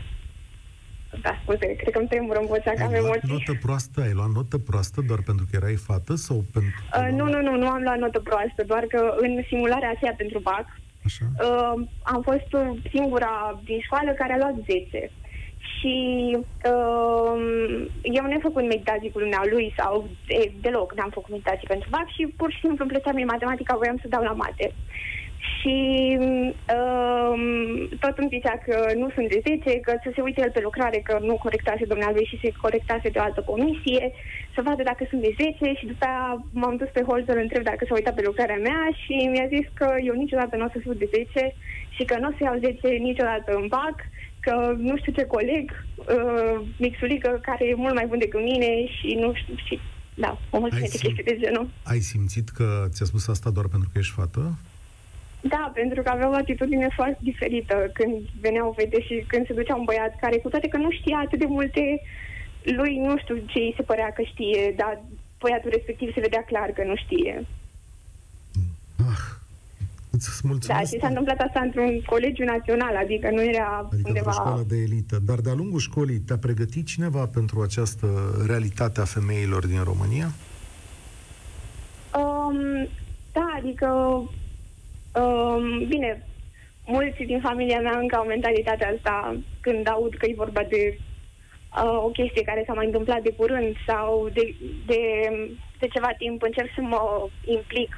da, 1.23 1.33
scuze, 1.43 1.67
cred 1.81 1.93
că 1.93 1.99
îmi 1.99 2.09
tremură 2.09 2.39
în 2.39 2.47
vocea, 2.47 2.73
că 2.73 2.83
am 2.83 2.93
Ai 2.93 3.01
luat 3.01 3.21
emoții. 3.23 3.29
notă 3.33 3.59
proastă? 3.65 4.01
Ai 4.01 4.13
luat 4.19 4.31
notă 4.39 4.59
proastă 4.59 5.01
doar 5.09 5.21
pentru 5.29 5.45
că 5.51 5.53
erai 5.61 5.75
fată 5.89 6.15
sau 6.15 6.45
pentru... 6.53 6.81
Uh, 6.99 7.09
nu, 7.19 7.25
nu, 7.33 7.41
nu, 7.47 7.53
nu 7.63 7.69
am 7.69 7.83
luat 7.83 7.99
notă 7.99 8.21
proastă, 8.21 8.61
doar 8.67 8.85
că 8.93 9.01
în 9.25 9.33
simularea 9.49 9.91
aceea 9.95 10.15
pentru 10.17 10.39
BAC 10.39 10.67
Așa? 11.05 11.25
uh, 11.47 11.75
am 12.03 12.21
fost 12.23 12.51
uh, 12.53 12.69
singura 12.95 13.61
din 13.65 13.81
școală 13.81 14.11
care 14.13 14.33
a 14.33 14.37
luat 14.37 14.55
10. 14.65 15.11
Și 15.79 15.95
uh, 16.73 17.35
eu 18.03 18.23
nu 18.25 18.33
am 18.33 18.47
făcut 18.49 18.63
meditații 18.63 19.11
cu 19.11 19.19
lumea 19.19 19.43
lui 19.51 19.75
sau 19.77 20.09
de, 20.27 20.53
deloc 20.61 20.95
n-am 20.95 21.11
făcut 21.11 21.31
meditații 21.31 21.67
pentru 21.67 21.89
BAC 21.91 22.09
și 22.17 22.35
pur 22.37 22.51
și 22.53 22.59
simplu 22.59 22.85
îmi 22.85 22.93
plăcea 22.93 23.13
mie 23.13 23.25
matematica, 23.25 23.77
voiam 23.77 23.99
să 24.01 24.09
dau 24.09 24.23
la 24.23 24.33
mate. 24.33 24.73
Și 25.55 25.77
uh, 26.77 27.35
tot 28.01 28.19
îmi 28.19 28.33
zicea 28.37 28.57
că 28.67 28.77
nu 28.95 29.09
sunt 29.15 29.29
de 29.29 29.41
10, 29.47 29.81
că 29.81 29.93
să 30.05 30.11
se 30.15 30.21
uite 30.21 30.41
el 30.41 30.51
pe 30.51 30.61
lucrare, 30.69 30.99
că 31.05 31.19
nu 31.21 31.35
corectase 31.35 31.85
dumnealui 31.85 32.25
și 32.31 32.41
se 32.43 32.53
corectase 32.61 33.09
de 33.09 33.19
o 33.19 33.23
altă 33.23 33.41
comisie, 33.41 34.13
să 34.55 34.61
vadă 34.65 34.83
dacă 34.83 35.07
sunt 35.09 35.21
de 35.21 35.35
10 35.37 35.79
și 35.79 35.87
după 35.87 36.05
aia 36.05 36.45
m-am 36.53 36.77
dus 36.77 36.89
pe 36.93 37.03
hol 37.09 37.23
să-l 37.27 37.39
întreb 37.43 37.63
dacă 37.63 37.85
s-a 37.85 37.95
uitat 37.95 38.15
pe 38.15 38.23
lucrarea 38.25 38.65
mea 38.69 38.83
și 39.03 39.15
mi-a 39.33 39.49
zis 39.57 39.67
că 39.75 39.89
eu 40.09 40.15
niciodată 40.15 40.57
nu 40.57 40.65
o 40.65 40.73
să 40.73 40.79
fiu 40.79 40.93
de 40.93 41.09
10 41.13 41.55
și 41.97 42.05
că 42.05 42.15
nu 42.19 42.29
o 42.29 42.35
să 42.37 42.41
iau 42.43 42.57
10 42.59 42.89
niciodată 42.89 43.51
în 43.55 43.67
BAC, 43.67 43.97
că 44.47 44.75
nu 44.79 44.97
știu 44.97 45.13
ce 45.13 45.25
coleg, 45.37 45.67
uh, 45.97 46.57
mixulică, 46.79 47.31
care 47.43 47.65
e 47.69 47.75
mult 47.75 47.95
mai 47.95 48.07
bun 48.07 48.19
decât 48.19 48.43
mine 48.43 48.71
și 48.97 49.09
nu 49.23 49.35
știu, 49.35 49.55
și 49.67 49.81
da, 50.15 50.39
o 50.51 50.59
mulțime 50.59 50.83
Ai 50.83 50.89
de 50.89 50.99
simț- 50.99 51.03
chestii 51.03 51.25
de 51.31 51.37
genul. 51.45 51.69
Ai 51.93 51.99
simțit 51.99 52.49
că 52.49 52.67
ți-a 52.95 53.07
spus 53.07 53.29
asta 53.29 53.51
doar 53.51 53.67
pentru 53.75 53.89
că 53.93 53.99
ești 53.99 54.13
fată? 54.19 54.43
Da, 55.41 55.71
pentru 55.75 56.03
că 56.03 56.09
avea 56.11 56.29
o 56.31 56.41
atitudine 56.45 56.89
foarte 56.95 57.19
diferită 57.23 57.91
când 57.93 58.15
veneau 58.41 58.75
fete 58.79 59.01
și 59.01 59.25
când 59.27 59.47
se 59.47 59.59
ducea 59.61 59.75
un 59.75 59.85
băiat 59.85 60.13
care, 60.21 60.37
cu 60.37 60.49
toate 60.49 60.69
că 60.69 60.77
nu 60.77 60.91
știa 60.91 61.19
atât 61.25 61.39
de 61.39 61.49
multe, 61.49 61.83
lui 62.63 62.97
nu 62.97 63.19
știu 63.19 63.37
ce 63.37 63.59
îi 63.59 63.75
se 63.77 63.83
părea 63.83 64.11
că 64.13 64.23
știe, 64.23 64.75
dar 64.77 65.03
băiatul 65.41 65.71
respectiv 65.75 66.13
se 66.15 66.21
vedea 66.21 66.45
clar 66.51 66.71
că 66.71 66.83
nu 66.85 66.97
știe. 66.97 67.47
Ah, 70.17 70.23
îți 70.29 70.43
Da, 70.43 70.49
mulțumesc. 70.49 70.93
și 70.93 71.01
s-a 71.01 71.07
întâmplat 71.09 71.39
asta 71.41 71.61
într-un 71.61 72.01
colegiu 72.07 72.45
național, 72.45 72.97
adică 72.97 73.31
nu 73.31 73.43
era 73.45 73.77
Adică 73.77 73.95
într-o 73.97 74.09
undeva... 74.09 74.31
școală 74.31 74.65
de 74.69 74.77
elită. 74.77 75.19
Dar 75.27 75.39
de-a 75.39 75.55
lungul 75.55 75.79
școlii 75.79 76.19
te-a 76.19 76.39
pregătit 76.39 76.87
cineva 76.87 77.27
pentru 77.27 77.61
această 77.61 78.07
realitate 78.47 79.01
a 79.01 79.05
femeilor 79.05 79.67
din 79.67 79.83
România? 79.85 80.29
Um, 82.23 82.89
da, 83.33 83.47
adică, 83.57 83.89
um, 85.23 85.87
bine, 85.89 86.27
mulți 86.87 87.23
din 87.23 87.41
familia 87.41 87.81
mea 87.81 87.99
încă 87.99 88.17
au 88.17 88.25
mentalitatea 88.27 88.93
asta 88.97 89.37
când 89.61 89.89
aud 89.89 90.15
că 90.15 90.27
e 90.27 90.35
vorba 90.37 90.63
de 90.69 90.99
uh, 90.99 92.03
o 92.05 92.09
chestie 92.09 92.43
care 92.43 92.63
s-a 92.67 92.73
mai 92.73 92.87
întâmplat 92.87 93.23
de 93.23 93.33
curând 93.33 93.77
sau 93.87 94.29
de, 94.33 94.55
de, 94.87 95.01
de 95.81 95.87
ceva 95.87 96.11
timp 96.19 96.43
încerc 96.43 96.69
să 96.75 96.81
mă 96.83 97.29
implic 97.45 97.95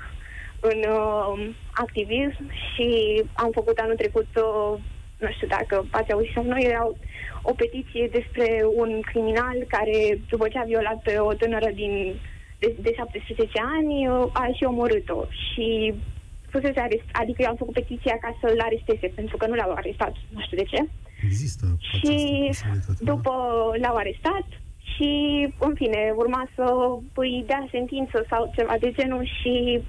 în 0.61 0.79
uh, 0.89 1.55
activism 1.73 2.51
și 2.51 2.89
am 3.35 3.51
făcut 3.53 3.79
anul 3.79 3.97
trecut, 3.97 4.29
uh, 4.37 4.81
nu 5.19 5.29
știu 5.31 5.47
dacă 5.47 5.87
ați 5.91 6.13
auzit 6.13 6.33
sau 6.35 6.45
nu, 6.45 6.61
era 6.61 6.91
o 7.43 7.53
petiție 7.53 8.09
despre 8.13 8.65
un 8.75 9.01
criminal 9.01 9.57
care, 9.69 10.21
după 10.29 10.49
ce 10.49 10.59
a 10.59 10.63
violat 10.63 11.03
pe 11.03 11.19
o 11.19 11.33
tânără 11.33 11.71
din, 11.75 12.21
de, 12.59 12.77
de 12.81 12.93
17 12.97 13.61
ani, 13.77 14.09
uh, 14.09 14.27
a 14.33 14.49
și 14.57 14.65
omorât-o. 14.65 15.25
Și 15.31 15.95
fusese 16.51 16.81
arest, 16.81 17.09
adică 17.13 17.43
eu 17.43 17.49
am 17.49 17.57
făcut 17.57 17.75
petiția 17.75 18.17
ca 18.21 18.39
să-l 18.41 18.61
aresteze, 18.61 19.07
pentru 19.15 19.37
că 19.37 19.47
nu 19.47 19.55
l-au 19.55 19.73
arestat, 19.73 20.15
nu 20.35 20.41
știu 20.41 20.57
de 20.57 20.63
ce. 20.63 20.89
Există 21.25 21.67
Și 21.81 22.51
după 22.99 23.33
l-au 23.81 23.97
arestat 23.97 24.47
și, 24.95 25.11
în 25.59 25.75
fine, 25.75 26.13
urma 26.17 26.49
să 26.55 26.65
îi 27.15 27.45
dea 27.47 27.69
sentință 27.71 28.27
sau 28.31 28.53
ceva 28.57 28.77
de 28.81 28.93
genul 28.93 29.25
și 29.41 29.83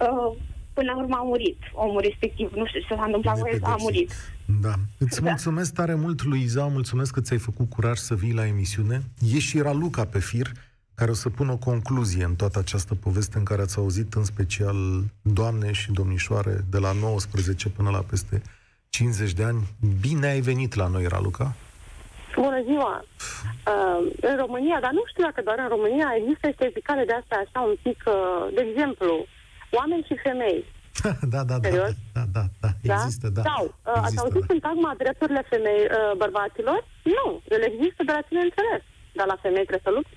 uh, 0.00 0.36
până 0.72 0.92
la 0.92 0.98
urmă 0.98 1.16
a 1.16 1.22
murit 1.22 1.58
omul 1.72 2.00
respectiv. 2.00 2.52
Nu 2.54 2.66
știu 2.66 2.80
ce 2.80 2.94
s-a 2.94 3.04
întâmplat 3.04 3.40
cu 3.40 3.48
el, 3.52 3.58
a 3.62 3.76
murit. 3.78 4.12
Da. 4.60 4.72
Îți 4.98 5.20
Da. 5.22 5.28
mulțumesc 5.28 5.74
tare 5.74 5.94
mult, 5.94 6.22
Luiza, 6.24 6.64
mulțumesc 6.66 7.12
că 7.12 7.20
ți-ai 7.20 7.38
făcut 7.38 7.68
curaj 7.68 7.98
să 7.98 8.14
vii 8.14 8.32
la 8.34 8.46
emisiune. 8.46 9.02
E 9.34 9.38
și 9.38 9.60
Raluca 9.60 10.04
pe 10.04 10.18
fir, 10.18 10.46
care 10.94 11.10
o 11.10 11.14
să 11.14 11.28
pună 11.28 11.52
o 11.52 11.56
concluzie 11.56 12.24
în 12.24 12.34
toată 12.34 12.58
această 12.58 12.94
poveste 12.94 13.38
în 13.38 13.44
care 13.44 13.62
ați 13.62 13.78
auzit 13.78 14.14
în 14.14 14.24
special 14.24 14.76
doamne 15.22 15.72
și 15.72 15.92
domnișoare 15.92 16.60
de 16.70 16.78
la 16.78 16.92
19 16.92 17.68
până 17.68 17.90
la 17.90 18.02
peste 18.10 18.42
50 18.88 19.32
de 19.32 19.44
ani. 19.44 19.62
Bine 20.00 20.26
ai 20.26 20.40
venit 20.40 20.74
la 20.74 20.86
noi, 20.86 21.06
Raluca. 21.06 21.54
Bună 22.36 22.62
ziua! 22.62 23.04
Uh, 23.72 24.00
în 24.20 24.36
România, 24.36 24.78
dar 24.80 24.92
nu 24.92 25.02
știu 25.10 25.22
dacă 25.24 25.40
doar 25.44 25.58
în 25.58 25.68
România, 25.68 26.08
există 26.18 26.46
niște 26.46 26.70
zicale 26.74 27.04
de 27.04 27.12
astea 27.20 27.38
așa 27.44 27.60
un 27.68 27.74
pic, 27.82 28.00
uh, 28.06 28.54
de 28.54 28.62
exemplu, 28.70 29.26
oameni 29.78 30.06
și 30.08 30.16
femei. 30.26 30.60
da, 31.34 31.42
da, 31.50 31.56
da, 31.62 31.68
Serios? 31.68 31.94
da, 32.16 32.24
da, 32.36 32.44
da, 32.62 32.70
Da? 32.90 32.94
există, 32.94 33.26
da. 33.36 33.42
Sau, 33.50 33.64
uh, 33.64 33.72
ați 33.84 33.98
Există, 33.98 34.20
auzit 34.22 34.40
da. 34.44 34.46
sintagma 34.52 34.90
drepturile 35.02 35.42
femei 35.52 35.82
uh, 35.86 36.12
bărbaților? 36.22 36.80
Nu, 37.18 37.26
ele 37.54 37.66
există 37.72 38.00
de 38.08 38.12
la 38.16 38.22
tine 38.28 38.42
înțeles. 38.48 38.82
Dar 39.18 39.26
la 39.32 39.38
femei 39.44 39.66
trebuie 39.68 39.88
să 39.88 39.96
lupți. 39.96 40.14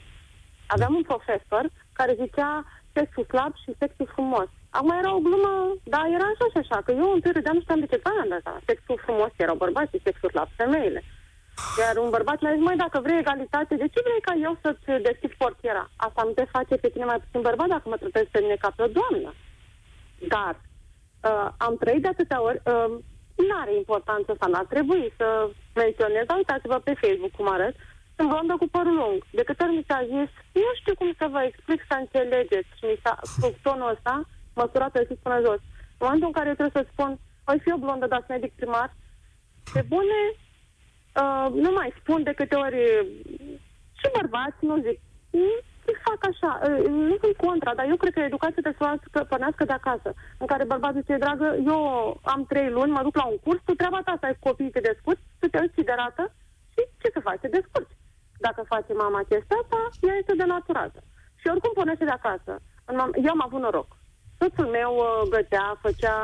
Aveam 0.76 0.94
un 1.00 1.06
profesor 1.12 1.64
care 2.00 2.20
zicea 2.24 2.52
sexul 2.98 3.26
slab 3.32 3.54
și 3.64 3.70
sexul 3.82 4.08
frumos. 4.16 4.48
Acum 4.78 4.92
era 5.02 5.12
o 5.16 5.26
glumă, 5.28 5.54
dar 5.94 6.04
era 6.18 6.28
așa 6.32 6.46
și 6.54 6.60
așa, 6.64 6.78
că 6.86 6.92
eu 7.02 7.10
întâi 7.14 7.32
râdeam 7.38 7.58
și 7.58 7.66
știam 7.66 7.80
de 7.84 7.92
ce 7.92 8.04
fain 8.06 8.30
de 8.30 8.36
asta. 8.40 8.54
Sexul 8.70 8.98
frumos 9.06 9.32
erau 9.44 9.56
bărbații, 9.64 10.06
sexul 10.08 10.30
slab 10.34 10.50
femeile. 10.62 11.02
Iar 11.80 11.96
un 11.98 12.10
bărbat 12.10 12.42
mi-a 12.42 12.54
zis, 12.56 12.64
măi, 12.64 12.84
dacă 12.86 13.00
vrei 13.00 13.20
egalitate, 13.24 13.76
de 13.76 13.88
ce 13.94 14.00
vrei 14.06 14.22
ca 14.28 14.34
eu 14.48 14.54
să-ți 14.62 15.04
deschid 15.10 15.34
portiera? 15.44 15.90
Asta 15.96 16.22
nu 16.24 16.32
te 16.32 16.46
face 16.56 16.76
pe 16.76 16.90
tine 16.90 17.06
mai 17.06 17.20
puțin 17.24 17.42
bărbat 17.42 17.68
dacă 17.68 17.90
mă 17.90 17.98
tratezi 17.98 18.32
pe 18.32 18.40
mine 18.42 18.56
ca 18.56 18.70
pe 18.76 18.84
o 18.84 18.94
doamnă. 18.98 19.34
Dar 20.34 20.54
uh, 20.60 21.48
am 21.58 21.74
trăit 21.78 22.02
de 22.02 22.08
atâtea 22.08 22.42
ori, 22.42 22.60
uh, 22.66 22.92
nu 23.48 23.56
are 23.62 23.74
importanță 23.76 24.32
asta, 24.32 24.48
n-ar 24.48 24.66
trebui 24.74 25.14
să 25.18 25.28
menționez, 25.82 26.26
dar 26.26 26.38
uitați-vă 26.38 26.78
pe 26.80 27.00
Facebook 27.02 27.32
cum 27.32 27.48
arăt, 27.50 27.76
sunt 28.16 28.30
blondă 28.30 28.56
cu 28.58 28.68
părul 28.76 28.96
lung. 29.02 29.18
De 29.38 29.44
câte 29.44 29.64
ori 29.64 29.76
mi 29.76 29.86
s-a 29.88 30.02
zis, 30.14 30.30
nu 30.64 30.72
știu 30.80 30.96
cum 30.96 31.14
să 31.18 31.26
vă 31.36 31.42
explic 31.44 31.82
să 31.90 31.96
înțelegeți 32.00 32.72
și 32.78 32.86
mi 32.86 33.02
s-a 33.04 33.14
cu 33.42 33.48
tonul 33.62 33.94
ăsta, 33.96 34.16
măsurată 34.60 35.00
de 35.00 35.06
sus 35.10 35.20
până 35.26 35.40
jos. 35.46 35.62
În 35.98 36.04
momentul 36.06 36.28
în 36.28 36.38
care 36.38 36.48
eu 36.50 36.60
trebuie 36.60 36.84
să 36.84 36.90
spun, 36.92 37.12
voi 37.46 37.60
fi 37.64 37.72
o 37.74 37.84
blondă, 37.84 38.06
dar 38.08 38.24
sunt 38.26 38.34
medic 38.38 38.54
primar, 38.56 38.90
pe 39.74 39.82
bune, 39.92 40.20
uh, 41.22 41.48
nu 41.54 41.72
mai 41.72 41.94
spun 42.00 42.24
de 42.24 42.34
câte 42.34 42.56
ori 42.56 42.80
și 44.00 44.08
bărbați, 44.18 44.60
nu 44.60 44.76
zic, 44.86 45.00
nu 45.30 45.94
fac 46.08 46.20
așa, 46.32 46.52
uh, 46.64 46.86
nu 47.10 47.16
sunt 47.22 47.36
contra, 47.36 47.74
dar 47.76 47.86
eu 47.90 47.96
cred 47.96 48.14
că 48.14 48.20
educația 48.20 48.62
trebuie 48.62 49.00
să 49.14 49.20
o 49.20 49.24
pornească 49.24 49.64
de 49.66 49.74
acasă, 49.74 50.14
în 50.38 50.48
care 50.48 50.64
bărbatul 50.66 51.00
zice, 51.02 51.18
dragă, 51.18 51.56
eu 51.66 51.82
am 52.24 52.46
trei 52.46 52.70
luni, 52.70 52.92
mă 52.92 53.02
duc 53.04 53.16
la 53.16 53.26
un 53.26 53.38
curs, 53.44 53.60
tu 53.66 53.74
treaba 53.74 54.02
ta 54.06 54.18
să 54.20 54.26
ai 54.26 54.38
copiii, 54.40 54.70
te 54.76 54.80
descurci, 54.80 55.24
tu 55.40 55.48
te 55.48 55.60
uiți 55.62 55.74
siderată 55.74 56.24
și 56.74 56.82
ce 57.02 57.10
să 57.14 57.20
faci, 57.20 57.40
te 57.40 57.48
descurci. 57.48 57.98
Dacă 58.40 58.62
face 58.68 58.94
mama 58.94 59.20
chestia 59.30 59.58
asta, 59.62 59.78
ea 60.08 60.16
este 60.20 60.36
denaturată. 60.36 61.00
Și 61.36 61.48
oricum 61.48 61.72
pornește 61.74 62.06
de 62.06 62.10
acasă. 62.20 62.62
În 62.86 62.96
mom- 63.02 63.16
Eu 63.26 63.32
am 63.32 63.44
avut 63.46 63.62
noroc. 63.62 63.88
Soțul 64.40 64.66
meu 64.66 64.92
uh, 64.96 65.30
gătea, 65.30 65.78
făcea 65.82 66.16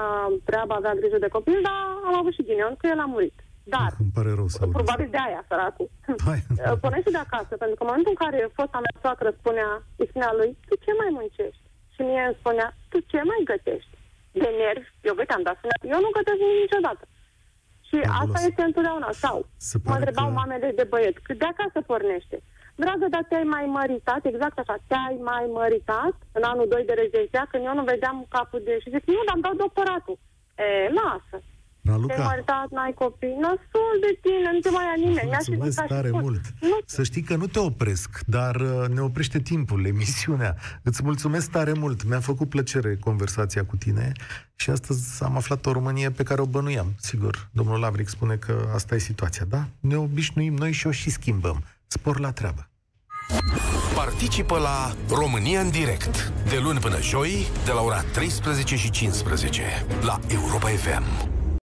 treaba, 0.45 0.75
avea 0.75 0.93
grijă 0.93 1.17
de 1.17 1.27
copil, 1.27 1.59
dar 1.61 1.73
am 2.05 2.15
avut 2.17 2.33
și 2.33 2.43
ghinion 2.43 2.75
că 2.77 2.87
el 2.87 2.99
a 2.99 3.05
murit. 3.05 3.37
Dar, 3.77 3.91
Îmi 4.03 4.13
pare 4.17 4.31
rău 4.39 4.47
să 4.53 4.59
aud. 4.61 4.73
probabil 4.79 5.07
de 5.15 5.19
aia, 5.27 5.41
săracul. 5.49 5.87
Hai. 6.27 6.39
Uh, 6.71 6.77
Pornește 6.83 7.11
de 7.17 7.23
acasă, 7.27 7.53
pentru 7.61 7.75
că 7.77 7.81
în 7.83 7.89
momentul 7.91 8.13
în 8.15 8.21
care 8.23 8.37
fosta 8.57 8.77
mea 8.83 8.93
soacră 9.03 9.29
spunea, 9.39 9.69
îi 10.01 10.07
spunea 10.11 10.31
lui, 10.39 10.51
tu 10.67 10.73
ce 10.83 10.91
mai 11.01 11.09
muncești? 11.17 11.63
Și 11.93 12.01
mie 12.09 12.23
îmi 12.29 12.37
spunea, 12.41 12.67
tu 12.91 12.97
ce 13.11 13.19
mai 13.31 13.41
gătești? 13.51 13.93
De 14.43 14.49
nervi, 14.61 14.89
eu 15.09 15.15
găteam, 15.21 15.41
dar 15.47 15.55
spunea, 15.59 15.77
eu 15.93 15.99
nu 16.05 16.09
gătesc 16.17 16.39
nimic 16.41 16.59
niciodată. 16.65 17.03
Și 17.87 17.97
Fabulos. 17.99 18.19
asta 18.21 18.39
este 18.49 18.63
întotdeauna. 18.69 19.09
Sau, 19.25 19.37
Se 19.69 19.75
mă 19.77 19.83
pare 19.89 19.99
întrebau 20.03 20.27
că- 20.29 20.37
mamele 20.39 20.69
de 20.79 20.85
băieți, 20.91 21.19
cât 21.27 21.37
de 21.41 21.47
acasă 21.53 21.77
pornește? 21.91 22.37
Dragă, 22.83 23.05
dar 23.15 23.23
te-ai 23.29 23.47
mai 23.55 23.65
măritat, 23.79 24.21
exact 24.31 24.57
așa, 24.59 24.75
te-ai 24.89 25.15
mai 25.31 25.43
măritat 25.59 26.13
în 26.37 26.43
anul 26.51 26.67
2 26.73 26.83
de 26.89 26.93
rezidenția, 27.01 27.43
când 27.51 27.63
eu 27.69 27.75
nu 27.79 27.83
vedeam 27.93 28.17
capul 28.35 28.61
de... 28.67 28.73
Și 28.83 28.89
zic, 28.93 29.03
nu, 29.15 29.21
dar 29.27 29.35
îmi 29.37 29.45
dau 29.47 29.55
doctoratul. 29.65 30.17
E, 30.63 30.67
lasă. 30.99 31.37
Te-ai 31.81 31.95
Raluca, 31.95 32.23
măritat, 32.23 32.69
n-ai 32.69 32.93
copii, 32.93 33.37
nasol 33.41 33.95
de 34.01 34.19
tine, 34.21 34.49
nu 34.53 34.59
te 34.59 34.69
mai 34.69 34.83
ia 34.83 35.07
nimeni. 35.07 35.29
Mi-a 35.29 35.37
și 35.37 35.49
mulțumesc 35.49 35.77
zis, 35.77 35.87
tare 35.87 36.07
spus, 36.07 36.21
mult. 36.21 36.41
Nu 36.61 36.77
Să 36.85 37.03
știi 37.03 37.21
că 37.21 37.35
nu 37.35 37.47
te 37.47 37.59
opresc, 37.59 38.19
dar 38.25 38.55
uh, 38.55 38.87
ne 38.87 39.01
oprește 39.01 39.39
timpul, 39.39 39.85
emisiunea. 39.85 40.55
Îți 40.83 41.03
mulțumesc 41.03 41.51
tare 41.51 41.73
mult. 41.73 42.03
Mi-a 42.03 42.19
făcut 42.19 42.49
plăcere 42.49 42.95
conversația 42.95 43.65
cu 43.65 43.75
tine 43.75 44.11
și 44.55 44.69
astăzi 44.69 45.23
am 45.23 45.35
aflat 45.35 45.65
o 45.65 45.71
Românie 45.71 46.11
pe 46.11 46.23
care 46.23 46.41
o 46.41 46.45
bănuiam. 46.45 46.93
Sigur, 46.97 47.49
domnul 47.51 47.79
Lavric 47.79 48.07
spune 48.07 48.35
că 48.35 48.69
asta 48.73 48.95
e 48.95 48.99
situația, 48.99 49.45
da? 49.49 49.65
Ne 49.79 49.97
obișnuim 49.97 50.53
noi 50.53 50.71
și 50.71 50.87
o 50.87 50.91
și 50.91 51.09
schimbăm. 51.09 51.63
Spor 51.87 52.19
la 52.19 52.31
treabă. 52.31 52.69
Participă 53.95 54.57
la 54.57 54.95
România 55.09 55.59
în 55.59 55.69
direct 55.69 56.33
de 56.49 56.59
luni 56.63 56.79
până 56.79 57.01
joi 57.01 57.47
de 57.65 57.71
la 57.71 57.81
ora 57.81 58.01
13 58.01 58.75
și 58.75 58.89
15 58.89 59.61
la 60.01 60.19
Europa 60.27 60.67
FM. 60.67 61.38